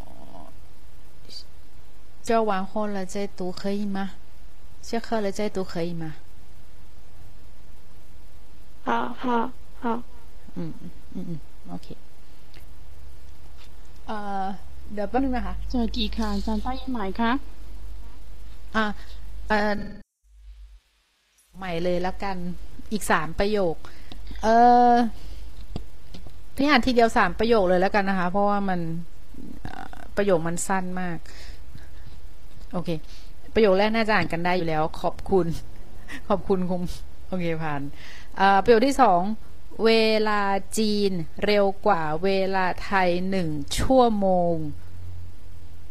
[2.23, 4.11] 教完后了再读可以吗？
[4.81, 6.15] 下课了再读可以吗？
[8.85, 9.51] 好好
[9.81, 10.03] 好，
[10.55, 11.39] 嗯嗯嗯嗯，
[11.73, 11.97] OK。
[14.05, 14.55] เอ่อ
[14.92, 17.32] เดี๋ยวแป๊บนึงนะคะ สวัสดีค่ะอาจารย์ป้ายินหมายคะ
[18.76, 18.84] อ่า
[19.48, 19.78] เอ่อ
[21.56, 22.36] ใหม่เลยแล้วกัน
[22.92, 23.74] อีกสามประโยค
[24.42, 24.48] เอ
[24.92, 24.94] อ
[26.58, 28.80] นี่อ่านทีเดียวสามประโยคเลยแล้วกันนะคะ เพราะว่ามัน
[29.62, 31.18] เอ่อประโยคมันสั้นมาก
[32.72, 32.88] โอเค
[33.54, 35.46] ประโยคแรกน่าจะอ่านกันได้อยู่แล้ว ขอบคุณ
[36.28, 36.82] ขอบคุณคง
[37.28, 37.80] โอเคผ่าน
[38.36, 39.20] เอ่อประโยคที่สอง
[39.84, 39.90] เว
[40.28, 40.42] ลา
[40.78, 41.12] จีน
[41.44, 43.48] เร็วกว่าเวลาไทยหนึ่ง
[43.78, 44.54] ชั่วโมง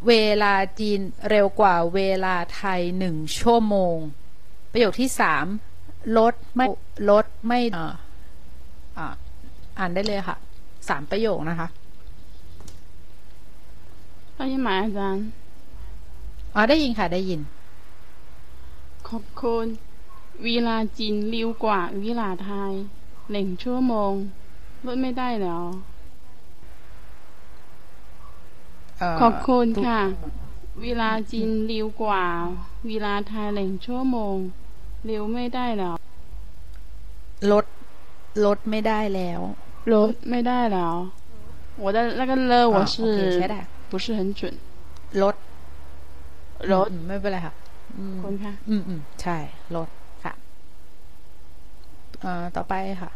[0.07, 0.13] เว
[0.43, 0.99] ลาจีน
[1.29, 3.97] เร็วกว่าเวลาไทยหนึ่งชั่วโมง
[4.71, 5.45] ประโยคที่สาม
[6.17, 6.65] ลดไม่
[7.09, 7.95] ลดไม่เอ่อ
[8.97, 9.07] อ่า
[9.77, 10.37] อ่านได้เลยค่ะ
[10.89, 11.67] สามประโยคนะคะ
[14.35, 15.25] ป้ายินหมายอาจารย์
[16.55, 17.41] อ๋อได้ยินค่ะได้ยิน
[19.07, 19.65] ขอบคุณ
[20.43, 22.73] เวลาจีนเร็วกว่าเวลาไทย
[23.32, 24.12] หนึ่งชั่วโมง
[24.86, 25.64] ลดไม่ได้แล้ว
[28.98, 30.00] เอ่อ ขอบคุณค่ะ
[30.82, 32.24] เวลาจีนเร็วกว่า
[32.86, 34.36] เวลาไทยหนึ่งชั่วโมง
[35.06, 35.94] เร็วไม่ได้แล้ว
[37.52, 37.64] ลด
[38.44, 39.40] ลดไม่ได้แล้ว
[39.94, 40.96] ลดไม่ได้แล้ว
[41.82, 43.60] 我的那个了我啊是 OK ใช้ได้
[43.90, 44.40] 不是很准
[45.22, 45.34] ลด
[46.72, 47.54] ลด อืมไม่เป็นไรค่ะ
[47.98, 49.36] อืม ขอบคุณค่ะ อืมอืมใช่
[49.76, 49.97] ลดค่ะเอ่อ
[52.55, 53.11] ต่อไปค่ะ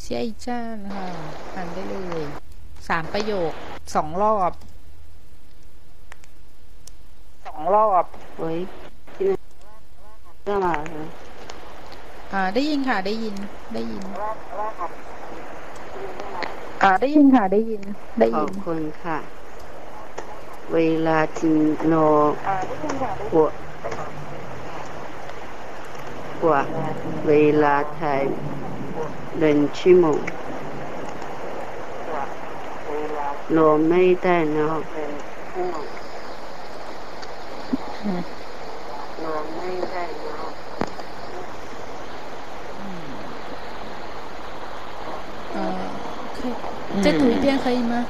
[0.00, 1.08] เชียอีจ้านค่ะ
[1.54, 2.22] อ่านได้เลย
[2.88, 3.52] สามประโยค
[3.94, 4.52] สองรอบ
[7.46, 8.04] สองรอบ
[8.38, 8.58] เฮ้ย
[10.44, 10.74] ได้มา
[12.32, 13.34] อ่าได้ยินค่ะได้ยิน
[13.74, 14.02] ได้ยิน
[16.82, 17.82] อ่าได้ยินค่ะ ได้ยิน
[18.18, 19.18] ได้ขยิอนบคุณค่ะ
[20.72, 21.92] เวลาจีนโน
[23.32, 23.50] กว่า
[26.42, 26.60] กว่า
[27.26, 27.32] เว
[27.62, 28.22] ลาไทย
[29.38, 30.20] หนึ่งชั่วโมง
[33.56, 34.76] รอไม่ได้เนาะ
[39.22, 40.29] รอไม่ได้เนาะ
[47.03, 48.05] 再读一遍可以吗？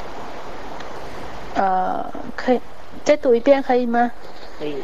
[1.55, 2.61] 呃，可以
[3.03, 4.11] 再读一遍可以吗？
[4.59, 4.75] 可以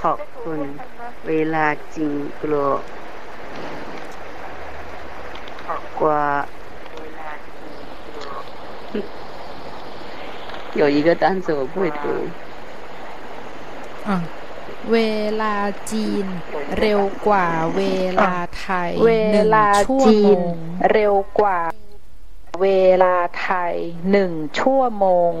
[0.00, 0.60] ขอบคุณ
[1.26, 2.10] เวลาจริง
[2.42, 2.66] กลัว
[6.00, 6.22] กว่า
[10.80, 12.06] 有一个单词我不会读，
[14.06, 14.22] 嗯，
[14.93, 14.97] เว
[15.41, 15.55] ลา
[15.91, 16.25] จีน
[16.79, 17.47] เร็วกว่า
[17.77, 17.81] เว
[18.19, 20.41] ลาไทยเวหนึ่งลาชั่วจีโมนง
[20.91, 21.59] เร็วกว่า
[22.61, 22.67] เว
[23.03, 23.75] ลาไทย
[24.11, 25.33] หนึ่งชั่วโมง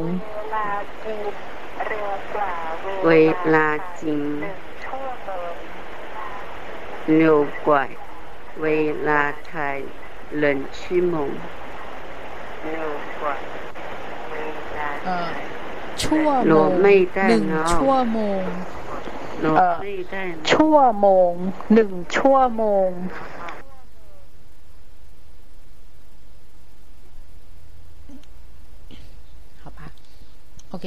[3.07, 3.13] เว
[3.55, 3.67] ลา
[4.01, 4.21] จริง
[7.17, 7.83] เร็วกว่า
[8.61, 8.67] เว
[9.07, 9.77] ลาไทย
[10.39, 11.31] หนึ่งชั่วโมง
[12.71, 12.91] เร็ว
[13.21, 13.35] กว่า
[14.31, 14.35] เว
[14.77, 15.29] ลาเอ่อ
[16.03, 18.41] ชั่วโหลโมงดไม่ได้หนึ่งเนอะชั่วโมง
[20.50, 21.32] ชั่วโมง
[21.74, 22.90] หนึ่งชั่วโมง
[29.62, 29.80] 好吧，
[30.74, 30.86] OK。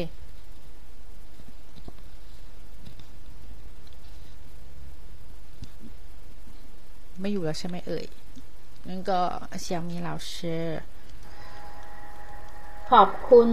[7.19, 8.06] ไม่อยู่แล้วใช่ไหมเอ่ย
[8.88, 9.19] งั้นก็
[9.61, 10.34] เสี่ยมี老师
[12.91, 13.49] ขอบคุณ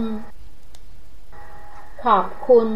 [2.03, 2.67] ขอบคุณ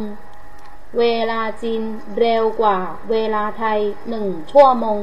[0.99, 1.83] เวลาจีน
[2.19, 2.79] เร็วกว่า
[3.11, 5.01] เวลาไทยหนึ่งชั่วโมง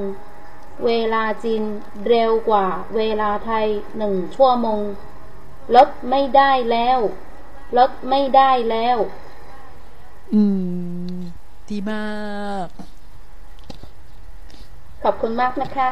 [0.85, 1.63] เวลาจีน
[2.07, 4.81] เร็วกว่าเวลาไทยหนึ่งชั่วโมง
[5.75, 6.99] ลดไม่ได้แล้ว
[7.77, 8.97] ลดไม่ได้แล้ว
[10.33, 10.41] อื
[11.13, 11.17] ม
[11.69, 12.03] ดีมา
[12.65, 12.67] ก
[15.03, 15.91] ขอบคุณมากนะคะ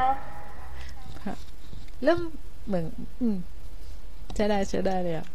[2.03, 2.19] เริ่ม
[2.67, 2.85] เหมือน
[3.21, 3.37] อืม
[4.35, 5.27] ใช้ได้ใช้ได้เลยอะ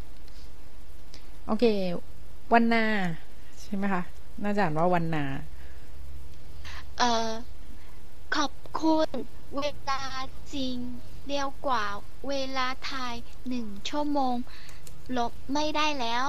[1.46, 1.64] โอเค
[2.52, 2.84] วันนา
[3.60, 4.02] ใช่ไหมคะ
[4.42, 5.24] น่าจะอ่านว่าวันนา
[6.98, 7.30] เอ่อ
[8.36, 8.52] ขอบ
[8.82, 9.08] คุณ
[9.56, 10.02] เวลา
[10.54, 10.76] จริง
[11.26, 11.84] เร็วกว่า
[12.28, 13.14] เวลาไทย
[13.48, 14.36] หนึ่งชั่วโมง
[15.16, 16.28] ลบไม่ได้แล้ว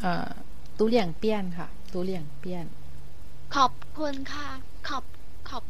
[0.00, 0.30] เอ่อ
[0.78, 2.66] ตู้เหลี่ยงเปี้ยนค่ะตู้เหลี่ยงเปี้ยน
[3.54, 4.48] ขอบคุณค่ะ
[4.88, 5.04] ขอบ
[5.50, 5.64] ขอบ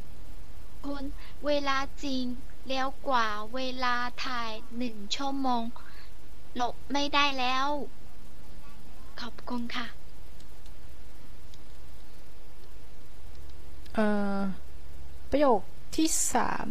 [0.86, 1.04] คุณ
[1.46, 2.24] เวลาจริง
[2.68, 5.64] เร็วกว่าเวลาไทยหนึ่งชั่วโมง
[6.56, 7.66] หลบไม่ได้แล้ว
[9.20, 9.86] ขอบคุณค่ะ
[13.94, 13.98] เอ
[14.36, 14.38] อ
[15.30, 15.60] ประโยค
[15.96, 16.68] ที่สาม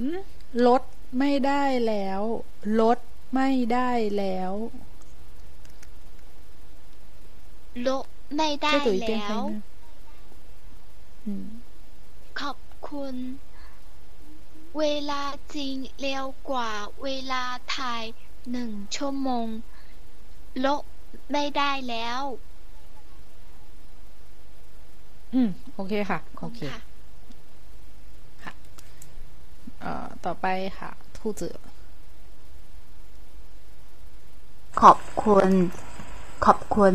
[0.67, 0.83] ลด
[1.19, 2.21] ไม่ได้แล้ว
[2.79, 2.99] ลด
[3.35, 4.53] ไม่ได้แล้ว
[7.87, 8.05] ลด
[8.35, 9.39] ไม่ได้แล้ว
[12.39, 12.57] ขอบ
[12.89, 13.15] คุณ
[14.79, 15.23] เวลา
[15.55, 16.71] จริงเร็วกว่า
[17.03, 18.03] เวลาไทย
[18.51, 19.47] หนึ่งชั่วโมง
[20.65, 20.81] ลบ
[21.31, 22.21] ไม่ได้แล้ว
[25.33, 26.59] อืม โอเคค่ะ โอเค
[28.43, 28.53] ค่ะ
[29.79, 30.47] เอ่อ ต่อไป
[30.79, 31.41] ค่ะ兔子
[34.81, 35.49] ขอบคุณ
[36.45, 36.93] ขอบคุณ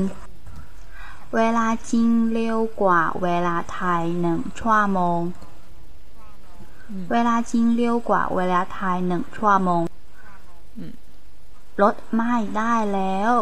[1.37, 5.21] เวลาจริงเร็วกว่า เวลาไทยหนึ่งชั่วโมง
[7.11, 9.96] เวลาจริงเร็วกว่า เวลาไทยหนึ่งชั่วโมงอืม
[11.82, 13.34] ลดไม่ได้แล้ว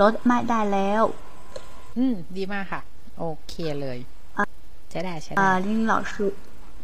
[0.00, 1.02] ลดไม่ได้แล้ว
[1.98, 2.80] อืม ดีมากค่ะ
[3.18, 3.98] โอเคเลย
[4.90, 6.12] ใช้ได้ใช้ได้ 啊，林林老师，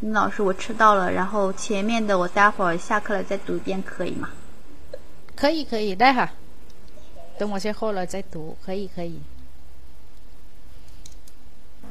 [0.02, 4.28] 林老师，我迟到了，然后前面的我待会儿下课了再读一遍，可以吗？
[5.40, 6.28] 可以可以ได้ค่ะ
[7.38, 9.20] 等我先后了再读可以可以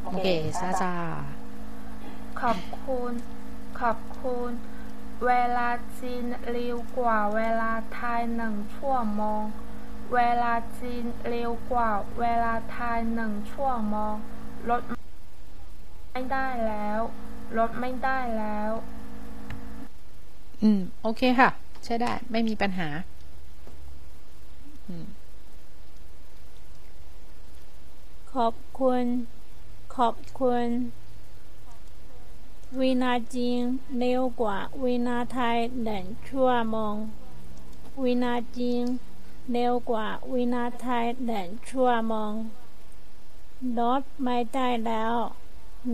[0.03, 0.27] โอเค
[0.59, 0.93] ซาซา
[2.39, 3.11] ขอบคุณ
[3.80, 4.51] ขอบคุณ
[5.26, 5.68] เวลา
[5.98, 9.42] จีนเร็วกว่าเวลาไทยหนึ่งชั่วโมง
[10.14, 11.90] เวลาจีนเร็วกว่า
[12.20, 14.14] เวลาไทยหนึ่งชั่วโมง
[14.68, 14.82] ลด
[16.12, 17.01] ไม่ได้แล้ว
[17.59, 18.70] ลดไม่ได้แล้ว
[20.62, 21.48] อืม โอเคค่ะ
[21.84, 22.88] ใช้ได้ ไม่มีปัญหา
[24.86, 25.06] อืม
[28.34, 29.05] ขอบคุณ
[29.97, 30.66] ขอบคุณ
[32.78, 33.62] วินาจีน
[33.98, 36.94] เร็วกว่าวินาไทยหนึ่งชั่วโมง
[38.02, 38.84] วินาจีน
[39.52, 42.32] เร็วกว่าวินาไทยหนึ่งชั่วโมง
[43.78, 45.14] ลดไม่ได้แล้ว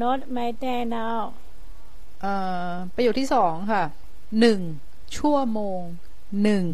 [0.02, 1.18] ลดไม่ได้แล้ว
[2.20, 2.32] เอ่
[2.68, 3.82] อประโยคที่สองค่ะ
[4.40, 4.60] หนึ่ง
[5.16, 5.80] ชั่วโมง
[6.42, 6.64] หนึ่ง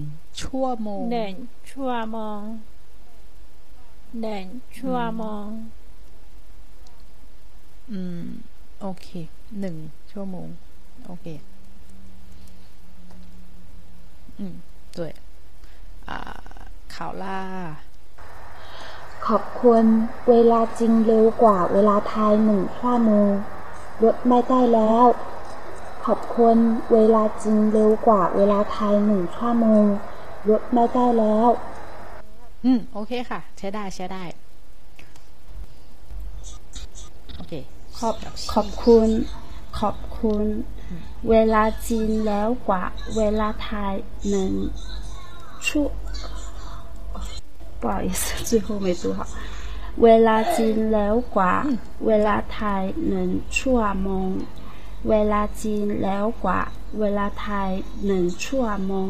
[0.42, 1.32] ชั่วโมงหนึ่ง
[1.70, 2.40] ชั่วโมง
[4.22, 4.44] หนึ่ง
[4.78, 5.46] ชั่วโมง
[7.90, 8.24] อืม
[8.80, 9.08] โอเค
[9.60, 9.76] หนึ่ง
[10.12, 10.48] ชั่วโมง
[11.06, 11.26] โอเค
[14.38, 14.54] อืม
[14.96, 14.98] 对
[16.08, 16.18] อ่า
[16.94, 17.38] ข่าวล่า
[19.26, 19.84] ขอบคุณ
[20.28, 23.30] เวลาจริงเร็วกว่าเวลาไทยหนึ่งชั่วโมง
[24.02, 25.06] ลดไม่ได้แล้ว
[26.04, 26.56] ขอบคุณ
[26.92, 29.84] เวลาจริงเร็วกว่าเวลาไทยหนึ่งชั่วโมง
[30.48, 31.48] ลดไม่ได้แล้ว
[32.64, 34.24] อืม โอเคค่ะ ใช้ได้ใช้ได้
[37.36, 37.52] โอเค
[37.98, 38.14] ขอบ
[38.52, 39.08] ขอบคุณ
[39.79, 40.45] ขอบคุณ
[41.29, 42.83] เวลาจีนแล้วกว่า
[43.17, 43.93] เวลาไทย
[44.29, 44.51] หนึ่ง
[45.67, 45.87] ชั่ว
[47.81, 49.19] 不好意思，最后没读好。
[50.03, 51.55] เวลาจริงแล้วกว่า
[52.07, 53.29] เวลาไทยหนึ่ง
[53.59, 54.29] ชั่วโมง
[55.09, 56.61] เวลาจริงแล้วกว่า
[56.99, 57.69] เวลาไทย
[58.05, 59.09] หนึ่งชั่วโมง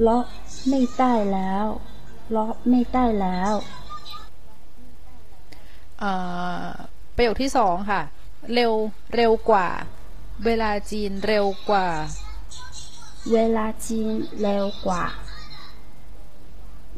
[0.00, 0.24] เลาะ
[0.68, 1.66] ไม่ได้แล้ว
[2.30, 3.52] เลาะไม่ได้แล้ว
[5.98, 6.12] เอ่
[6.62, 6.66] อ
[7.14, 8.00] ประโยคที่สองค่ะ
[8.54, 8.72] เร็ว
[9.14, 9.68] เร็วกว่า
[10.44, 11.88] เวลาจีนเร็วกว่า
[13.32, 15.04] เวลาจีนเร็วกว่า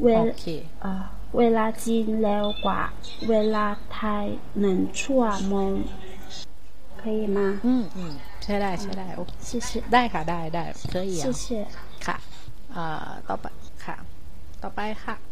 [0.03, 0.45] เว โอ ล เค
[0.83, 1.05] เอ่อ
[1.39, 2.81] เวลาจีนเร็วกว่า
[3.29, 4.27] เวลาไทย
[4.61, 5.75] หนึ่งชั่วโมง
[7.01, 7.39] 可以吗？
[7.67, 11.45] อืมอืมใช่ได้ใช่ได้โอเค 谢谢 ได้ค่ะได้ได้可以啊谢谢。
[12.07, 12.17] ค่ะ
[12.73, 13.47] เอ่อต่อไป
[13.85, 13.97] ค่ะ
[14.63, 15.26] ต่อไปค่ะ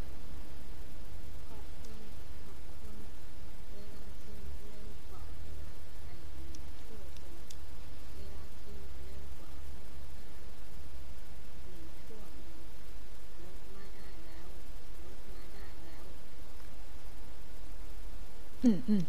[18.66, 19.04] อืมอืม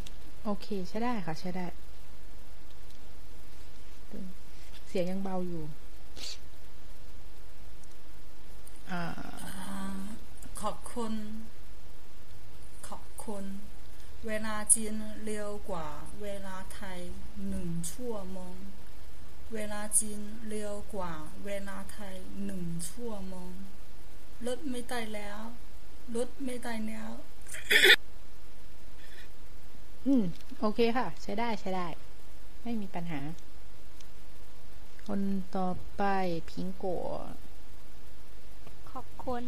[0.45, 1.66] โอเค ใช้ได้ค่ะ ใช้ได้
[4.87, 5.65] เสียงยังเบาอยู่
[8.91, 9.03] อ่า
[10.61, 11.15] ขอบคุณ
[12.89, 13.45] ขอบคุณ
[14.27, 15.89] เวลาจีนเร็วกว่า
[16.23, 17.01] เวลาไทย
[17.49, 18.55] หนึ่งชั่วโมง
[19.55, 21.12] เวลาจีนเร็วกว่า
[21.45, 23.51] เวลาไทยหนึ่งชั่วโมง
[24.47, 25.41] ลดไม่ได้แล้ว
[26.16, 27.11] ลดไม่ได้แล้ว
[30.07, 30.24] อืม
[30.61, 31.87] โอเคค่ะ ใช้ได้ใช้ได้
[32.62, 33.20] ไม่มีปัญหา
[35.07, 35.20] คน
[35.57, 36.03] ต่อไป
[36.51, 37.37] พิงโกะ
[38.91, 39.45] ขอบคุณ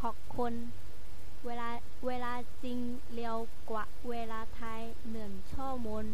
[0.00, 0.52] ขอบคุณ
[1.46, 1.68] เวลา
[2.06, 2.78] เวลาจริง
[3.14, 3.36] เร็ว
[3.70, 4.80] กว่า เวลาไทย
[5.12, 6.04] หนึ่งชั่วโมง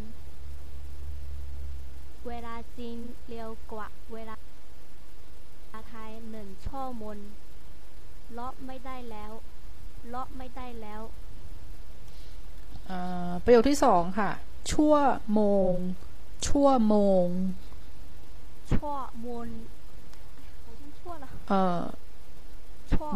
[2.27, 2.97] เวลาจริง
[3.29, 4.37] เร็วกว่า เวลา
[5.91, 7.19] ไทยหนึ่งชั่วโมง
[8.33, 9.33] เลาะไม่ได้แล้ว
[10.09, 11.03] เลาะไม่ได้แล้ว
[13.45, 14.31] ประโยคที่สองค่ะ
[14.73, 14.95] ชั่ว
[15.35, 15.75] โมง
[16.47, 17.27] ชั่วโมง
[18.73, 19.49] ชั่วโมน
[20.99, 21.81] ชั่วเหรอเออ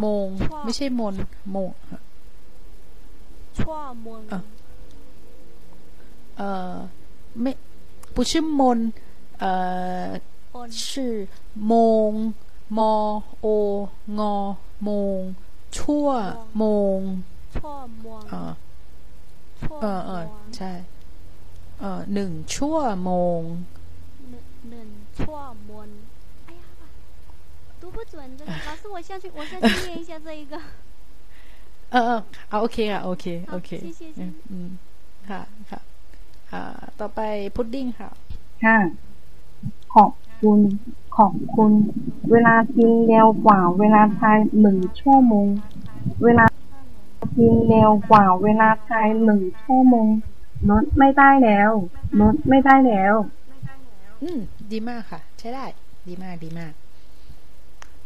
[0.01, 0.26] โมง
[0.64, 1.14] ไม่ใช่มน
[1.52, 1.70] โมง
[3.59, 4.22] ชั่วโมน
[6.36, 6.42] เอ
[6.72, 6.74] อ
[7.40, 7.52] ไม่
[8.14, 8.78] 不是มน
[9.40, 9.44] เอ
[10.05, 10.09] อ
[10.88, 11.14] ชื่อ
[11.66, 11.74] โม
[12.09, 12.10] ง
[12.78, 12.80] ม
[13.40, 14.44] โอง
[14.84, 15.20] โมง
[15.78, 16.09] ชั่ว
[16.59, 16.64] โม
[16.96, 16.98] ง
[17.56, 18.20] ชั่วโมง
[19.64, 20.26] ชั่ว เออเอ โม อง
[20.57, 20.72] ใช่
[21.80, 23.41] เออหนึ่งชั่วโมง
[24.31, 24.89] หนึ่งหนึ่ง
[25.19, 25.88] ชั่วโมง
[26.47, 26.64] 哎呀
[27.81, 30.56] 读不准这个老师我下去我下去练一下这一个
[31.91, 32.19] เออเออ
[32.49, 34.69] เอาโอเคค่ะ โอเค โอเค 谢谢谢谢 อืมอืม
[35.30, 35.80] ค่ะ ค่ะ
[36.51, 36.61] อ่า
[36.99, 37.19] ต่อไป
[37.56, 38.10] พุดดิ้งค่ะ
[38.64, 38.77] ค่ะ
[39.93, 40.11] ขอบ
[40.41, 40.60] คุณ
[41.18, 41.72] ขอบคุณ
[42.31, 45.47] เวลากินเร็วกว่า เวลาไทยหนึ่งชั่วโมง
[46.23, 46.45] เวลา
[47.36, 50.09] กินเร็วกว่าเวลาไทยหนึ่งชั่วโมง
[50.70, 51.70] ลดไม่ได้แล้ว
[52.20, 53.14] ลดไม่ได้แล้ว
[54.22, 54.38] อืม
[54.72, 55.64] ดีมากค่ะ ใช้ได้
[56.09, 56.72] ดีมากดีมาก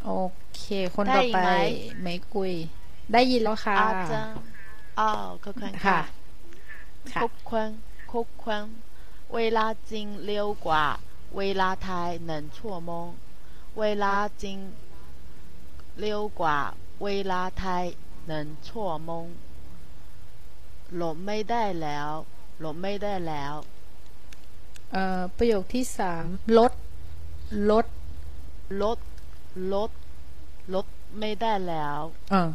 [0.05, 0.11] โอ
[0.57, 0.65] เค
[0.95, 1.51] คนได้ต่ออีกไปไหม
[2.03, 2.53] ไม่กุย
[3.12, 4.36] ได้ยินแล้วค่ะอาจารย์
[4.99, 6.01] อ้าวขอบคุณค่ะ
[7.12, 7.69] ค่ะขอบคุณ
[8.12, 8.62] ขอบคุณ
[9.35, 10.85] เวลาจริงเร็วกว่า
[11.36, 13.09] เวลาไทยหนึ่งชั่วโมง
[13.78, 14.59] เวลาจริง
[16.01, 16.59] เร็วกว่า
[17.05, 17.85] เวลาไทย
[18.28, 19.26] หนึ่งชั่วโมง
[20.95, 22.10] หลบไม่ได้แล้ว
[22.60, 23.54] หลบไม่ได้แล้ว
[24.91, 26.26] เอ่อ ประโยคที่สาม
[26.58, 26.72] ลด
[27.72, 27.86] ลด
[28.82, 28.98] ลด
[29.74, 29.90] ลด
[30.74, 30.86] ลด
[31.20, 32.00] ไม่ได้แล้ว
[32.32, 32.50] เออ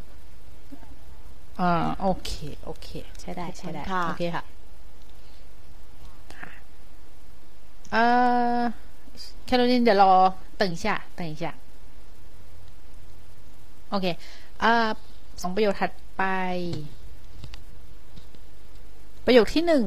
[1.61, 2.33] อ่าโอเค
[2.65, 2.89] โอเค
[3.21, 4.45] ใช้ได้ ใช้ได้ ขอบคุณค่ะ โอเคค่ะ
[6.35, 6.51] ค่ะ
[7.93, 8.05] เอ่
[8.59, 8.61] อ
[9.45, 10.13] แคโรลินเดี๋ยวรอ
[10.61, 10.87] 等一下
[11.19, 11.45] 等一下
[13.91, 14.07] โอเค
[14.65, 14.75] อ่า
[15.42, 16.24] สองประโยคถัดไป
[19.26, 19.86] ประโยคที่หนึ่ง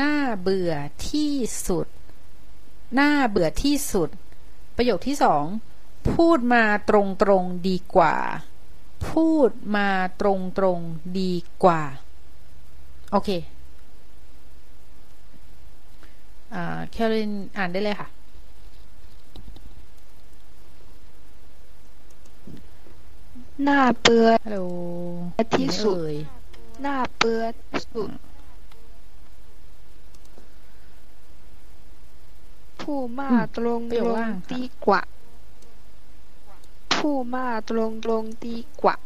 [0.00, 0.72] น่าเบื่อ
[1.10, 1.32] ที่
[1.66, 1.86] สุด
[2.98, 4.08] น่าเบื่อที่สุด
[4.76, 5.44] ประโยคที่สอง
[6.12, 8.16] พูดมาตรงตรงๆดีกว่า
[9.08, 9.88] พูดมา
[10.20, 11.82] ตรงตรงๆดีกว่า
[13.12, 13.30] โอเค
[16.54, 18.08] อ่าแคโรลินอ่านได้เลยค่ะ
[23.66, 24.60] น่าเบื่อฮัลโหล
[25.56, 26.16] ที่สุดเอ่ย
[26.84, 28.10] น่าเบื่อที่สุด
[32.80, 35.00] ผู้มาตรงประตโยรคงล่างค่ะดีกว่า
[36.94, 38.96] ผู้มาตรงตรงดีกว่า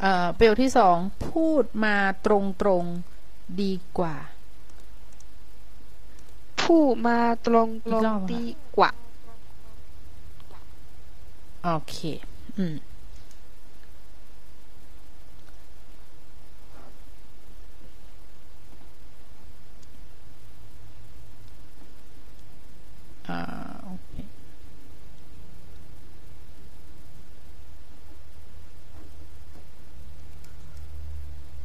[0.00, 0.96] เอ่อประโยคที่สอง
[1.28, 1.96] พูดมา
[2.26, 4.16] ตรงตรงๆดีกว่า
[6.60, 8.46] ผู้มาตรงตรงอีกรอบอะดี
[8.76, 8.90] กว่า
[11.64, 11.96] โอเค
[12.58, 12.76] อืม
[23.28, 23.38] อ่า
[23.84, 24.12] โอเค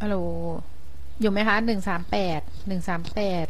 [0.01, 0.17] ฮัลโหล
[1.19, 3.47] อยู่ไหมคะหนึ่งสามแปด หนึ่งสามแปด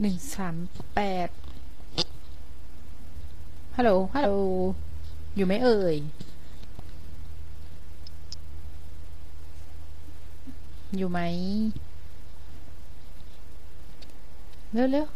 [0.00, 0.56] หนึ่งสาม
[0.94, 1.28] แปด
[3.76, 4.30] ฮัลโหล ฮัลโหล
[5.36, 5.96] อยู่ไหมเอ่ย
[10.96, 11.20] อยู่ไหม
[14.72, 15.06] เร็วเร็ว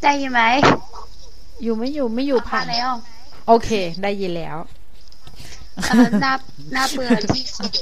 [0.00, 0.42] ได้ยินไหม
[1.62, 2.90] อยู่ไม่อยู่ไม่อยู่ผ่านมาแล้ว
[3.46, 3.70] โอเค
[4.02, 4.56] ได้ยินแล้ว
[5.88, 6.32] เออน่า
[6.74, 7.72] น่าเบื่อที่สุด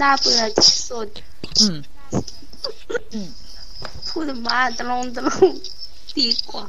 [0.00, 1.08] น่าเบื่อที่สุด
[1.60, 1.78] อืม
[3.12, 3.28] อืม
[4.08, 5.52] พูดมาตลงตลง
[6.16, 6.66] ดีกว่า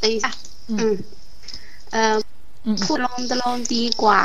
[0.00, 0.26] 等一下
[0.68, 0.72] 嗯
[1.92, 2.16] เอ่อ
[2.84, 4.20] พูดลงตลงดีกว่า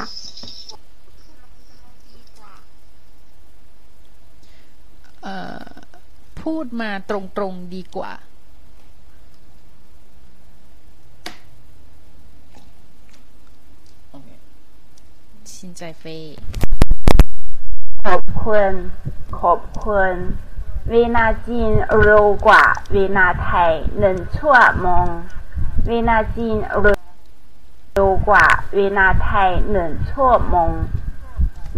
[5.23, 5.35] เอ่
[5.65, 5.69] อ
[6.41, 8.11] พูดมาตรงๆดีกว่า
[14.09, 14.27] โอเค
[15.53, 16.23] ชินใจเฟย
[18.03, 18.73] ขอบคุณ
[19.39, 20.13] ขอบคุณ
[20.92, 21.70] เวลาจีน
[22.02, 25.06] เร็วกว่าเวลาไทยหนึ่งชั่วโมง
[25.88, 28.46] เวลาจีนเร็วกว่า
[28.76, 30.72] เวลาไทยหนึ่งชั่วโมง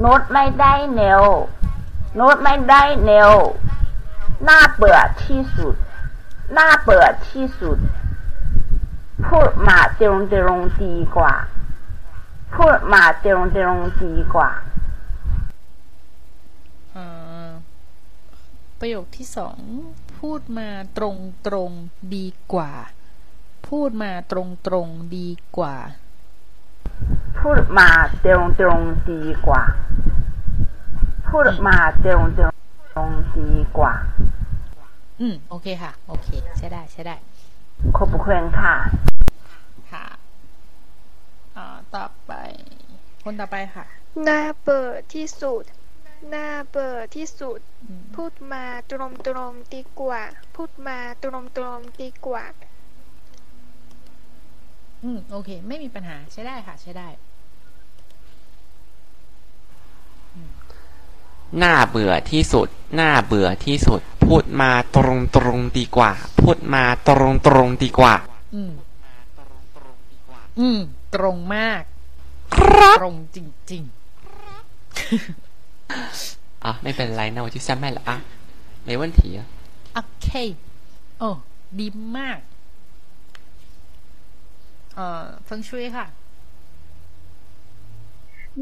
[0.00, 1.24] โน้ตไม่ได้เร็ว
[2.16, 3.32] โน้ตไม่ได้เร็ว
[4.48, 5.74] น่าเบื่อที่สุด
[6.56, 7.78] น่าเบื่อที่สุด
[9.26, 11.34] พูดมาตรงตรงดีกว่า
[12.54, 14.50] พูดมาตรงตรงดีกว่า
[16.96, 17.50] อ่า
[18.80, 19.58] ประโยคที่สอง
[20.18, 21.16] พูดมาตรง
[21.46, 22.72] ตรงๆดีกว่า
[23.68, 25.76] พูดมาตรงตรงๆดีกว่า
[27.40, 27.88] พูดมา
[28.24, 29.62] ตรงตรงๆดีกว่า
[31.28, 32.40] พูดมาตรงต
[32.98, 33.94] รงๆดีกว่า
[35.20, 36.28] อืม โอเคค่ะ โอเค
[36.58, 37.16] ใช้ได้ ใช้ได้
[37.96, 38.76] ขอบคุณค่ะ
[39.92, 40.06] ค่ะ
[41.56, 42.32] อ่าต่อไป
[43.24, 43.84] คนต่อไปค่ะ
[44.28, 45.64] น่าเบื่อที่สุด
[46.34, 47.60] น่าเบื่อที่สุด
[48.16, 50.22] พูดมาตรงตรงๆดีกว่า
[50.56, 52.44] พูดมาตรงตรงๆดีกว่า
[55.04, 57.08] อืม โอเค ไม่มีปัญหาใช้ได้ค่ะ ใช้ได้
[61.62, 62.68] น่าเบื่อที่สุด
[63.00, 68.14] น่าเบื่อที่สุด พูดมาตรงตรงๆดีกว่า พูดมาตรงตรงๆดีกว่า
[68.54, 68.72] อืม
[70.60, 70.80] อืม
[71.14, 71.82] ตรงมาก
[72.54, 73.38] ครับ ตรงจ
[73.72, 73.82] ริง
[75.10, 75.49] อ่
[76.69, 78.11] ะไม่เป็นไรนะ我就下麦了啊
[78.87, 80.27] 没问题啊ๆ โอเค
[81.19, 81.29] โอ้
[81.79, 82.39] ดีมาก
[84.95, 86.05] เอ่อเฟิงชุยค่ะ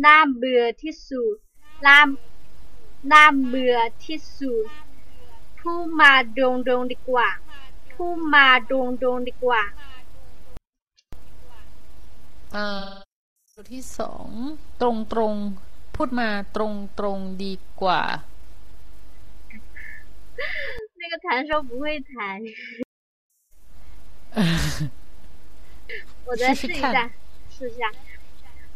[0.05, 1.35] น่าเบื่อที่สุด
[1.85, 1.99] น่า
[3.11, 4.65] น่าเบื่อที่สุด
[5.59, 7.29] พูดมาตรงตรงๆดีกว่า
[7.93, 9.61] พูดมาตรงตรงๆดีกว่า
[12.53, 12.89] เอ่อ
[13.51, 14.29] ตัวที่สอง
[14.81, 15.66] ตรงตรงๆ
[15.97, 18.01] พูดมาตรงตรงๆดีกว่า
[21.01, 22.11] 那个弹说不会弹，
[26.27, 27.11] 我再试一下，
[27.55, 27.83] 试一下。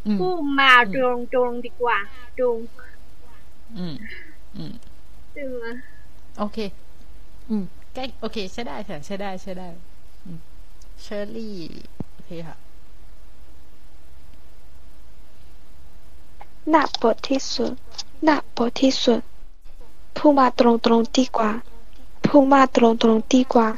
[0.07, 1.97] 嗯พูดมาตรงตรงๆดีกว่า
[2.37, 2.57] ตรง
[3.77, 3.95] อืม
[4.55, 4.73] อืม
[5.35, 5.63] 对吗？
[6.39, 6.57] โอเค
[7.49, 7.63] อืม
[7.93, 9.67] ใกล้ โอเค ใช้ได้ค่ะ ใช้ได้ ใช้ได้
[10.23, 10.39] อืม
[11.01, 11.57] เชอรี่
[12.13, 12.55] โอเคค่ะ
[16.70, 17.72] น่าเบื่อที่สุด
[18.26, 19.20] น่าเบื่อที่สุด
[20.16, 21.50] พูดมาตรงตรงๆดีกว่า
[22.24, 23.68] พูดมาตรงตรงๆดีกว่า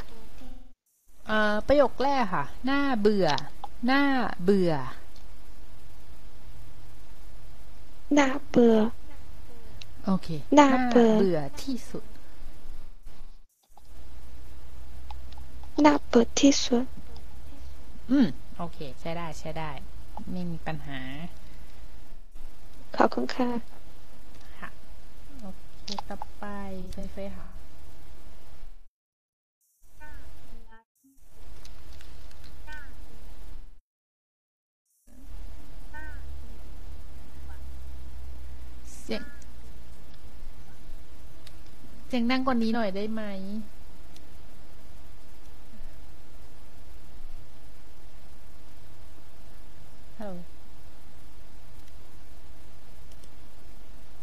[1.27, 3.27] เอ่อประโยคแรกค่ะ หน้าเบื่อ
[3.87, 4.01] หน้า
[4.43, 4.71] เบื่อ
[8.17, 8.75] น่าเบื่อ
[10.05, 12.03] โอเคน่าเบื่อเบื่อที่สุด
[15.85, 16.85] น่าเบื่อที่สุด
[18.11, 19.69] อืม โอเค ใช้ได้ ใช้ได้
[20.31, 20.99] ไม่มีปัญหา
[22.97, 23.49] ขอบคุณค่ะ
[24.59, 24.69] ค่ะ
[25.41, 25.47] โอ
[25.83, 26.45] เค ต่อไป
[26.91, 27.47] เฟยเฟยค่ะ
[39.01, 39.23] เสียง
[42.07, 43.21] เสียงดังกว่านี้หน่อยได้ไหม
[50.19, 50.54] ฮัลโหล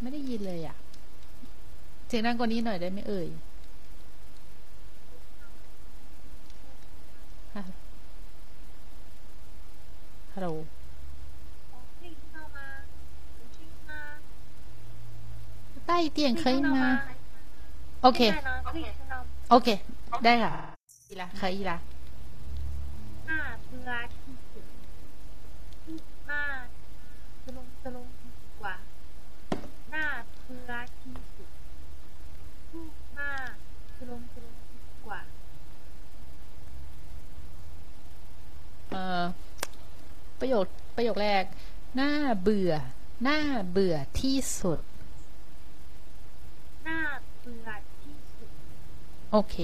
[0.02, 0.76] ไม่ได้ยินเลยอะ
[2.06, 3.28] เสียงดังกว่านี้หน่อยได้ไหมเอ่ย
[10.34, 10.48] ฮัลโหล
[15.86, 16.86] ใต้เตียงเคยมา
[18.02, 18.20] โอเค
[19.50, 19.68] โอเค
[20.24, 20.52] ได้ค่ะ
[21.08, 21.76] อีละเคยอีละ
[23.28, 23.90] อ่าเพื่อ
[40.39, 40.66] ประโยค
[40.97, 41.44] ประโยคแรก
[42.01, 42.12] น่า
[42.43, 42.73] เบื่อ
[43.27, 43.39] น่า
[43.70, 44.81] เบื่อที่สุด
[46.89, 47.01] น่า
[47.40, 47.69] เบื่อ
[48.02, 48.51] ที่สุด
[49.32, 49.55] โอเค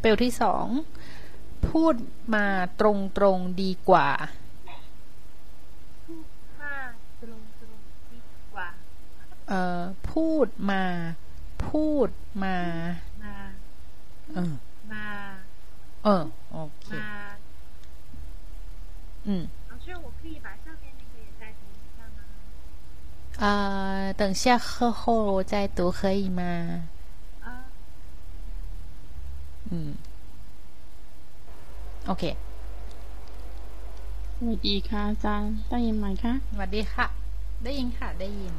[0.00, 0.66] ประโยคที่สอง
[1.68, 1.94] พูด
[2.34, 2.46] มา
[2.80, 4.08] ตรงตรงๆดีกว่า
[6.06, 6.26] พูด
[6.62, 6.90] มาก
[7.22, 7.78] ตรงตรง
[8.12, 8.20] ดี
[8.52, 8.68] กว่า
[9.48, 10.84] เอ่อ พูดมา
[11.66, 12.08] พูด
[12.44, 12.56] มา
[13.22, 13.36] มา
[14.34, 14.54] เออ
[14.92, 15.06] มา
[16.04, 17.27] เออ โอเคมา
[19.27, 22.19] อืม 老师，我可以把上面那个也再读一下吗？
[23.43, 26.41] 呃，等下课后我再读可以吗？
[27.45, 27.47] 啊，
[29.71, 29.73] 嗯
[32.07, 32.23] โอเค
[34.37, 37.05] สวัสดีค่ะอาจารย์ได้ยินไหมคะ สวัสดีค่ะ
[37.63, 38.55] ได้ยินค่ะ ได้ยิน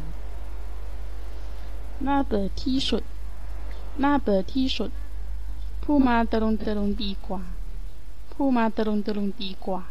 [2.06, 3.02] น่าเบื่อที่สุด
[4.02, 4.90] น่าเบื่อที่สุด
[5.82, 7.42] ผู้มาตรงตรงดีกว่า
[8.32, 9.82] ผู้มาตรงตรงดีกว่า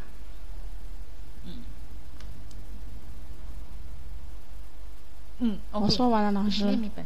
[5.42, 6.58] อืมโอ 我 เค 说完了，老师。
[6.68, 7.06] ไม่มีปัญ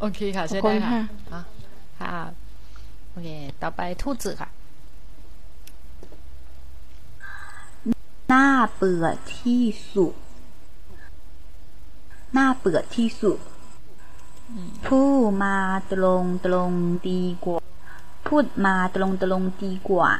[0.00, 1.00] โอเคค่ะ ใช้ ขอบคุ ได้ ณ ค่ะ
[1.30, 1.40] ค่ะ
[2.00, 2.24] อ่ะค่ะ
[3.10, 3.28] โอเค
[3.62, 4.50] ต่อไปทูตจืค่ะ
[8.32, 9.06] น่าเบื่อ
[9.38, 9.64] ที่
[9.94, 10.14] สุด
[12.36, 13.38] น่าเบื่อที่สุด
[14.86, 15.10] ผู้
[15.42, 15.56] มา
[15.92, 16.70] ตรงตรง
[17.08, 17.60] ดีกว่า
[18.26, 20.10] พูดมาตรงตรงดีกว่า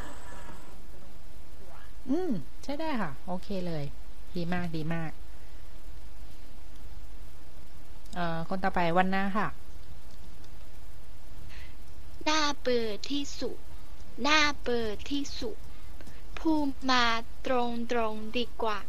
[2.10, 2.30] อืม
[2.62, 3.84] ใช้ได้ค่ะ โอเคเลย
[4.36, 5.10] ดีมากดีมาก
[8.17, 9.47] เอ่อคนต่อไปวันหน้าค่ะ
[12.27, 13.57] น่าเบื่อที่สุด
[14.27, 15.57] น่าเบื่อที่สุด
[16.39, 16.57] ผู้
[16.89, 17.05] มา
[17.45, 18.79] ตรงตรงดีกว่า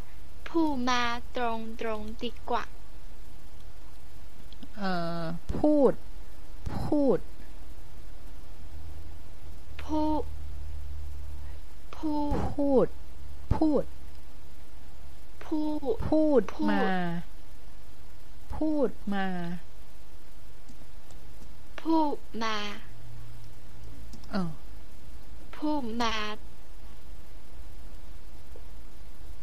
[0.49, 1.03] ผู้มา
[1.35, 2.63] ตรงตรงดีกว่า
[4.77, 4.91] เอ่
[5.21, 5.23] อ
[5.57, 5.93] พูด
[6.81, 7.19] พูด
[9.83, 10.09] ผู้
[11.95, 12.87] ผู้พูด
[13.55, 13.83] พูด
[15.43, 15.67] ผู้
[16.07, 16.83] พูด พูดมา
[18.59, 19.25] พูดมา
[21.79, 22.01] ผู้
[22.43, 22.57] มา
[24.31, 24.49] เออ
[25.55, 26.15] ผู้มา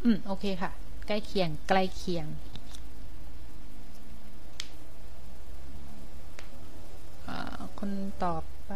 [0.05, 0.71] อืม โอเคค่ะ
[1.07, 2.27] ใกล้เคียง ใกล้เคียง
[7.27, 7.39] อ่า
[7.79, 7.91] คน
[8.23, 8.35] ต่อ
[8.67, 8.73] ไป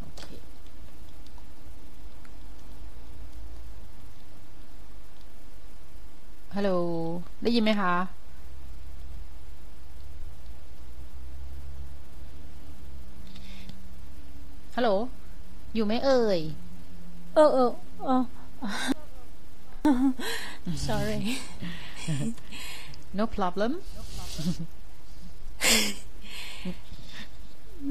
[0.00, 0.22] โอเค
[6.54, 6.70] ฮัลโหล
[7.42, 7.94] ได้ยินไหมคะ
[14.80, 14.94] ฮัลโหล
[15.74, 16.40] อยู่ไหมเอ่ย
[17.34, 17.70] เออเออ
[18.04, 18.22] เออ
[20.86, 21.18] sorry
[23.18, 23.72] no problem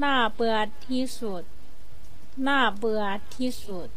[0.02, 0.56] น่าเบื่อ
[0.86, 1.42] ที่สุด
[2.46, 3.02] น่าเบื่อ
[3.36, 3.88] ที่สุด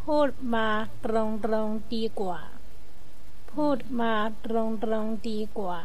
[0.00, 0.68] พูดมา
[1.04, 2.40] ตรงตรงๆดีกว่า
[3.52, 5.80] พูดมาตรงตรงๆดีกว่า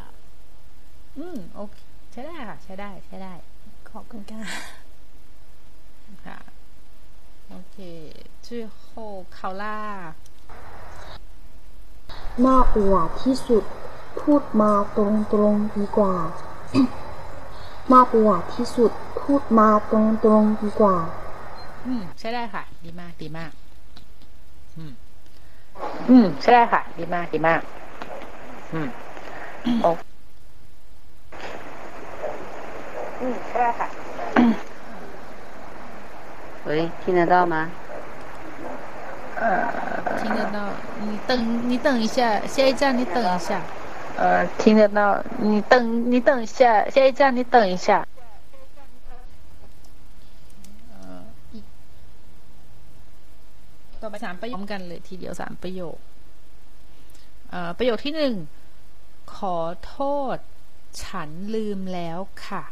[1.18, 1.78] อืม โอเค
[2.12, 3.34] ใช้ได้ค่ะ ใช้ได้ ใช้ได้
[3.90, 4.81] ขอบคุณค่ะค่ะ
[7.51, 7.77] โอเค
[8.47, 8.49] 最
[8.79, 9.65] 后考拉
[12.45, 13.65] น่าเบื่อที่สุด
[14.21, 16.15] พูดมาตรงตรงๆดีกว่า
[17.93, 18.91] น่าเบื่อที่สุด
[19.23, 20.97] พูดมาตรงตรงๆดีกว่า
[21.87, 23.51] อืม ใช้ได้ค่ะ ดีมาก ดีมาก
[24.77, 24.93] อืม
[26.11, 27.61] อืม ใช่ได้ค่ะ ดีมาก ดีมาก
[28.73, 28.89] อืม
[29.83, 29.87] โอ
[33.21, 33.89] อืม ใช่ได้ค่ะ
[36.67, 37.71] 喂，听得到吗？
[40.21, 40.59] 听得到。
[41.01, 43.63] 你等，你等一下，下一站你等一下。
[44.17, 45.23] 呃，听得到。
[45.39, 48.07] 你等，你等一下，下一站你等一下。
[54.01, 55.97] ต่อไปสามประโยคพร้อมกันเลยทีเดียวสามประโยค
[57.51, 58.35] เอ่อประโยคที่หนึ่ง
[59.37, 59.99] ขอโท
[60.35, 60.37] ษ
[61.03, 62.65] ฉันลืมแล้วค่ะ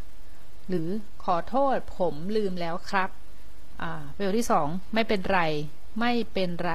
[0.69, 0.89] หรือ
[1.25, 3.28] ขอโทษ ผมลืมแล้วครับ อ่า
[4.17, 5.41] ประโยคที่สองไม่เป็นไร
[6.01, 6.75] ไม่เป็นไร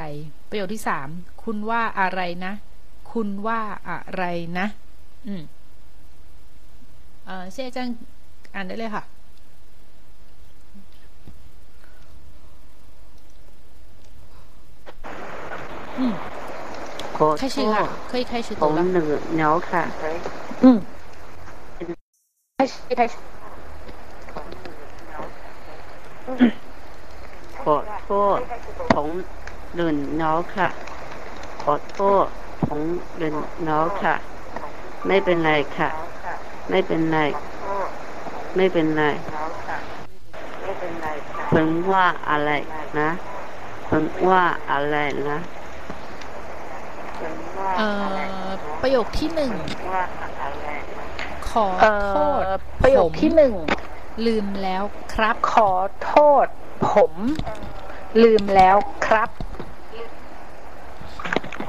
[0.49, 1.07] ประโยคที่สาม
[1.43, 2.53] คุณว่าอะไรนะ
[3.11, 4.23] คุณว่าอะไร
[4.57, 4.67] นะ
[5.27, 5.41] อืม
[7.25, 7.87] เอ่อเช่จัง
[8.55, 9.03] อ่านได้เลยค่ะ
[15.99, 16.13] อืม
[17.17, 19.83] ขอ 开始โทษ ค่ะ可以开始 ผ 读 ม 了 เหนื่อยแล้วค่ะ
[20.63, 20.77] อืม
[22.57, 23.13] 开始开始
[27.64, 28.38] ขอโทษ
[28.94, 29.08] ผม
[29.74, 30.68] เหนื่อยแล้วค่ะ
[31.62, 32.26] ขอโทษ
[32.66, 32.80] ผม
[33.16, 33.32] เหนื่อย
[33.64, 34.14] แล้วค่ะ
[35.06, 35.88] ไม่เป็นไรค่ะ
[36.70, 37.20] ไม่เป็นไร
[38.56, 39.04] ไม่เป็นไร
[41.48, 42.50] เพิ่งว่าอะไร
[43.00, 43.10] นะ
[43.86, 44.96] เพิ่งว่าอะไร
[45.30, 45.38] นะ
[47.78, 47.88] เอ่
[48.46, 48.48] อ
[48.82, 49.52] ประโยคที่หนึ่ง
[51.50, 52.50] ขอเอ่โทษอ
[52.82, 53.54] ประโยคผมที่หนึ่ง
[54.26, 54.82] ลืมแล้ว
[55.14, 55.70] ครับ ขอ
[56.04, 56.14] โท
[56.44, 56.46] ษ
[56.92, 57.12] ผม
[58.22, 59.28] ลืมแล้วครับ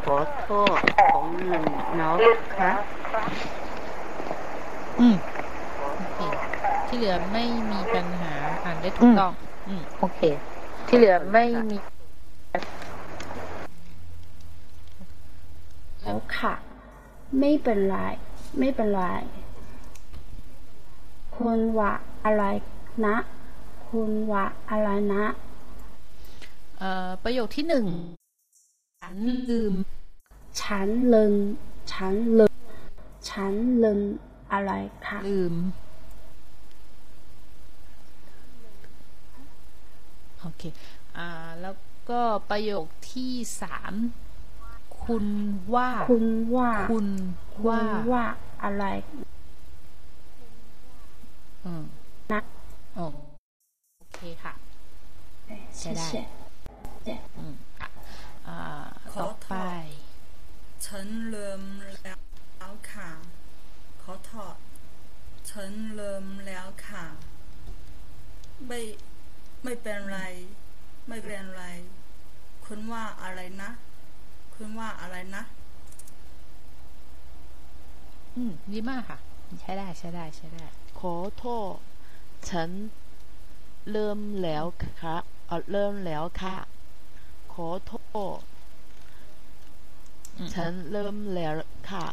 [0.03, 0.77] ขอโทษ
[1.13, 1.63] ผมเหนื่อย
[1.97, 2.13] แล้ว
[2.57, 2.71] ค่ะ
[4.99, 5.15] อืม
[5.95, 6.19] โอเค
[6.87, 8.33] ที่เหลือไม่มีปัญหา
[8.63, 9.31] อ่านได้ถูกต้อง
[9.67, 10.21] อืมโอเค
[10.87, 11.77] ที่เหลือไม่มี
[16.01, 16.53] แล้วค่ะ
[17.39, 17.97] ไม่เป็นไร
[18.59, 19.03] ไม่เป็นไร
[21.35, 21.91] คุณว่า
[22.25, 22.43] อะไร
[23.05, 23.15] นะ
[23.95, 25.25] คุณว่าอะไรนะ
[26.79, 27.85] เอ่อประโยคที่หนึ่ง
[29.01, 29.17] ฉัน
[29.49, 29.73] ลืม
[30.61, 31.35] ฉันลืม
[31.91, 32.53] ฉันลืม
[33.29, 33.53] ฉัน
[33.83, 33.99] ลืม
[34.51, 34.71] อะไร
[35.05, 35.55] ค่ะ ลืม
[40.39, 40.63] โอเค
[41.17, 41.29] อ่า
[41.61, 41.75] แล้ว
[42.09, 43.93] ก็ประโยคที่สาม
[45.03, 45.25] คุณ
[45.75, 47.07] ว่า คุณว่า คุณ
[47.53, 47.81] คุณว่า
[48.11, 48.25] ว่า
[48.63, 48.85] อะไร
[51.65, 51.83] อืม
[52.31, 52.41] นะ
[52.95, 54.53] โอโอเคค่ะ
[55.77, 57.89] ใช้谢ได้谢อืมค่ะ
[59.11, 59.53] ขอต่อโทไป
[59.83, 59.87] ษ
[60.85, 61.61] ฉันลืม
[62.03, 62.13] แล้
[62.69, 63.09] วค่ะ
[64.01, 64.55] ขอโทษ
[65.49, 67.05] ฉันลืมแล้วค่ะ
[68.67, 68.79] ไม่
[69.63, 70.21] ไม่เป็นไร
[71.07, 71.65] ไม่เป็นไร
[72.65, 73.69] คุณว่าอะไรนะ
[74.55, 75.43] คุณว่าอะไรนะ
[78.35, 79.19] อืมดีมากค่ะ
[79.61, 80.65] ใช้ได้ใช้ได้ใช้ได้
[80.99, 81.75] ขอโทษ
[82.49, 82.69] ฉัน
[83.91, 84.65] เริ่มแล้ว
[85.01, 85.15] ค่ะ
[85.47, 86.55] เออเริ่มแล้วค่ะ
[87.53, 87.93] ขอโท
[88.39, 88.41] ษ
[90.53, 91.53] ฉันเริ่มแล้ว
[91.89, 92.05] ค่ะ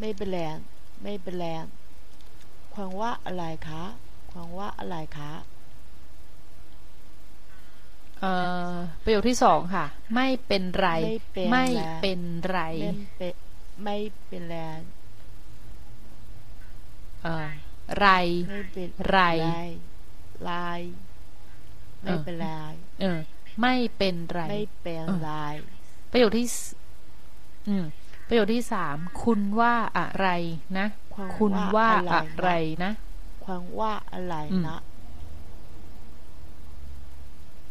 [0.00, 0.56] ไม่เป็นแรง
[1.02, 1.64] ไม่เป็นแรง
[2.74, 3.82] ความว่าอะไรคะ
[4.30, 5.32] ความว่าอะไรคะ
[8.20, 8.32] เอ่
[8.70, 8.74] อ
[9.04, 12.20] ประโยคที่สองค่ะ ไม่เป็นไร ไม่เป็นไม่ไรเป็น
[12.50, 13.34] ไรไม่เป็น
[13.84, 13.96] ไม่
[14.26, 14.80] เป็นแรง
[17.22, 17.46] เอ่อ
[17.98, 18.08] ไร
[18.50, 18.88] ไม่เป็น
[20.43, 20.79] ไร ลาย
[22.03, 22.49] ไม่เป็นไร
[23.01, 23.19] เออ
[23.61, 25.31] ไม่เป็นไร ไม่เป็น เออ ไร
[26.11, 26.55] ประโยคที่ส
[27.67, 27.85] อืม
[28.27, 30.27] ประโยคที่สาม คุณว่าอะไร
[30.77, 30.87] นะ
[31.37, 32.49] คุณว่าอะไร
[32.83, 32.91] นะ
[33.45, 34.77] ความว่าอะไร อืม นะ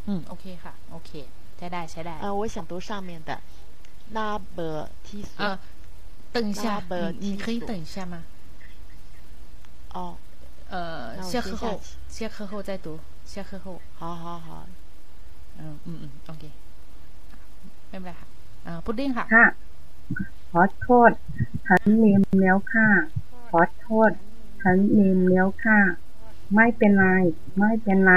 [0.07, 1.11] อืม โอเคค่ะ โอเค
[1.57, 3.31] ใช้ได้ ใช้ได้ 啊，我想读上面的
[4.17, 4.19] 那
[4.57, 4.59] 本
[5.05, 5.31] 提索。
[5.45, 5.59] 呃
[6.35, 8.25] 等一下那，本你你可以提索等一下吗？
[9.95, 10.17] 哦，
[10.71, 13.81] 呃，那我下课后先下去，下课后再读，下课后。
[13.99, 14.67] 好好好。
[15.59, 16.45] 嗯嗯嗯，OK，
[17.89, 18.29] ไม่เป็นไรค่ะ
[18.67, 19.47] อ่าพุดดิ้งค่ะ ค่ะ
[20.51, 21.11] ขอโทษ
[21.67, 22.89] ฉันลืมแล้วค่ะ
[23.51, 24.11] ขอโทษ
[24.61, 25.79] ฉันลืมแล้วค่ะ
[26.55, 27.07] ไม่เป็นไร
[27.59, 28.13] ไม่เป็นไร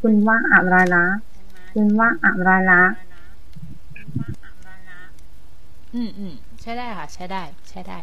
[0.00, 1.06] คุณว่าอะไรละ
[1.72, 2.82] คุณว่าอะไรละ
[5.94, 7.98] อืมอืมใช้ได้ค่ะ ใช้ได้ ใช้ได้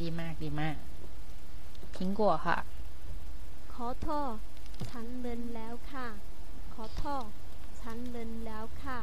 [0.00, 0.76] ดีมากดีมาก
[1.94, 2.77] พิงกัวค่ะ ข
[3.85, 4.33] อโทษ
[4.89, 6.07] ฉันเลินแล้วค่ะ
[6.73, 7.25] ขอโทษ
[7.81, 8.99] ฉันเลินแล้วค่ะ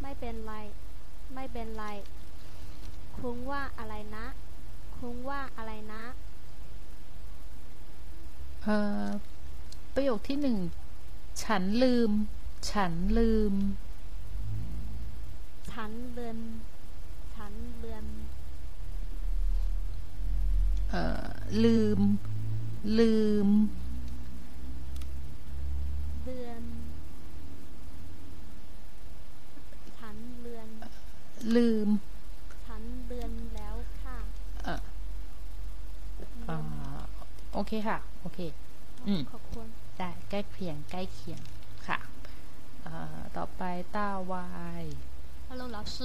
[0.00, 0.54] ไม่เป็นไร
[1.34, 1.86] ไม่เป็นไร
[3.16, 4.26] คุณว่าอะไรนะ
[4.96, 6.02] คุณว่าอะไรนะ
[8.62, 9.06] เอ่อ
[9.94, 10.58] ประโยคที่หนึ่ง
[11.44, 12.10] ฉันลืม
[12.70, 13.54] ฉันลืม
[15.72, 16.38] ฉันเลิน
[17.34, 18.06] ฉันเลือน
[20.90, 21.24] เอ่อ
[21.64, 22.00] ลืม
[22.99, 23.47] ลืม
[26.25, 26.61] เดือน
[29.97, 30.67] ฉันเลือน
[31.55, 31.89] ลืม
[32.65, 34.17] ฉันเลือนแล้วค่ะ
[34.63, 34.79] เอ่อ
[36.49, 36.57] อ่า
[37.53, 38.39] โอเคค่ะ โอเค
[39.07, 39.67] อืม ขอบคุณ
[39.97, 41.41] ได้ใกล้เคียง ใกล้เคียง
[41.87, 41.97] ค่ะ
[42.83, 43.61] เอ่อต่อไป
[43.95, 44.47] ต้าวา
[44.83, 44.85] ย
[45.49, 45.97] Hello，老师。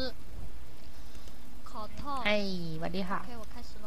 [1.71, 2.37] ขอโทษ ไอ้
[2.79, 3.87] สวัสดีค่ะ โอเค我开始了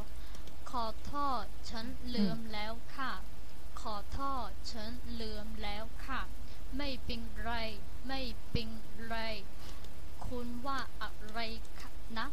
[0.73, 3.13] ขอโทษฉันลืมแล้วค่ะ
[3.81, 4.91] ขอโทษฉัน
[5.21, 6.21] ลืมแล้วค่ะ
[6.77, 7.53] ไม่เป็นไร
[8.09, 8.21] ไม่
[8.51, 8.69] เป็น
[9.09, 9.17] ไร
[10.27, 11.39] คุณว่าอะไร
[11.81, 12.27] คะนะ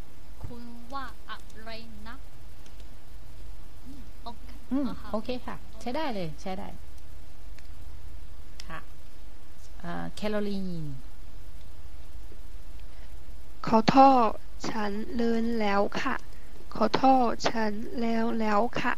[0.45, 0.64] คุณ
[0.94, 1.70] ว่าอะไร
[2.07, 2.16] นะ
[3.86, 6.68] อืมโอเคอืมอ่าฮะโอเคค่ะ ใช้ได้เลย ใช้ได้
[8.68, 8.80] ค่ะ
[9.84, 10.86] อ่าแคโรลีน
[13.68, 14.30] ขอโทษ
[14.70, 16.16] ฉันลืมแล้วค่ะ
[16.76, 17.72] ขอโทษฉัน
[18.02, 18.94] แล้วแล้วค่ะ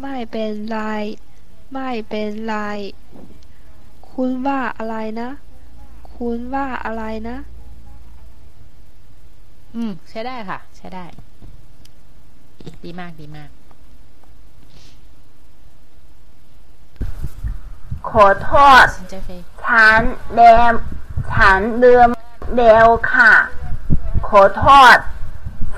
[0.00, 0.80] ไม่เป็นไร
[1.72, 2.56] ไม่เป็นไร
[4.10, 5.30] คุณว่าอะไรนะ
[6.14, 7.36] คุณว่าอะไรนะ
[9.74, 11.04] อืม ใช้ได้ค่ะ ใช้ได้
[12.84, 13.50] ดีมากดีมาก
[18.10, 20.00] ขอโทษสินเจเฟยฉัน
[20.34, 20.40] เด
[20.72, 20.74] ม
[21.32, 22.08] ฉันลืม
[22.54, 23.32] เร็วค่ะ
[24.28, 24.96] ขอโทษ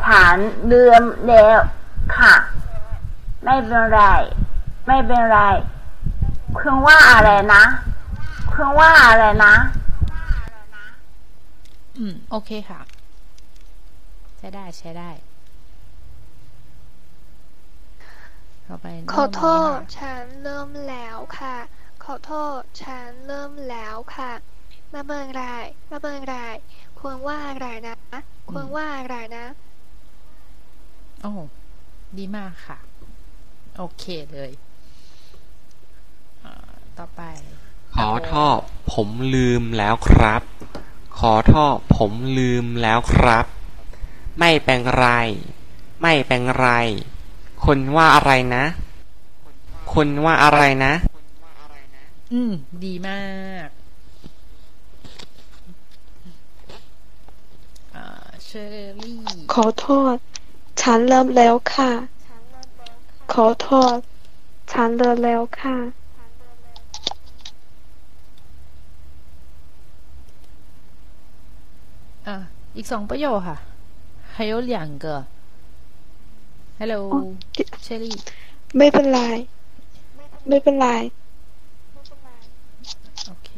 [0.07, 0.37] ฉัน
[0.70, 1.61] ลืมเร็ว
[2.16, 2.35] ค่ะ
[3.45, 4.03] ไม่เป็นไร
[4.87, 5.41] ไม่เป็นไร
[6.59, 7.65] คุณว่าอะไรนะ
[8.53, 9.55] คุณว่าอะไรนะ
[11.99, 12.81] อืม โอเคค่ะ
[14.39, 15.11] ใช้ได้ใช้ได้
[18.66, 21.57] ต่อไปขอโทน้งษนี้ค่ะฉันเริ่มแล้วค่ะ
[22.05, 24.33] ขอโทษ ฉันเริ่มแล้วค่ะ
[24.91, 25.45] ไม่เป็นไร
[25.89, 26.37] ไม่เป็นไร
[26.99, 27.97] ควรว่าอะไรนะ
[28.51, 29.47] ควรว่าอะไรนะ
[31.23, 31.32] โอ้
[32.19, 32.78] ดีมากค่ะ
[33.77, 34.53] โอเคเลย
[36.44, 36.55] อ่า
[36.99, 37.23] ต่อไป
[37.97, 38.59] ขอโทษ
[38.93, 40.43] ผมลืมแล้วครับ
[41.19, 43.47] ขอโทษผมลืมแล้วครับ
[44.39, 45.09] ไม่เป็นไร
[46.03, 46.69] ไม่เป็นไร
[47.65, 48.65] คุณว่าอะไรนะ
[49.93, 50.94] คุณว่าอะไรนะ
[52.32, 52.53] อืม
[52.85, 53.23] ดีมา
[53.66, 53.69] ก
[57.94, 58.07] อ่า
[58.44, 58.65] เชอ
[58.99, 59.19] รี่
[59.53, 60.16] ขอโทษ
[60.82, 61.91] ฉันเริ่มแล้วค่ะ
[63.34, 63.98] ขอโทษ
[64.72, 65.78] ฉันเริ่มแล้วค่ะ
[72.28, 72.36] อ่ะ
[72.76, 73.58] อีกสองประโยคค่ะ
[74.34, 74.74] 还有两
[75.04, 75.06] 个
[76.80, 77.02] Hello
[77.84, 78.16] เชอรี่
[78.78, 79.22] ไม่เป็นไร
[80.48, 80.88] ไม่เป็นไร
[83.28, 83.49] โอเค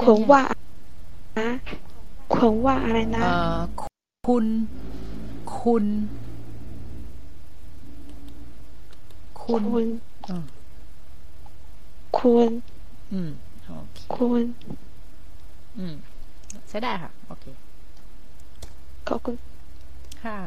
[0.00, 0.42] ควรว่า
[1.38, 1.50] นะ
[2.34, 3.58] ควรว่าอะไรนะ เอ่อ
[4.26, 4.46] คุณ
[5.58, 5.84] คุณ
[9.42, 9.86] คุณ คุณ
[10.28, 10.44] อืม
[12.18, 12.50] คุณ
[13.12, 13.30] อืม
[13.64, 14.42] โอเค คุณ
[15.78, 15.94] อืม
[16.68, 17.44] ใช้ได้ค่ะ โอเค
[19.08, 19.36] ขอบคุณ
[20.24, 20.38] ค่ะ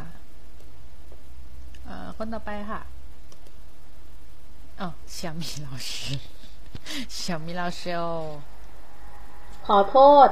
[1.86, 2.82] เอ่อคนต่อไปค่ะ
[4.82, 4.88] อ๋อ
[5.18, 5.91] 小米老师
[7.20, 8.04] 小米老师哦
[9.68, 10.28] ขอโทษ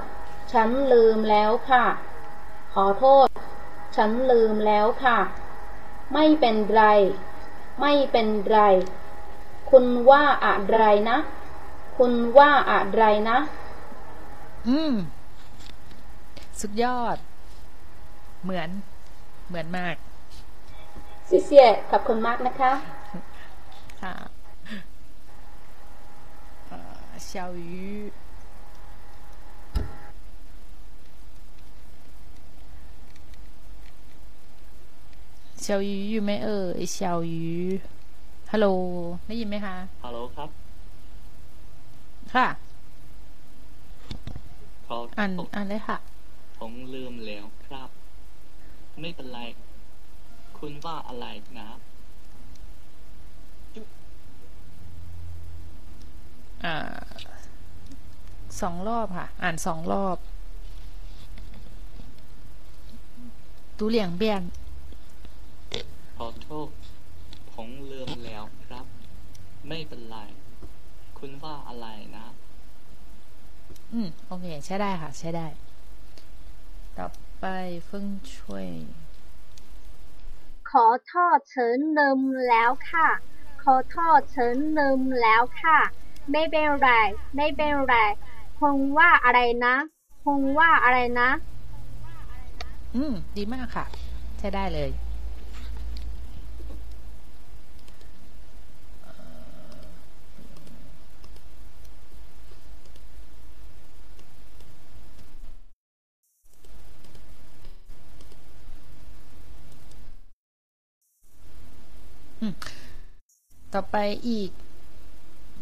[0.52, 1.86] ฉันลืมแล้วค่ะ
[2.73, 3.29] ขอโทษ
[3.97, 5.19] ฉันลืมแล้วค่ะ
[6.15, 6.83] ไม่เป็นไร
[7.81, 8.59] ไม่เป็นไร
[9.71, 11.19] คุณว่าอะไรนะ
[11.97, 13.39] คุณว่าอะไรนะ
[14.69, 14.93] อืม
[16.61, 17.17] สุดยอด
[18.43, 18.69] เหมือน
[19.49, 19.97] เหมือนมาก
[21.27, 22.73] เสียเสียขอบคุณมากนะคะ
[24.03, 24.15] ค่ะ
[26.69, 26.79] เอ่
[35.63, 37.53] เชียวยูอยู่ไหมเอ่ยเชียวยู
[38.53, 38.67] ฮัลโหล
[39.27, 40.49] ได้ยินไหมคะฮัลโหลครับ
[42.35, 42.47] ค่ะ
[45.19, 45.97] อ่านอ่านได้ค่ะ
[46.59, 47.89] ผมลืมแล้วครับ
[49.01, 49.41] ไม่เป็นไร
[50.59, 51.27] คุณว่าอะไร
[51.59, 51.69] นะ
[56.65, 56.75] อ่า
[58.61, 60.17] สองรอบค่ะ อ่านสองรอบ
[63.79, 64.43] ตูเหลียงเบียน
[66.25, 66.69] อโทษ
[67.53, 68.87] ผมลืมแล้วครับ
[69.69, 70.17] ไม่เป็นไร
[71.19, 71.87] คุณว่าอะไร
[72.17, 72.27] นะ
[73.93, 75.47] อืม โอเค ใช้ได้ค่ะ ใช้ได้
[76.97, 77.07] ต่อ
[77.41, 77.47] ไป
[77.87, 78.67] เฟิ่งช่วย
[80.71, 83.09] ขอโทษฉันลืมแล้วค่ะ
[83.63, 85.79] ขอโทษฉันลืมแล้วค่ะ
[86.31, 86.91] ไม่เป็นไร
[87.37, 87.97] ไม่เป็นไร
[88.61, 89.75] คงว่าอะไรนะ
[90.25, 91.29] คงว่าอะไรนะ
[92.95, 93.85] อืม ดีมากค่ะ
[94.39, 94.91] ใช้ได้เลย
[113.73, 113.97] ต่อไป
[114.29, 114.51] อีก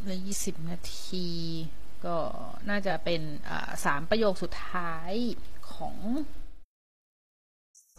[0.00, 1.28] เหลือยี่สิบนาที
[2.04, 2.16] ก็
[2.68, 3.20] น่าจะเป็น
[3.84, 5.12] สามประโยคสุดท้าย
[5.72, 5.96] ของ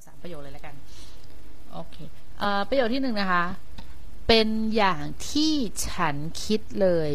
[0.08, 0.76] สามประโยคเลยแล้วกัน
[1.72, 1.96] โอเค
[2.42, 3.46] อประโยคที่หนึ่งนะคะ
[4.28, 5.54] เป็นอย่างที่
[5.90, 7.12] ฉันคิดเลย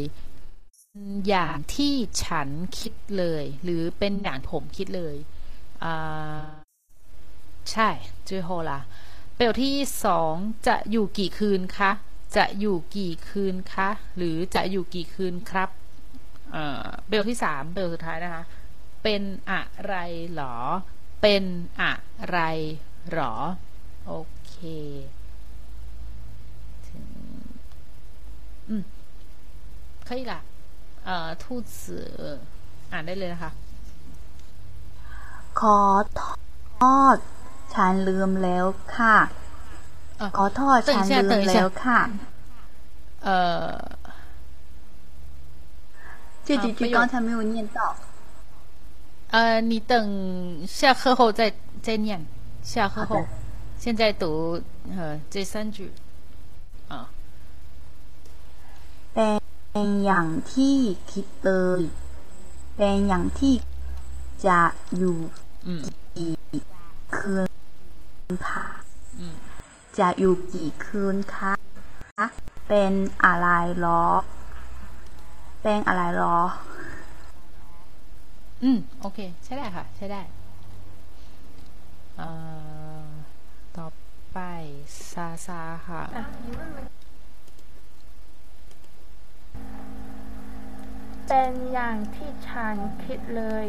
[1.29, 1.95] อย่างที่
[2.25, 2.49] ฉัน
[2.79, 5.17] คิดเลย หรือเป็นอย่างผมคิดเลย
[5.85, 6.45] อ่า
[7.73, 7.89] ใช่
[8.29, 8.81] จือโฮละ
[9.36, 9.76] ประโยคที่
[10.06, 10.34] สอง
[10.68, 11.92] จะอยู่กี่คืนคะ
[12.38, 15.70] จะอยู่กี่คืนคะ หรือจะอยู่กี่คืนครับ
[16.52, 18.62] เอ่อประโยคที่สามประโยคสุดท้ายนะคะ เ
[19.04, 19.96] เป็นอะไร
[20.34, 20.56] หรอ
[21.22, 21.44] เป็น
[21.82, 21.94] อะ
[22.30, 22.40] ไร
[23.12, 23.34] หรอ
[24.08, 24.14] โอ
[24.48, 24.56] เค
[26.88, 27.08] ถึง
[28.70, 28.84] อืม
[30.08, 30.34] 可以啦
[31.06, 31.44] เอ่อ兔
[31.78, 31.80] 子
[32.92, 33.52] อ่านได้เลยนะคะ
[35.60, 35.80] ขอ
[36.16, 36.22] โท
[37.16, 37.18] ษ
[37.74, 38.66] ฉันลืมแล้ว
[38.96, 39.18] ค่ะ
[40.38, 42.00] ขอโทษฉันลืมแล้วค่ะ
[43.28, 43.30] 呃，
[46.46, 47.96] 这几句刚才没有念到。
[49.30, 52.26] 呃，你等下课后再再念，
[52.64, 53.26] 下课后，
[53.80, 55.92] 现在读呃这三句
[56.90, 57.08] 啊。
[59.14, 60.78] เป็นอย่างที่
[61.12, 61.82] คิดเลย
[62.76, 63.54] เป็นอย่างที่
[64.46, 64.60] จะ
[64.98, 65.18] อยู่
[66.16, 66.34] กี่
[67.16, 67.50] คืน
[68.27, 68.65] ค่ะ
[69.99, 71.53] จะอยู่กี่คืนคะ
[72.69, 72.93] เป็น
[73.25, 73.49] อะไร
[73.81, 74.05] หรอ
[75.63, 76.39] เป็นอะไรหรอ
[78.63, 80.23] อืม โอเค ใช่ได้ค่ะ ใช่ได้
[82.17, 82.29] เอ่
[83.03, 83.07] อ
[83.77, 83.87] ต่อ
[84.33, 84.39] ไป
[85.13, 86.03] ซาซาค่ะ
[91.29, 93.67] เป็นอย่างที่ฉันคิดเลย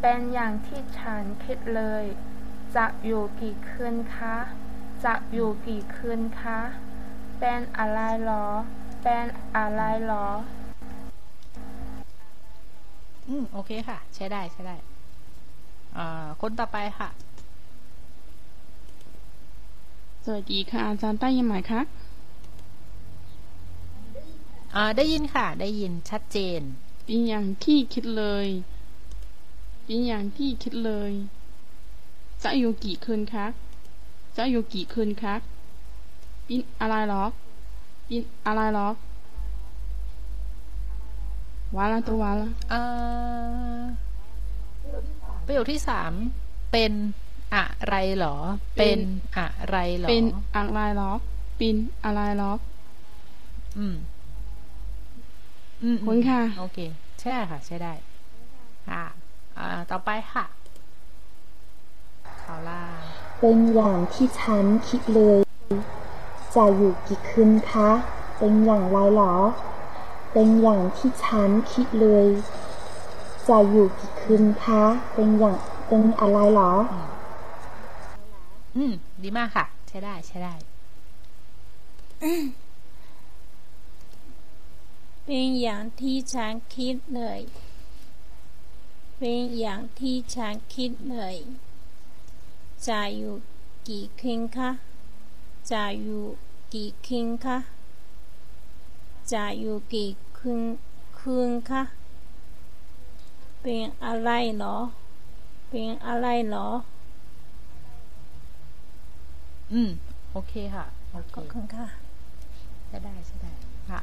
[0.00, 2.04] เป็นอย่างที่ฉันคิดเลย
[2.76, 4.36] จะอยู่กี่คืนคะ
[5.04, 6.58] จะอยู่กี่คืนคะ
[7.38, 8.46] เป็นอะไรหรอ
[9.02, 9.24] เป็น
[9.56, 10.26] อะไรหรอ
[13.28, 14.76] อืม โอเคค่ะ ใช้ได้ใช้ได้
[15.96, 17.08] อ่า คนต่อไปค่ะ
[20.24, 21.80] สวัสดีค่ะ อาจารย์ได้ยินไหมคะ
[24.74, 26.60] อ่า ได้ยินค่ะ ได้ยินชัดเจน
[27.04, 28.48] เป็นอย่างที่คิดเลย
[29.84, 31.12] เป็นอย่างที่คิดเลย
[32.44, 33.52] จะอยู่กี่คืนครับ
[34.36, 35.40] จะอยู่กี่คืนครับ
[36.48, 37.24] บินอะไรหรอ
[38.08, 38.88] บินอะไรหรอ
[41.76, 42.80] วาละตัววาละเอ่
[43.78, 43.82] อ
[45.46, 46.12] ประโยคที่สาม
[46.72, 46.92] เป็น
[47.54, 48.36] อะไรหรอ
[48.78, 48.98] เป็น
[49.36, 50.24] อะไรหรอ เป็น
[50.56, 51.10] อะไรหรอ
[51.58, 52.52] เป็นอะไรหรอ
[53.78, 53.94] อืม
[55.82, 56.78] อืมคุณค่ะ โอเค
[57.20, 57.92] ใช่ค่ะ ใช่ได้
[58.88, 59.04] ค่ะ
[59.58, 60.44] อ่า ต่อไปค่ะ
[62.42, 62.82] เขาล่า
[63.40, 65.38] เป็นอย่างที่ฉันคิดเลย
[66.54, 67.90] จะอยู่กี่คืนคะ
[68.38, 69.34] เป็นอย่างไรหรอ
[70.32, 72.26] เป็นอย่างที่ฉันคิดเลย
[73.48, 74.82] จะอยู่กี่คืนคะ
[75.14, 75.56] เป็นอย่าง
[75.88, 76.72] เป็นอะไรหรอ
[78.76, 78.92] อืม
[79.22, 80.54] ดีมากค่ะ ใช้ได้ใช้ได้
[85.24, 87.40] เป็นอย่างที่ฉันคิดเลย
[89.18, 91.36] เป็นอย่างที่ฉันคิดเลย
[92.88, 93.34] จะอยู่
[93.88, 94.70] กี่คืนคะ
[95.72, 96.22] จะอยู่
[96.74, 97.58] กี่คืนคะ
[99.32, 100.60] จะอยู่กี่คืน
[101.18, 101.82] คืนคะ
[103.60, 104.76] เป็นอะไรหรอ
[105.68, 106.68] เป็นอะไรหรอ
[109.72, 109.90] อืม
[110.32, 111.86] โอเคค่ะ โอเคขอบคุณค่ะ
[112.86, 113.52] ใช้ได้ใช้ได้
[113.90, 114.00] ค่ะ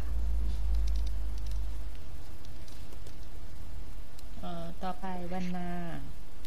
[4.39, 5.69] เอ่อต่อไปวันนา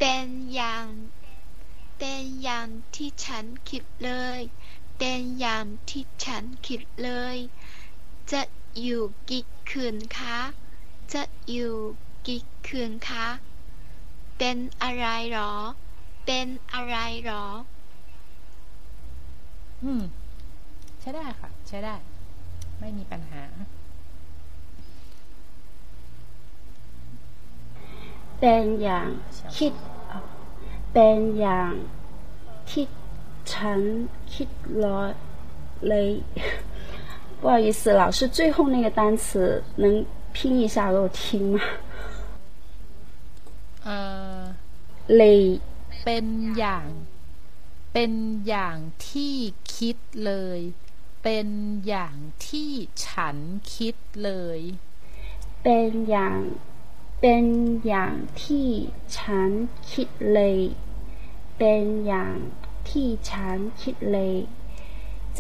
[0.01, 0.85] เป็นอย่าง
[2.05, 4.41] เป็นอย่างที่ฉันคิดเลย
[4.99, 7.37] เป็นอย่างที่ฉันคิดเลย
[8.33, 8.43] จะ
[8.81, 10.39] อยู่กี่คืนคะ
[11.13, 11.75] จะอยู่
[12.27, 13.27] กี่คืนคะ
[14.39, 15.53] เป็นอะไรหรอ
[16.27, 17.47] เป็นอะไรหรอ
[19.83, 20.03] อืม
[21.01, 21.95] ใช้ได้ค่ะ ใช้ได้
[22.81, 23.45] ไม่มีปัญหา
[28.41, 29.09] เป็นอย่าง
[29.59, 29.73] คิด
[30.94, 31.74] เป็นอย่าง
[32.70, 32.86] ที่
[33.52, 33.82] ฉัน
[34.34, 34.50] คิด
[34.82, 34.84] 了
[35.92, 35.94] 嘞。
[37.40, 41.60] 不好意思，老师最后那个单词能拼一下给我听吗？
[43.84, 43.96] เอ่
[44.38, 44.42] อ
[45.20, 45.24] 嘞
[46.06, 46.26] เป็น
[46.58, 46.88] อย่าง
[47.94, 48.14] เป็น
[48.48, 48.78] อย่าง
[49.08, 49.36] ที่
[49.76, 50.60] คิดเลย
[51.24, 51.48] เป็น
[51.88, 52.16] อย่าง
[52.48, 52.72] ที่
[53.06, 53.38] ฉัน
[53.76, 54.60] คิดเลย
[55.64, 56.40] เป็นอย่าง
[57.22, 57.46] เป็น
[57.88, 58.14] อย่าง
[58.44, 58.68] ที่
[59.18, 59.50] ฉัน
[59.92, 60.58] คิดเลย
[61.65, 62.37] เป็นอย่าง
[62.89, 64.35] ที่ฉันคิดเลย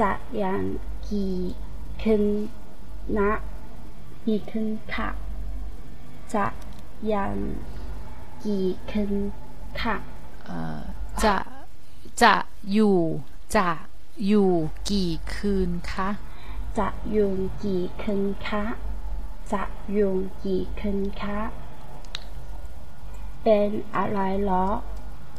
[0.00, 0.62] จะอย่าง
[1.08, 1.36] กี่
[2.02, 2.24] คืน
[3.18, 3.32] นะ
[4.26, 5.08] กี่คืนค่ะ
[6.34, 6.46] จะ
[7.08, 7.34] อย่าง
[8.44, 9.12] กี่คืน
[9.80, 9.96] ค่ะ
[10.44, 10.80] เอ่อ
[11.24, 11.36] จะ
[12.22, 12.34] จะ
[12.72, 12.98] อยู่
[13.56, 13.68] จะ
[14.26, 14.50] อยู่
[14.90, 16.08] กี่คืนคะ
[16.78, 17.32] จะอยู่
[17.64, 18.64] กี่คืนคะ
[19.52, 19.62] จะ
[19.92, 20.12] อยู่
[20.44, 21.38] กี่คืนคะ
[23.42, 24.66] เป็นอะไรเหรอ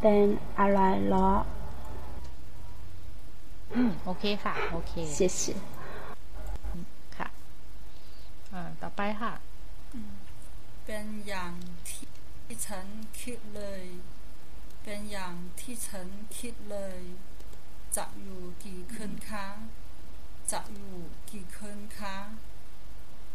[0.06, 0.28] เป็น
[0.60, 1.30] อะไรเหรอ
[3.74, 5.42] อืมโอเคค่ะ โอเค谢谢
[7.18, 7.28] ค่ะ
[8.54, 9.34] อ่าต่อไปค่ะ
[10.86, 11.54] เป็นอย่าง
[11.88, 12.08] ที่
[12.46, 12.86] ที่ฉัน
[13.22, 13.84] คิดเลย
[14.84, 16.08] เป็นอย่างที่ฉัน
[16.38, 17.02] คิดเลย
[17.98, 19.48] จะอยู่กี่คืนคะ
[20.52, 20.96] จะอยู่
[21.30, 22.18] กี่คืนคะ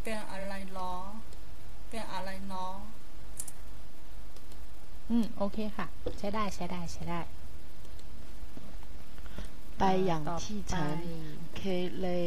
[0.01, 0.95] เป็นอะไรหรอ
[1.89, 2.75] เป็นอะไรเนาะ
[5.09, 5.87] อืมโอเคค่ะ
[6.17, 7.21] ใช้ได้ใช้ได้ใช้ได้
[9.77, 11.05] ไปอย่างต่อที่ฉันไป
[11.59, 12.25] คิดเลย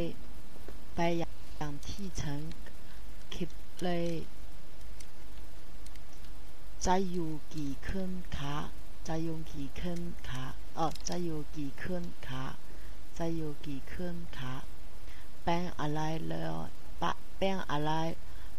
[0.95, 2.39] ไปอย่างที่ฉัน
[3.35, 3.49] คิด
[3.83, 4.05] เลย
[6.85, 8.55] จะอยู่กี่คืนคะ
[9.07, 10.45] จะอยู่กี่คืนคะ
[10.75, 12.45] เออจะอยู่กี่คืนคะ
[13.17, 14.53] จะอยู่กี่คืนคะ
[15.43, 16.47] เป็นอะไรเลย
[17.01, 17.91] ปะเป็นอะไร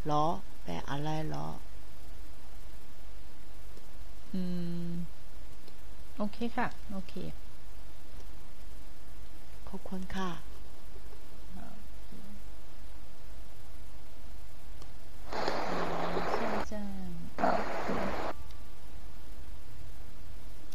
[0.07, 0.27] หรอ
[0.63, 1.47] เป็นอะไรหรอ
[4.35, 4.43] อื
[4.87, 4.91] ม
[6.17, 7.15] โอเคค่ะ โอเค
[9.69, 10.31] ขอบคุณค่ะ
[16.37, 16.41] 现
[16.71, 16.77] 在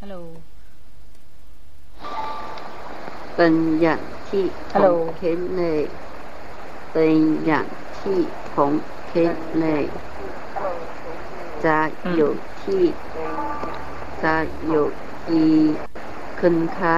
[0.02, 0.16] ฮัลโหล
[3.36, 5.82] เป็นอย่างที่ผฮัลโหลมคิดเลย
[6.94, 7.16] เป็น
[7.46, 7.68] อย่าง
[8.00, 8.18] ที่
[8.54, 8.74] ผม
[9.12, 9.84] คิดเลย
[11.66, 11.78] จะ
[12.16, 12.32] อยู่
[12.62, 12.82] ที่
[14.24, 14.36] จะ
[14.68, 14.86] อยู่
[15.30, 15.54] กี่
[16.40, 16.96] คืนคะ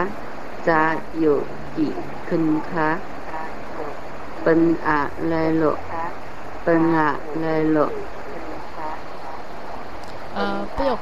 [0.69, 0.81] จะ
[1.19, 1.37] อยู่
[1.77, 1.91] กี่
[2.27, 2.89] คืนคะ
[4.43, 5.73] เป็นอะไรหรอ
[6.63, 7.87] เป็นอะไรหรอ
[10.35, 10.99] เอ่อประโยค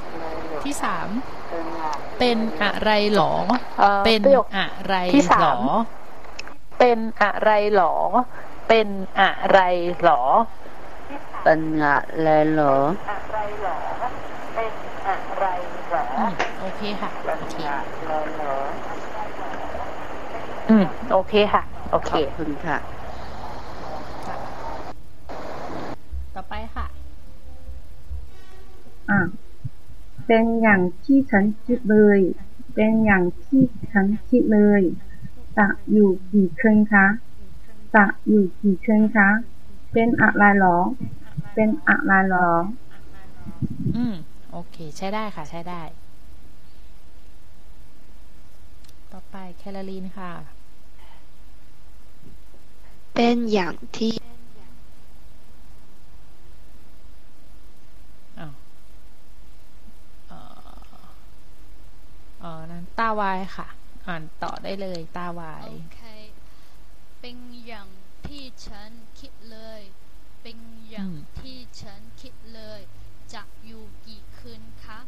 [0.64, 1.10] ที่สาม
[2.20, 3.32] เป็นอะไรหรอ
[3.80, 5.56] เอ่อเป็นประโยคอะไรที่สามหรอ
[6.80, 7.94] เป็นอะไรหรอ
[8.68, 8.88] เป็น
[9.20, 9.60] อะไร
[10.02, 10.22] หรอ
[11.44, 12.76] เป็นอะไรหรอ
[16.20, 17.10] อืมโอเคค่ะ
[17.40, 17.56] โอเค
[20.70, 22.78] อืมโอเคค่ะ โอเค ขอบคุณค่ะ
[26.36, 26.88] ต่อไปค่ะ
[29.10, 29.20] อะ
[30.28, 32.20] เป็นอย่างที่ฉันคิดเลย
[32.76, 34.82] เป็นอย่างที่ฉันคิดเลย
[35.58, 37.06] จะอยู่กี่คืนคะ
[37.96, 39.30] จะอยู่กี่คืนคะ
[39.94, 40.78] เป็นอะไรหรอ
[41.54, 42.50] เป็นอะไรหรอ
[43.96, 44.14] อืม
[44.52, 45.82] โอเค ใช้ได้ค่ะ ใช้ได้
[49.12, 50.32] ต่อ ไปแคลอรีนค่ะ
[53.14, 54.14] เป็นอย่างที่
[58.40, 58.54] อ้าว
[60.28, 61.00] เอ่อ
[62.40, 63.68] เอ่อนั้นตาวายค่ะ
[64.08, 66.02] อ่านต่อได้เลยตาวาย โอเค
[67.22, 67.38] เป็น
[67.68, 67.88] อย่าง
[68.28, 69.82] ที่ฉันคิดเลย
[70.42, 70.58] เป็น
[70.90, 72.82] อย่างอืมที่ฉันคิดเลย
[73.34, 75.00] จะอยู่กี่คืนคะ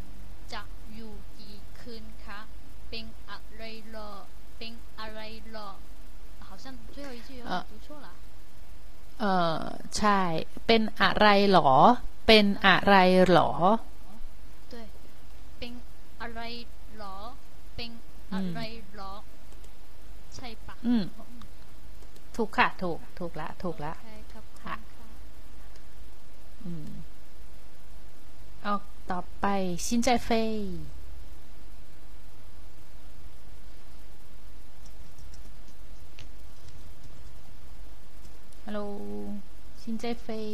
[0.54, 0.62] จะ
[0.94, 2.40] อยู่กี่คืนคะ
[2.91, 3.63] เป็นอะไร
[3.93, 4.11] หรอ
[4.59, 5.21] เป็นอะไร
[5.53, 5.69] หรอ
[6.49, 8.09] 好像最后一句有点读错了。
[9.21, 9.61] เอ่อ
[9.97, 10.21] ใช่
[10.67, 11.71] เป็นอะไรหรอ
[12.27, 12.95] เป็นอะไร
[13.31, 13.51] หรอ
[14.73, 14.87] 对，
[15.59, 15.73] เป็น
[16.21, 16.41] อะไร
[16.99, 17.17] หรอ
[17.77, 17.91] เป็น
[18.33, 18.61] อะไร
[18.97, 19.13] หรอ
[20.37, 21.05] ใช่ปะ อืม
[22.37, 24.75] ถูกค่ะ ถูก ถูกละ ถูกละ ใช่ครับ ค่ะ
[26.65, 26.89] อืม
[28.63, 28.75] เอา
[29.11, 29.47] ต่อไป
[29.87, 30.55] ซินใจเฟย
[38.67, 38.81] ฮัลโหล
[39.83, 40.49] ซินใจเฟย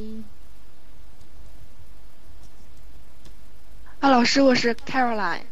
[4.01, 5.47] 啊，老师，我是 Caroline。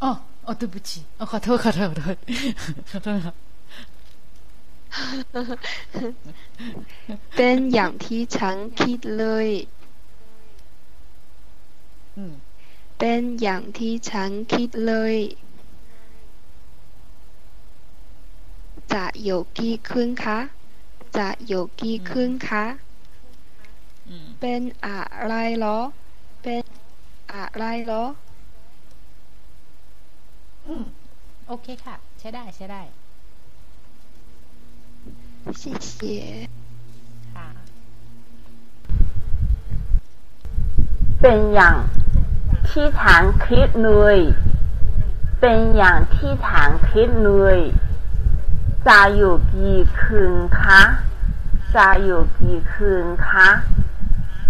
[0.00, 0.04] 哦
[0.46, 2.16] 哦，对不起，哦，ขอโทษขอโทษขอโทษ
[2.90, 3.36] ขอโทษครับ
[7.36, 9.48] เป็นอย่างที่ฉันคิดเลย
[12.16, 12.34] อืม
[12.98, 15.14] เป็นอย่างที่ฉันคิดเลย
[18.92, 20.38] จะอยู่กี่คืนคะ
[21.17, 22.65] จะอยู่กี่คืนคะ
[24.09, 25.79] อืมเป็นอะไรเหรอ
[26.43, 26.63] เป็น
[27.33, 28.03] อะไรเหรอ
[30.67, 30.83] อืม
[31.47, 32.81] โอเคค่ะ ใช้ได้ใช้ได้
[35.61, 36.47] 谢谢。
[37.33, 37.47] ค่ะ
[41.21, 41.75] เป็นอย่าง
[42.69, 44.17] ที่ฉันคิดเลย
[45.41, 47.57] เป็นอย่างที่ฉันคิดเลย
[48.87, 50.81] จะอยู่กี่คืนคะ
[51.75, 53.47] จะอยู่กี่คืนคะ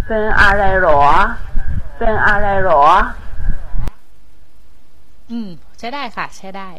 [0.08, 1.02] เป็นอะไรหรอ
[1.98, 2.84] เป็นอะไรหรอ
[5.32, 6.70] อืม ใช้ได้ค่ะ ใช้ได้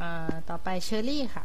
[0.00, 1.44] อ่าต่อไปเชอรี่ค่ะ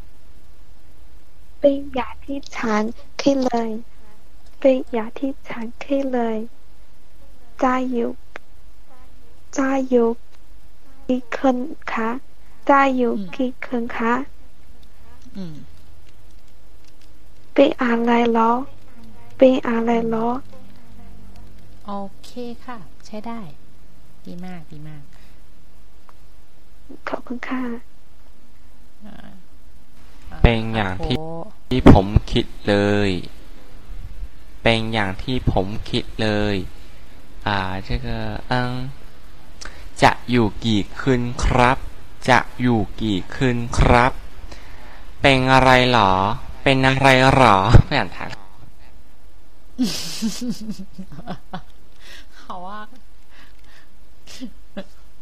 [1.60, 2.84] เป็นอย่างที่ฉัน
[3.22, 3.72] คิดเลย
[4.60, 6.38] เป็นอย่างที่ฉันคิดเลย
[7.64, 8.12] จะอยู่
[9.58, 10.08] จะอยู่
[11.09, 11.57] กี่คน
[11.93, 12.09] คะ
[12.69, 14.15] จะอยู่กี่คนคะ
[15.37, 15.55] อืม
[17.55, 18.53] เป็นอะไรเหรอ
[19.37, 20.28] เป็นอะไรเหรอ
[21.87, 21.93] โอ
[22.24, 22.31] เค
[22.65, 23.41] ค่ะ ใช้ได้
[24.27, 25.03] ดีมากดีมาก
[27.09, 27.62] ขอบคุณค่ะ
[30.43, 31.16] เป็นอย่างที่
[31.69, 32.77] ที่ผมคิดเล
[33.09, 33.11] ย
[34.62, 36.57] เป็นอย่างที่ผมคิดเลย
[37.47, 38.07] อ่า这个
[38.53, 38.55] 嗯
[40.04, 41.78] จะอยู่กี่คืนครับ
[42.30, 44.12] จะอยู่กี่คืนครับ
[45.22, 46.12] เป็นอะไรหรอ
[46.64, 48.30] เป็นอะไรหรอไม่อ่านทัน
[52.38, 52.80] เขาว่า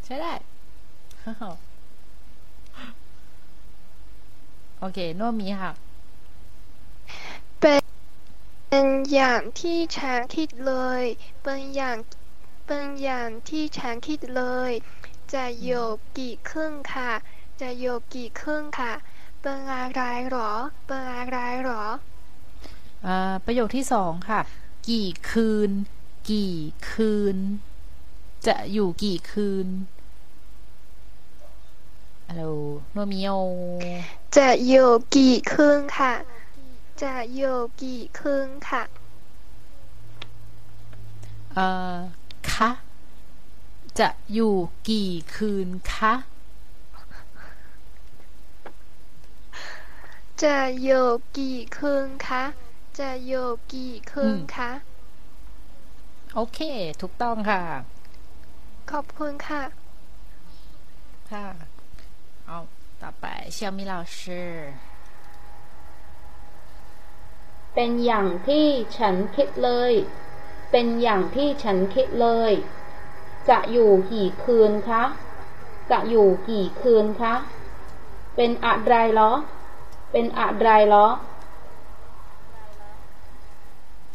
[0.04, 0.34] ใช้ได้
[4.80, 5.72] โอเคโนมีค่ะ
[7.60, 11.04] เป็นอย่างที่ฉันคิดเลย
[11.42, 11.98] เป็นอย่าง
[12.68, 14.72] เป็นอย่างที่ฉันคิดเลย
[15.34, 15.88] จะอยู่
[16.18, 17.12] กี่ครึ่งค่ะ
[17.62, 18.94] จะอยู่กี่ครึ่งค่ะ
[19.42, 20.52] เป็นอะไรหรอ
[20.86, 21.84] เป็นอะไรหรอ
[23.06, 24.40] อ่าประโยคที่สองค่ะ
[24.90, 25.72] กี่คืน
[26.30, 26.56] กี่
[26.90, 27.38] คืน
[28.48, 29.68] จะอยู่กี่คืน
[32.28, 32.44] ฮัลโหล
[32.92, 33.30] โนมิโอ
[34.38, 36.14] จะอยู่กี่ครึ่งค่ะ
[37.04, 38.84] จะอยู่กี่ครึ่งค่ะ
[41.54, 41.98] เอ่อ
[42.56, 42.70] คะ
[44.00, 44.56] จะอยู่
[44.90, 46.14] กี่คืนคะ
[50.44, 51.08] จะอยู่
[51.38, 52.44] กี่คืนคะ
[53.00, 54.72] จะอยู่กี่คืนคะ
[56.36, 56.60] โอเค
[57.02, 57.62] ถูกต้องค่ะ
[58.92, 59.64] ขอบคุณค่ะ
[61.32, 61.48] ค่ะ
[62.48, 62.58] เอา
[63.02, 64.20] ต่อไปเชียวมิ老师
[67.74, 68.66] เป็นอย่างที่
[68.98, 69.94] ฉันคิดเลย
[70.76, 72.52] เป็นอย่างที่ฉันคิดเลย
[73.50, 75.04] จะอยู่กี่คืนคะ
[75.92, 77.34] จะอยู่กี่คืนคะ
[78.36, 79.32] เป็นอะไรเหรอ
[80.12, 81.08] เป็นอะไรเหรอ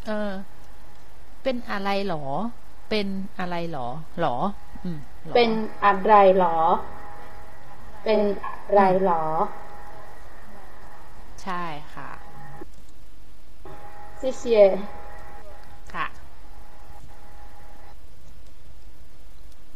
[0.07, 0.31] เออ
[1.43, 2.23] เป็นอะไรหรอ
[2.89, 3.07] เป็น
[3.39, 3.87] อะไรหรอ
[4.19, 4.35] หรอ
[4.83, 5.51] อืมหรอ เป็น
[5.83, 6.57] อะไรเหรอ
[8.03, 9.23] เป็นอะไรเหรอ
[11.43, 11.63] ใช่
[11.95, 12.09] ค่ะ
[14.21, 14.43] 谢谢
[15.93, 16.07] ค่ะ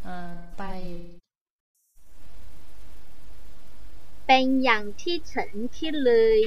[0.04, 0.32] เอ่อ
[0.64, 0.73] ไป
[4.27, 6.40] เป็นอย่างที่ฉันคิดเลย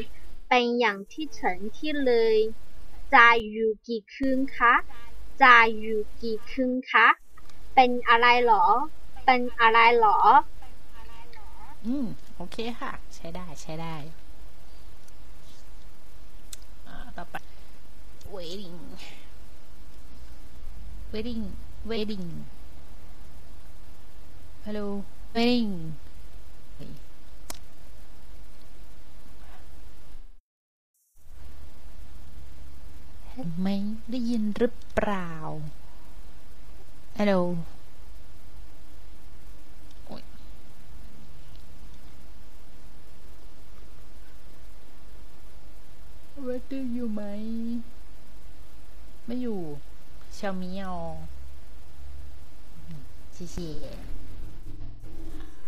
[0.49, 2.37] เป็นอย่างที่ฉันคิดเลย
[3.15, 4.75] จะอยู่กี่คืนคะ
[5.43, 7.07] จะอยู่กี่คืนคะ
[7.75, 8.65] เป็นอะไรหรอ
[9.25, 10.19] เป็นอะไรหรอ
[11.87, 12.07] อืม
[12.37, 13.97] โอเคค่ะ ใช้ได้ใช้ได้
[16.87, 17.37] อ่าต่อไป
[18.37, 18.79] waiting
[21.13, 21.43] waiting
[21.91, 22.27] waiting
[24.69, 24.89] hello
[25.35, 25.75] waiting
[33.33, 33.69] เห็นไหม
[34.11, 35.31] ได้ยินหรือเปล่า
[37.19, 37.35] ฮัลโหล
[46.47, 47.23] ว่าดูอยู่ไหม
[49.25, 49.61] ไม่อยู่
[50.35, 50.93] เชามีเอา
[53.37, 54.16] 谢谢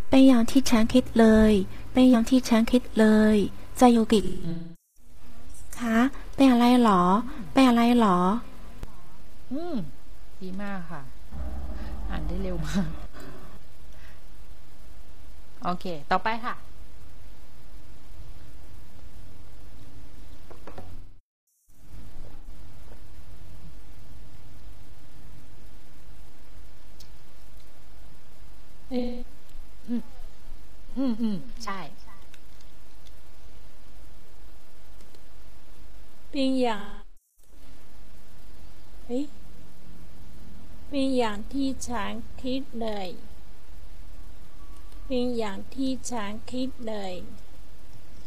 [0.09, 1.53] เป็นอย่างที่ฉันคิดเลย
[1.93, 3.37] เป็นอย่างที่ฉันคิดเลย
[3.81, 4.29] จะอยู่กี่
[5.79, 5.99] คะ
[6.35, 7.03] เป็นอะไรหรอ
[7.53, 8.19] เป็นอะไรหรอ
[9.53, 9.77] อืม
[10.41, 11.03] ดีมากค่ะ
[12.09, 12.89] อ่านได้เร็วมาก
[15.63, 16.55] โอเค ต่อไปค่ะ
[28.91, 29.38] เอ๊ะ
[29.89, 30.03] อืม
[30.97, 31.79] อืมอืมใช่
[36.31, 36.83] เป็นอย่าง
[39.07, 39.25] เฮ้ย
[40.89, 42.13] เป็นอย่างที่ฉัน
[42.43, 43.09] คิดเลย
[45.07, 47.15] เป็นอย่างที่ฉันคิดเลย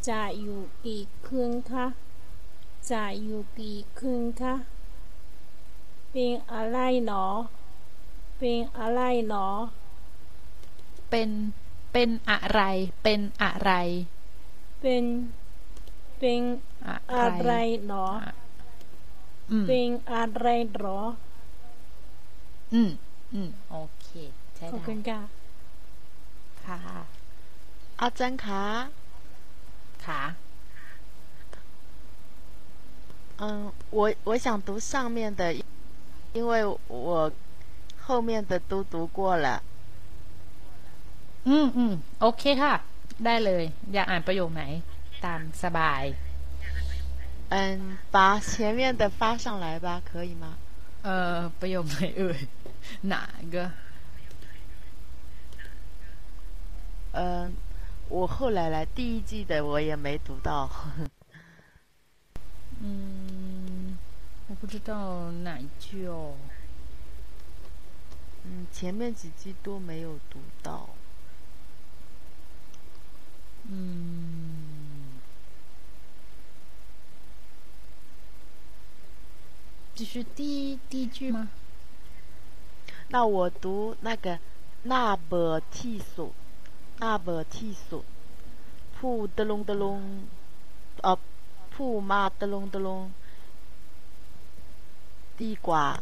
[0.08, 1.86] จะอยู่กี่คืนคะ
[2.92, 4.56] จะอยู่กี่คืนคะ
[6.12, 7.26] เป็นอะไรหนอ
[8.38, 9.48] เป็นอะไรหนอ
[11.11, 11.31] เป็น
[11.93, 12.61] เป็นอะไร
[13.03, 13.71] เป็นอะไร
[14.81, 15.05] เป็น
[16.19, 16.43] เป็น
[16.87, 17.53] อะ อะไร
[17.87, 18.05] หนอ
[19.51, 21.01] อืม เป็นอะไรหรอ
[22.73, 22.91] อืม
[23.33, 24.07] อืม โอเค
[24.55, 25.21] ใช่ ขอบ ได้ คุณค่ะ
[26.67, 26.79] ค่ะ
[28.01, 28.47] 阿珍卡，
[30.07, 30.23] ค่ะ
[33.39, 35.41] 嗯，我我想读上面的，
[36.33, 37.31] 因为我
[38.05, 39.63] 后面的都读过了。
[41.49, 42.75] อืมอืมโอเคค่ะ
[43.25, 44.65] ได้เลย อยากอ่านประโยคไหน
[45.25, 46.05] ตามสบาย
[47.55, 47.55] 嗯，
[48.15, 50.45] 把前面的发上来吧，可以吗？
[51.05, 52.39] เออประโยคไหนเอ่ย
[53.09, 53.23] หนา
[53.55, 53.65] ก็
[57.19, 57.55] 嗯，
[58.09, 60.51] 我后来来第一季的我也没读到。
[62.83, 63.97] 嗯，
[64.49, 66.35] 我不知道哪一句哦。
[68.45, 70.91] 嗯，前面几季都没有读到。
[73.70, 75.20] 嗯，
[79.96, 81.50] 这是第一第一句吗？
[83.10, 84.40] 那我读那个
[84.84, 86.34] 那不提索，
[86.98, 88.04] 那不提索，
[89.00, 90.26] 铺的隆的隆，
[91.02, 91.18] 呃，
[91.70, 93.12] 铺妈的隆的隆，
[95.38, 96.02] 地瓜，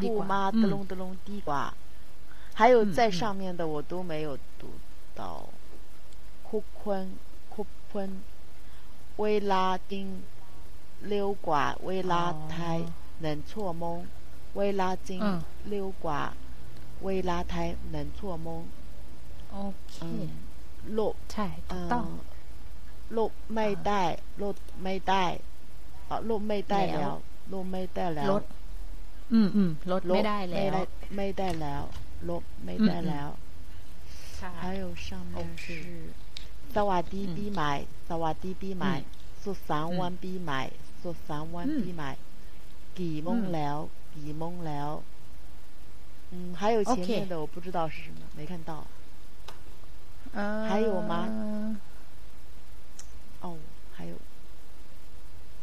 [0.00, 1.72] 地瓜铺妈的隆的隆地瓜，
[2.54, 4.70] 还有在上面的我都没有读
[5.14, 5.48] 到。
[6.51, 7.03] คุกควน
[7.53, 8.09] คุกควน
[9.21, 10.05] เวลาจริง
[11.07, 12.21] เร็วกว่าเวลา
[12.53, 12.79] ไทย
[13.21, 13.99] หนึ่งชั่วโมง
[14.57, 15.39] เวลาจริง อืม
[15.69, 16.21] เร็วกว่า
[17.05, 18.61] เวลาไทยหนึ่งชั่วโมง
[19.51, 19.59] โอ
[19.89, 19.95] เค
[20.97, 22.07] ลบ ใช่ถูกต้อง
[23.17, 24.03] ลบไม่ได้
[24.43, 25.25] ลดไม่ได้
[26.05, 27.17] เอ่อลบไม่ได้ แล้ แล้ว ว
[27.53, 28.43] ลบไม่ได้แล้ว ลด
[29.33, 30.81] อืมอืมลด ลบ ไม่ได้แล้ว ไม่ได้
[31.15, 31.83] ไม่ได้แล้ว
[32.29, 33.29] ลบไม่ได้ อืมอืม แล้ว
[34.37, 35.65] ใช่ 还有上面是
[36.75, 37.73] สวัสดีปีใหม่
[38.09, 38.95] สวัสดีปีใหม่
[39.43, 40.61] สุขสันต์วันปีใหม่
[41.03, 42.11] สุขสันต์วันปีใหม่
[42.99, 43.77] กี่โมงแล้ว
[44.15, 44.91] กี่โมงแล้ว
[46.33, 48.71] 嗯还有前 OK 面的我不知道是什么没看到
[50.33, 51.13] เอ่อ 还有吗
[53.43, 53.45] 哦
[53.95, 54.13] 还有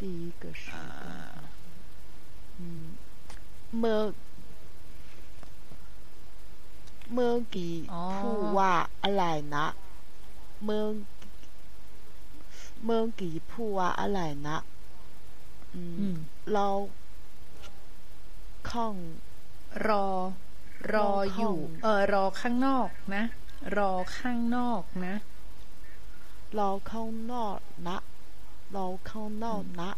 [0.01, 0.64] 第一个是
[2.60, 2.62] 嗯
[3.78, 4.01] เมื่อ
[7.12, 8.72] เมื่อกี้ อ๋อ พูดว่า
[9.02, 9.24] อะไร
[9.55, 9.66] นะ
[10.64, 10.86] เมื่อ
[12.84, 14.57] เมื่อกี้พูดว่าอะไรนะ
[15.76, 16.15] อือืมม
[16.53, 16.68] เรา
[18.69, 18.95] ข้อง
[19.88, 20.06] รอ
[20.94, 23.23] รออยู่รอเข้าเออ รอข้างนอกนะ
[23.77, 25.15] รอข้างนอกนะ
[26.56, 27.98] เราข้างนอกนะ
[28.72, 29.90] เราข้างนอกนะ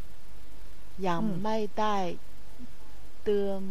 [1.08, 1.98] ยังอืมไม่ได้
[3.24, 3.62] เติม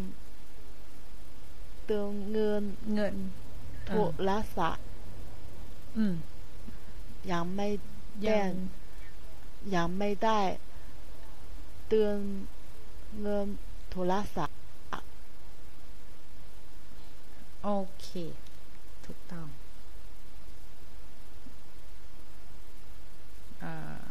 [1.86, 2.64] เติมเงิน
[2.94, 3.16] เงิน
[3.86, 4.86] โทอืมรศัพท์
[5.96, 6.14] อืม
[7.32, 7.68] ยังไม่
[8.26, 8.50] ยัได้ง
[9.74, 10.40] ยังไม่ได้
[11.88, 12.18] เติม
[13.20, 13.46] เงิน
[13.90, 14.58] โทรศัพท์
[17.62, 17.68] โอ
[18.00, 18.08] เค
[19.04, 19.48] ถูกต้อง
[23.62, 24.02] อ่า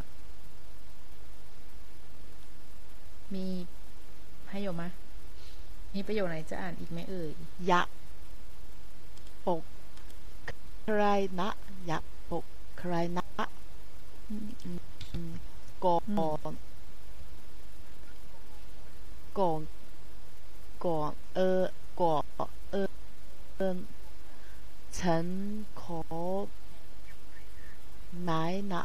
[3.33, 3.45] มี
[4.49, 4.85] ให้โยมไหม
[5.93, 7.31] มีประโยคไหนจะอ่านอีกไหมเอ่ย
[7.67, 7.87] อยาก
[9.45, 9.61] ปก
[10.83, 11.03] ใคร
[11.39, 11.49] นะ
[11.87, 12.18] อยากปก
[12.81, 13.25] ใครนะ
[15.85, 16.01] ก่อน
[19.39, 19.61] ก่อน
[20.85, 21.61] ก่อนเออ
[22.01, 22.23] ก่อน
[22.71, 22.89] เออ
[23.57, 23.77] เออ
[24.99, 25.25] ฉัน
[25.81, 26.01] ขอ
[28.23, 28.83] หมายนะ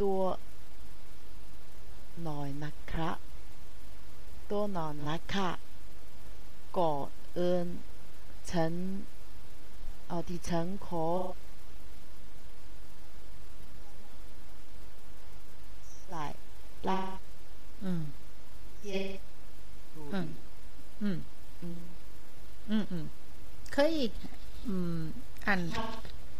[0.00, 0.20] ตัว
[2.24, 3.16] หน่อยนะครับ
[4.50, 5.50] ตัวหน่อยนะคะ
[6.78, 7.00] ก่อน
[7.34, 7.66] เอิน
[8.50, 8.72] ฉัน
[10.08, 11.04] เอาดิฉันขอ
[16.09, 16.25] ใส่
[16.89, 17.01] ลา
[17.83, 18.03] อืม
[18.85, 19.19] เย็น
[20.13, 20.27] อืม
[21.01, 21.17] อืม
[21.61, 21.77] อืม
[22.69, 23.05] อืมอืม
[23.73, 24.11] เคยอีก
[24.67, 25.01] อืม
[25.47, 25.59] อ่าน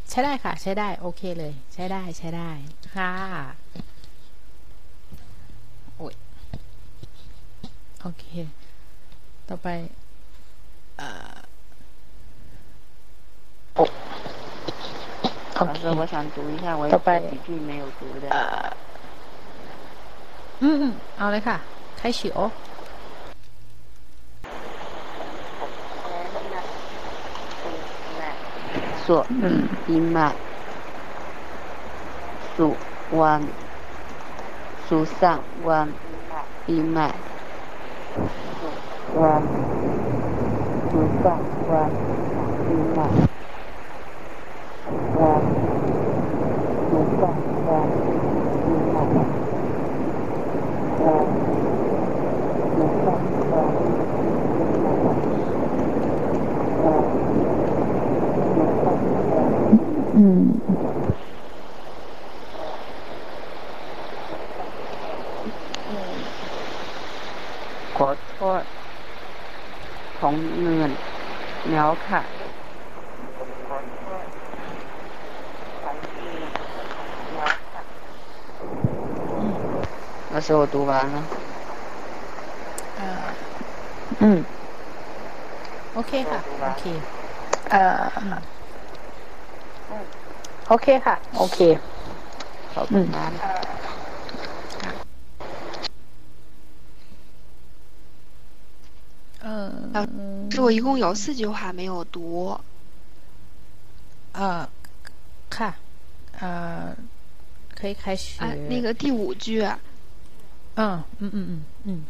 [0.09, 2.51] ใช้ได้ค่ะ ใช้ได้ โอเคเลย ใช้ได้ใช้ได้
[2.95, 3.11] ค่ะ
[5.95, 6.13] โอ้ย
[8.01, 8.25] โอเค
[9.49, 9.67] ต่อไป
[10.97, 11.35] เอ่อ
[15.67, 18.25] 老师，我想读一下我有拜拜几句没有读的。
[20.63, 21.57] อืมอืมเอาเลยค่ะ
[21.99, 22.39] 开始哦
[29.05, 29.07] 说
[29.85, 30.27] ปีใหม่
[32.55, 32.67] สุ
[33.19, 33.43] วรรณ
[34.87, 35.87] สุสันต์วัน
[36.65, 37.07] ปีใหม่
[60.16, 60.40] อืม
[67.96, 68.62] ขอโทษ
[70.18, 70.90] ของเงิน
[71.70, 72.20] แล้วค่ะ
[80.32, 81.24] 那时候读完了。
[83.00, 83.16] 嗯。
[84.20, 84.44] 嗯。
[85.94, 86.42] OK 哈。
[86.60, 87.00] OK。
[87.70, 88.12] 呃。
[88.22, 88.38] 嗯。
[90.68, 91.18] OK 哈。
[91.34, 91.78] OK。
[92.74, 92.90] 好的。
[92.92, 93.08] 嗯。
[99.42, 102.56] 嗯嗯，师我一共有四句话没有读。
[104.32, 104.68] 呃，
[105.48, 105.74] 看，
[106.38, 106.94] 呃，
[107.74, 108.40] 可以开始。
[108.40, 109.66] 啊，那个第五句。
[110.78, 110.88] อ่า
[111.20, 111.46] อืมอืม
[111.86, 112.00] อืม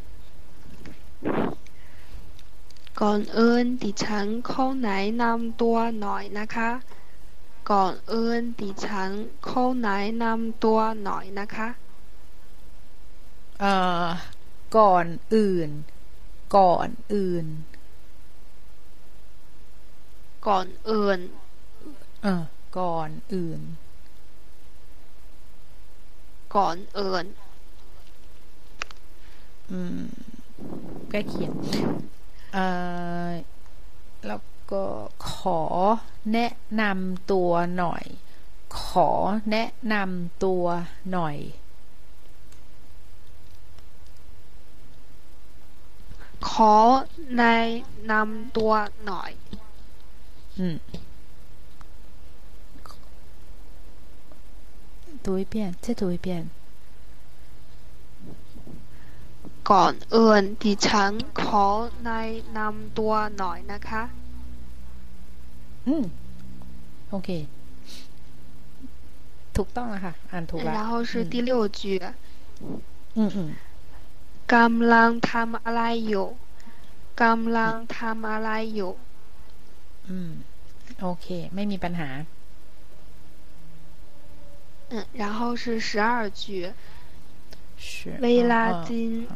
[3.00, 6.70] ก่อนอื่นดิฉันขอแนะนำตัวหน่อยนะคะ
[7.70, 9.10] ก่อนอื่นดิฉัน
[9.48, 11.68] ขอแนะนำตัวหน่อยนะคะ
[13.60, 13.72] เอ่
[14.04, 14.06] อ
[14.76, 15.70] ก่อนอื่น
[16.56, 17.46] ก่อนอื่น
[20.46, 21.18] ก่อนอื่น
[22.22, 22.42] เออ
[22.78, 23.60] ก่อนอื่น
[26.56, 27.24] ก่อนอื่น
[31.09, 31.51] ใกล้เคียง
[32.53, 32.65] เอ่
[33.27, 33.31] อ
[34.27, 34.41] แล้ว
[34.71, 34.83] ก็
[35.33, 35.59] ขอ
[36.33, 36.51] แนะ
[36.81, 38.05] นำตัวหน่อย
[38.85, 39.09] ขอ
[39.51, 40.63] แนะนำตัว
[41.11, 41.37] หน่อย
[46.49, 46.75] ขอ
[47.37, 47.59] แนะ
[48.11, 48.71] นำตัว
[49.05, 49.31] หน่อย
[50.57, 50.79] 嗯，
[55.21, 56.49] 读一遍，再读一遍。
[59.70, 61.66] ก่อนอื่นดิฉันขอ
[62.04, 62.22] แนะ
[62.56, 64.02] นำตัวหน่อยนะคะ
[65.86, 66.04] อืม
[67.10, 67.28] โอเค
[69.56, 71.80] ถูกต้องแล้วค่ะ อ่านถูกแล้วแล้后是第六句
[73.16, 73.50] อืมอืม
[74.54, 76.26] กำลังทำอะไรอยู่
[77.22, 78.92] กำลังทำอะไรอยู่
[80.08, 80.30] อืม
[81.02, 82.10] โอเค ไม่มีปัญหา
[84.92, 86.72] 嗯，然后是十二句。
[87.78, 88.18] 是。
[88.20, 88.52] 薇拉
[88.86, 89.28] 金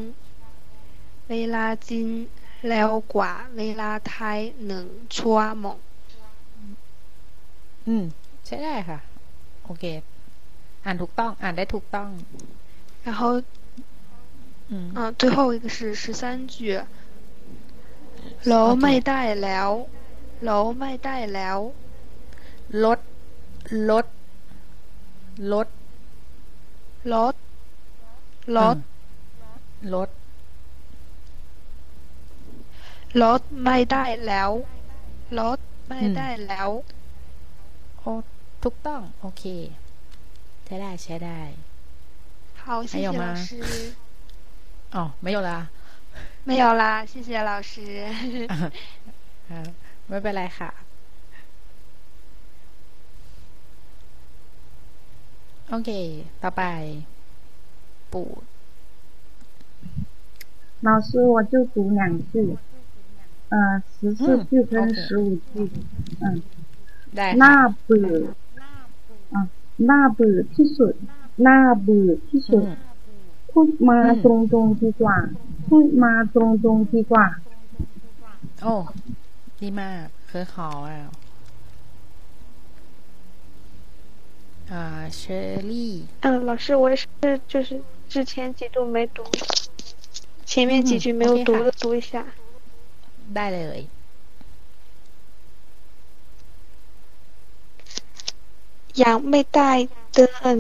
[1.31, 2.07] เวลาจริง
[2.69, 4.87] เร็วกว่าเวลาไทยหนึ่ง
[5.19, 5.79] ชั่วโมง
[7.87, 8.05] อืม
[8.47, 8.99] ใช้ได้ค่ะ
[9.65, 9.85] โอเค
[10.85, 12.09] อ่านถูกต้อง อ่านได้ถูกต้อง
[13.07, 13.23] 然后
[14.73, 16.57] 嗯嗯，最后一个是十三句，
[18.51, 19.69] รถไม่ได้แล้ว
[20.49, 21.59] รถไม่ได้แล้ว
[22.85, 22.99] ลด
[23.91, 24.07] ลด
[25.53, 25.67] ลด
[27.15, 27.35] รถ
[28.57, 28.77] รถ
[29.95, 30.09] ลด
[33.23, 34.51] รถไม่ได้แล้ว
[35.39, 35.59] รถ
[35.89, 36.69] ไม่ได้แล้ว
[37.99, 38.13] โอ้
[38.63, 39.45] ถูกต้อง โอเค
[40.65, 41.41] ใช้ได้ ใช้ได้
[42.63, 43.95] 好，谢还有吗谢老师。
[44.95, 45.51] อ๋อ ไม่有啦
[46.49, 47.73] 没有啦，谢谢老师。
[49.51, 49.59] อ่า
[50.09, 50.71] ไม่เป็นไรค่ะ
[55.71, 55.91] โอเค
[56.43, 56.63] ต่อไป
[58.13, 58.31] ปู่
[60.87, 62.57] 老师，我就读两句，
[63.51, 65.71] 呃，十四句跟十五句，
[66.23, 66.25] 嗯，
[67.17, 68.13] ได้ หน้า ค่ะ เบื่อ
[69.33, 69.41] อ่ะ
[69.87, 70.95] หน้าเบื่อที่สุด
[71.43, 72.65] หน้าเบื่อที่สุด
[73.51, 74.33] พูดมาตร
[74.65, 75.19] งๆดีกว่า
[75.69, 76.43] พูดมาตร
[76.75, 77.27] งๆดีกว่า
[78.63, 78.75] โอ้
[79.61, 81.11] ดีมากเคยขอแล้ว
[84.73, 84.83] อ่า
[85.17, 85.41] เชอ
[85.71, 85.93] รี่
[86.25, 87.05] 嗯，老师，我也是，
[87.51, 87.69] 就是
[88.09, 89.19] 之前几度没读，
[90.45, 92.13] 前面几句没有嗯，OK，读好的读一下。
[93.35, 93.81] ได้เลย
[99.03, 99.73] ยังไม่ได้
[100.15, 100.57] เดิน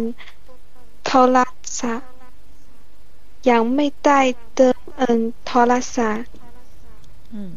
[1.06, 1.38] โทร
[1.80, 2.10] ศัพท์
[3.50, 4.20] ยังไม่ได้
[4.56, 4.70] เดิ
[5.14, 6.26] นโทรศัพท์
[7.34, 7.52] อืม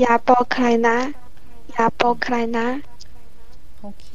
[0.00, 0.98] อย่าบอกใครนะ
[1.72, 2.66] อย่าบอกใครนะ
[3.84, 4.06] โอเค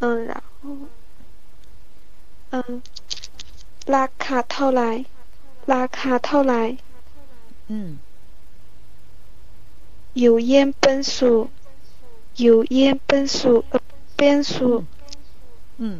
[0.00, 0.88] 嗯，然后，
[2.50, 2.82] 嗯，
[3.94, 4.90] ราคาเท่าไหร่
[5.74, 6.62] ราคาเท่าไหร่
[7.70, 7.88] อืม
[10.24, 11.50] 有烟本数
[12.36, 13.80] 有烟本数呃
[14.16, 14.84] 变数
[15.80, 15.96] อืม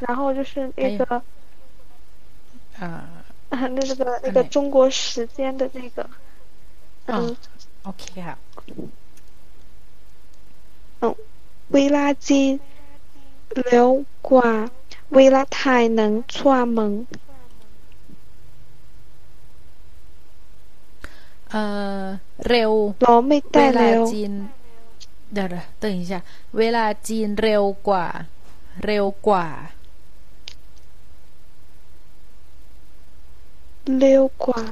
[0.00, 1.22] 然后就是那个
[2.78, 2.90] อ่า
[3.76, 5.98] 那个那个看哪中国时间的那个，
[7.06, 7.36] อ๋อ 嗯
[7.84, 8.36] โอเคค่ะ
[11.02, 11.04] 嗯，
[11.74, 12.52] เวลาจีน
[13.64, 13.88] เร็ว
[14.30, 14.52] กว่า
[15.16, 16.92] เวลาไทยหนึ่งชั่วโมง
[21.50, 21.62] เอ่
[22.00, 22.04] อ
[22.48, 22.72] เร็ว
[23.04, 24.32] รอไม่ เว ได้ ลา แล้ว จีน
[25.32, 26.20] เดี๋ยวๆตื่นอีกจ้ะ
[26.58, 28.06] เวลาจีนเร็วกว่า
[28.84, 29.46] เร็วกว่า
[34.00, 34.62] เร็วกว่า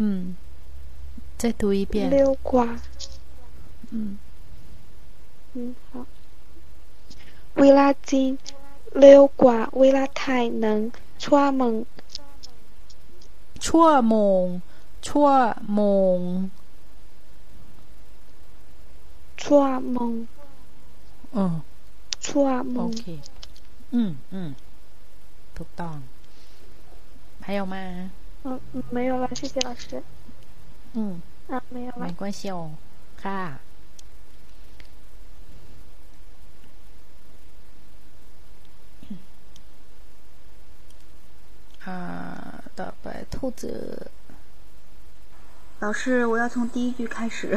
[0.00, 0.02] 嗯，
[1.40, 1.94] 再读一遍。
[2.12, 2.68] เร็วกว่า
[3.92, 3.94] 嗯
[5.54, 5.90] 嗯好
[7.60, 8.28] เวลาจริง
[9.00, 10.80] เร็วกว่าเวลาไทยหนึ่ง
[11.24, 11.74] ชั่วโมง
[13.66, 14.44] ชั่วโมง
[15.08, 15.28] ชั่ว
[15.74, 15.82] โม
[16.16, 16.18] ง
[19.42, 19.62] ชั่ว
[19.92, 20.12] โมง
[21.32, 21.56] เออ
[22.26, 23.04] ชั่วโมงโอเค
[23.94, 24.50] อืมอืม
[25.56, 25.96] ถูกต้อง
[27.46, 27.76] 还有吗？
[28.44, 28.60] 嗯，
[28.90, 30.02] 没有了，谢谢老师。
[30.92, 32.06] 嗯，啊，没有了。
[32.06, 32.72] 没关系哦，
[33.22, 33.58] ค่ะ
[41.84, 44.10] 啊，ต่อไป兔子。
[45.80, 47.56] 老师，我要从第一句开始。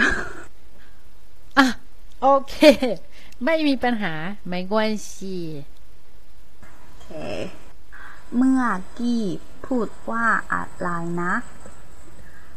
[1.55, 1.79] 啊，
[2.19, 3.01] OK，
[3.44, 4.14] ไม่มีปัญหา
[4.48, 4.74] ไม่关
[5.08, 5.10] 系。
[6.92, 7.08] OK，
[8.36, 8.62] เมื่อ
[8.98, 9.24] กี้
[9.66, 10.88] พูดว่าอะไร
[11.22, 11.32] นะ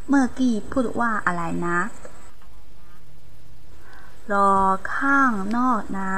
[0.07, 1.80] เมื่อกี้พูดว่าอะไรนะ
[4.31, 4.53] รอ
[4.95, 6.14] ข้างนอกนะ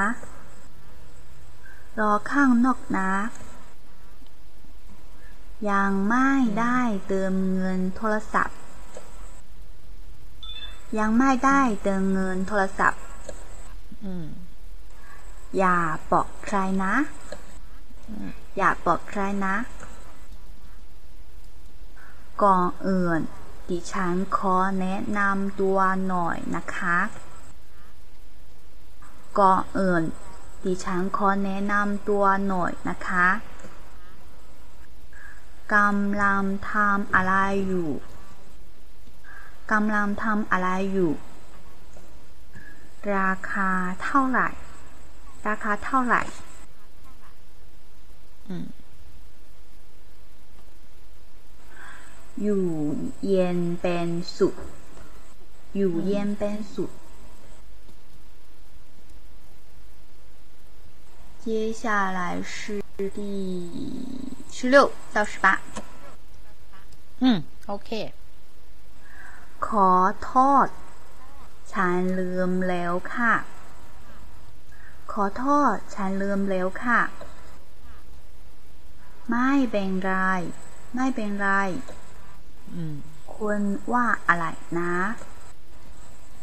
[2.00, 3.12] รอข้างนอกนะ
[5.72, 6.30] ยังไม่
[6.60, 8.58] ได้เติมเงินโทรศัพท์
[11.00, 13.02] ยังไม่ได้เติมเงินโทรศัพท์
[14.06, 14.08] อ
[15.58, 15.78] อย่า
[16.12, 16.94] บอกใครนะ
[18.58, 19.56] อย่าบอกใครนะ
[22.44, 23.20] ก่อนอื่น
[23.70, 26.98] ดิฉันขอแนะนำตัวหน่อยนะคะ
[29.40, 30.04] ก่อนอื่น
[30.66, 33.28] ดิฉันขอแนะนำตัวหน่อยนะคะ
[35.76, 37.36] กำลังทำอะไร
[37.68, 37.90] อยู่
[39.72, 41.12] กำลังทำอะไรอยู่
[43.16, 43.70] ราคา
[44.04, 44.50] เท่าไหร่
[45.49, 46.23] ราคาเท่าไหร่
[52.43, 52.65] อยู่
[53.27, 54.57] เย็นเป็นสุข
[55.77, 56.91] อยู่เย็นเป็นสุข
[61.45, 61.85] 接下
[62.19, 62.21] 来
[62.53, 62.83] 是
[63.17, 63.21] 第
[64.51, 65.61] 十六到十八。
[67.21, 67.25] 嗯，
[67.67, 68.13] OK。
[69.67, 69.91] ขอ
[70.23, 70.33] โท
[70.65, 70.69] ษ
[71.73, 73.35] ฉันลืมแล้วค่ะ
[75.13, 77.01] ขอโทษฉันลืมแล้วค่ะ
[79.31, 80.15] ไม่เป็นไร
[80.95, 81.51] ไม่เป็นไร
[83.35, 83.61] คุณ
[83.93, 84.47] ว่าอะไร
[84.79, 84.93] นะ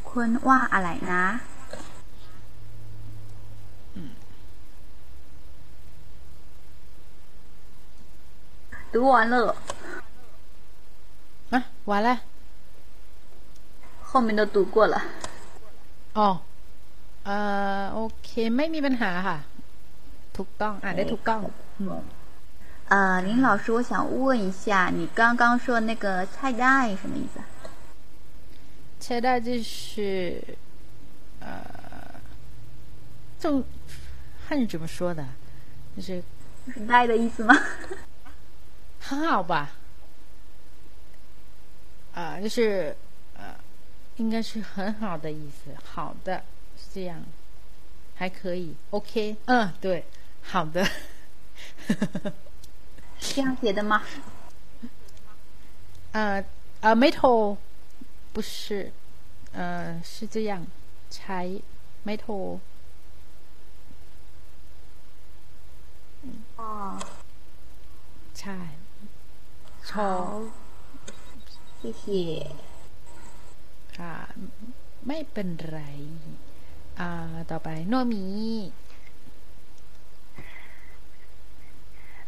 [0.10, 1.26] คุณว่าอะไรนะ
[8.94, 9.36] 读完了
[11.50, 12.20] 啊，完了，
[14.04, 15.02] 后面都读过了。
[16.14, 16.42] 哦，
[17.28, 17.38] เอ่
[17.82, 19.38] อโอเค ไม่มีปัญหาค่ะ
[20.38, 21.42] ถูกต้องอ่านได้ถูกต้อง
[22.90, 27.40] 呃，林老师，我想问一下，你刚刚说那个菜袋什么意思？
[29.00, 30.44] 菜袋就是
[31.40, 31.50] 呃，
[33.40, 33.50] 这
[34.46, 35.26] 汉语怎么说的？
[35.96, 36.22] 就是
[36.68, 37.56] 就是袋的意思吗？
[39.00, 39.72] 很好吧？
[42.14, 42.96] 啊，就是
[43.38, 43.56] 呃，
[44.18, 45.72] 应该是很好的意思。
[45.84, 46.44] 好的，是
[46.98, 47.24] 这样，
[48.16, 48.76] 还可以。
[48.92, 50.06] OK，嗯，对，
[50.42, 50.88] 好的。
[53.20, 54.04] 这样写的吗？
[56.12, 56.44] 呃
[56.82, 57.58] 呃，没头，
[58.34, 58.92] 不是，
[59.54, 60.66] 呃，是这样，
[61.10, 61.50] 才
[62.04, 62.60] 没头。
[66.58, 67.00] 哦，
[68.34, 68.70] 才。
[69.84, 70.42] 好，
[71.82, 72.04] 谢谢。
[73.98, 74.16] ค่ะ
[75.08, 75.80] ไม่เป็นไร
[77.00, 78.26] อ่า ต่อไปโนมี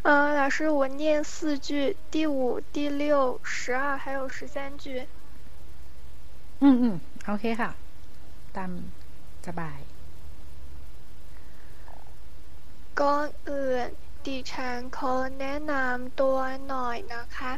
[0.07, 5.07] 呃，老师，我念四句，第五、第六、十二还有十三句。
[6.60, 6.84] 嗯嗯，
[7.34, 7.72] OK ค่ะ
[8.56, 8.72] ตาม
[9.48, 9.80] สบาย
[13.02, 13.88] ก่อนอื่น
[14.26, 16.38] ดิฉันขอแนะนำตัว
[16.68, 17.52] หน่อยนะคะ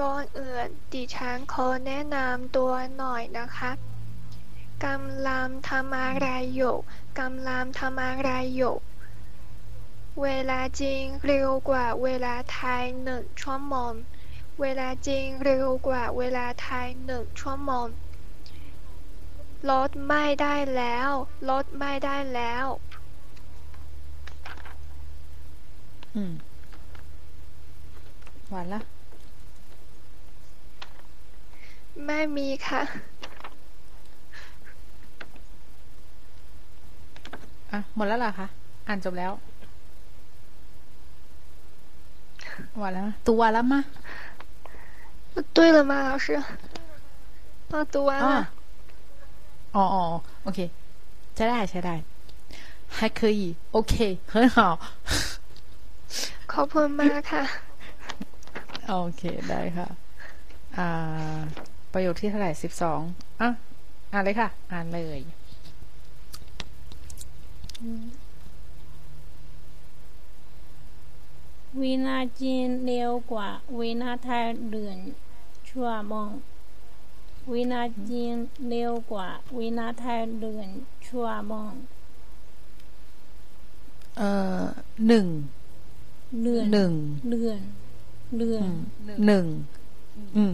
[0.00, 3.70] ก่อนอื่นดิฉันขอแนะนำตัวหน่อยนะคะ
[4.85, 6.75] กำลังทำอะไรอยู่
[7.19, 8.75] กำลังทำอะไรอยู่
[10.21, 13.93] เวลาจริงเร็วกว่าเวลาไทยหนึ่งชั่วโมง
[14.61, 17.87] เวลาจริงเร็วกว่าเวลาไทยหนึ่งชั่วโมง
[19.69, 21.09] รถไม่ได้แล้ว
[21.49, 22.65] รถไม่ได้แล้ว
[26.15, 26.31] อืม
[28.49, 28.79] หวานละ
[32.05, 33.12] ไม่มีค่ะ
[37.72, 38.46] อ่ะ หมดแล้วเหรอคะ
[38.88, 39.32] อ่านจบแล้ว
[42.74, 43.84] 完了，读完了吗？
[45.54, 46.42] 对了吗，老师？
[47.70, 48.50] 啊，读完了。
[49.72, 50.58] 哦哦，OK，
[51.34, 51.94] ใช้ได้ใช้ได้
[52.96, 54.58] 还可以，OK，很好。
[56.52, 57.44] ขอบคุณมากค่ะ
[58.88, 59.88] โอเคได้ค่ะ
[60.78, 61.38] อ่า
[61.92, 63.00] ประโยคที่เท่าไหร่สิบสอง
[63.40, 63.48] อ่ะ
[64.12, 65.20] อ่านเลยค่ะ อ่านเลย
[71.79, 74.41] วินาจีนเร็วกว่าวินาที
[74.71, 74.97] เดือน
[75.69, 76.29] ชั่วโมง
[77.51, 78.35] วินาจีน
[78.69, 79.27] เร็วกว่า
[79.57, 80.67] วินาทีเดือน
[81.07, 81.71] ชั่วโมง
[84.17, 84.29] เอ่
[84.59, 84.63] อ
[85.07, 85.27] หนึ่ง
[86.43, 86.91] เดือนหนึ่ง
[87.31, 87.59] เดือน
[88.37, 88.67] เดือน
[89.27, 89.45] หนึ่ง
[90.37, 90.53] อืม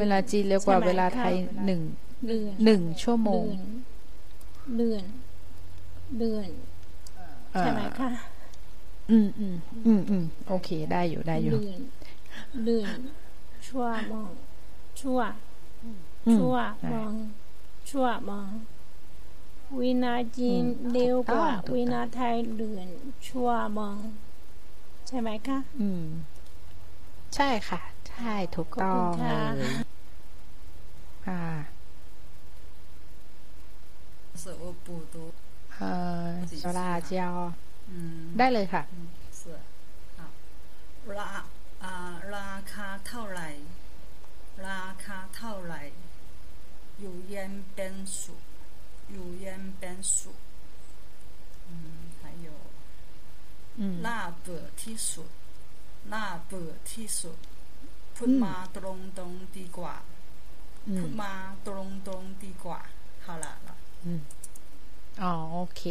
[0.00, 1.34] เวลาจีนเร็วกว่าเวลาไทย
[1.66, 1.80] หนึ่ง
[2.26, 3.44] เดือนหนึ่งชั่วโมง
[4.78, 5.04] เดือน
[6.18, 6.48] เดือน
[7.58, 8.10] ใช่ไหมคะ
[9.10, 9.56] อืมอืม
[9.86, 11.80] อืมอืมโอเค ได้อยู่ได้อยู่เดือน
[12.64, 12.98] เดือน
[13.66, 14.30] ชั่วมอง
[15.00, 15.20] ชั่ว
[16.34, 16.56] ชั่ว
[16.92, 17.12] มอง
[17.90, 18.50] ชั่วมอง
[19.80, 22.88] วินาจีนเร็วกว่าวินาไทยเดือน
[23.28, 23.98] ชั่วมอง
[25.08, 26.04] ใช่ไหมคะอืม
[27.34, 31.44] ใช่ค่ะ ใช่ถูกต้องค่ะ
[34.44, 35.26] ส่อปูตัว
[35.75, 35.89] เอ่
[36.25, 37.35] อโซลาเจียว
[37.93, 37.95] 嗯
[38.37, 38.83] ได้เลยค่ะ
[39.39, 39.41] 是
[40.17, 40.19] 好
[41.17, 41.27] รา
[41.83, 43.49] อ่าราคาเท่าไหร่
[44.67, 45.81] ราคาเท่าไหร่
[46.99, 48.43] อยู่เย็นเป็นสุข
[49.11, 50.39] อยู่เย็นเป็นสุข
[51.67, 52.47] อืม还有
[53.79, 55.31] อืม น่าเบื่อที่สุด
[56.13, 57.37] น่าเบื่อที่สุด
[58.15, 59.95] พูดมาตรงตรงๆดีกว่า
[60.87, 61.33] อืม พูดมา
[61.67, 62.81] ตรงตรงๆดีกว่า
[63.25, 63.69] 好了了
[64.05, 64.21] อืม
[65.23, 65.81] อ๋อโอเค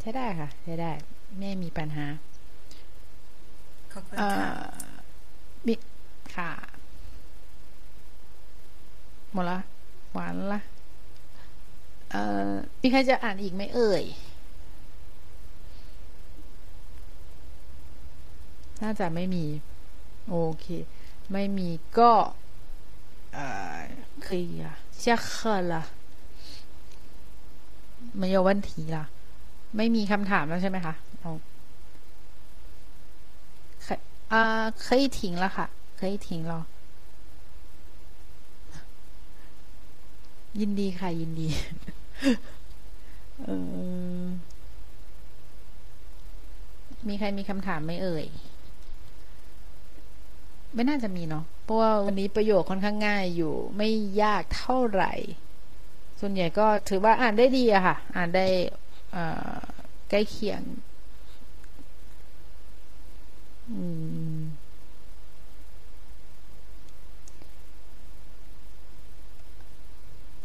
[0.00, 0.92] ใช้ได้ค่ะ ใช้ได้
[1.38, 2.06] ไม่มีปัญหา
[3.92, 4.48] ขอบคุณ อ่า ค่ะ
[5.66, 5.74] มิ
[6.34, 6.50] ค่ะ
[9.32, 9.58] หมดละ
[10.12, 10.60] หวานละ
[12.10, 14.04] เอ่อมีใครจะอ่านอีกไหมเอ่ย
[18.82, 19.44] น่าจะไม่มี
[20.28, 20.66] โอเค
[21.32, 22.12] ไม่มีก็
[23.34, 23.80] เอ่อ
[24.24, 24.66] 可以啊
[25.02, 25.26] 下课
[25.70, 25.74] 了
[28.20, 28.98] 没有问题啦
[29.76, 31.32] ไม่มีคำถามแล้วใช่ไหมคะเอา
[33.86, 33.88] 可
[34.32, 35.66] อ่า可以停了ค่ะ
[35.98, 36.52] 可以停了
[40.60, 41.48] ยินดีค่ะ ยินดี
[43.42, 43.48] เอ
[44.22, 44.26] อ
[47.08, 48.26] มีใครมีคำถามไหมเอ่ย
[50.74, 53.90] ไม่น่าจะมีเนาะ เพราะว่าวันนี้ประโยคค่อนข้างง่ายอยู่ ไม่
[54.22, 55.12] ยากเท่าไหร่
[56.20, 58.46] ส่วนใหญ่ก็ถือว่าอ่านได้ดีอะค่ะ อ่านได้
[59.12, 59.56] เอ่อ
[60.10, 60.62] ใกล้เคียง
[63.70, 63.82] อื
[64.38, 64.42] ม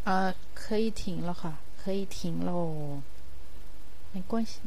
[0.08, 3.02] 呃，可以停了ค่ะ可以停喽
[4.14, 4.60] 没关系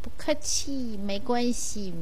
[0.00, 1.92] 不客气没关系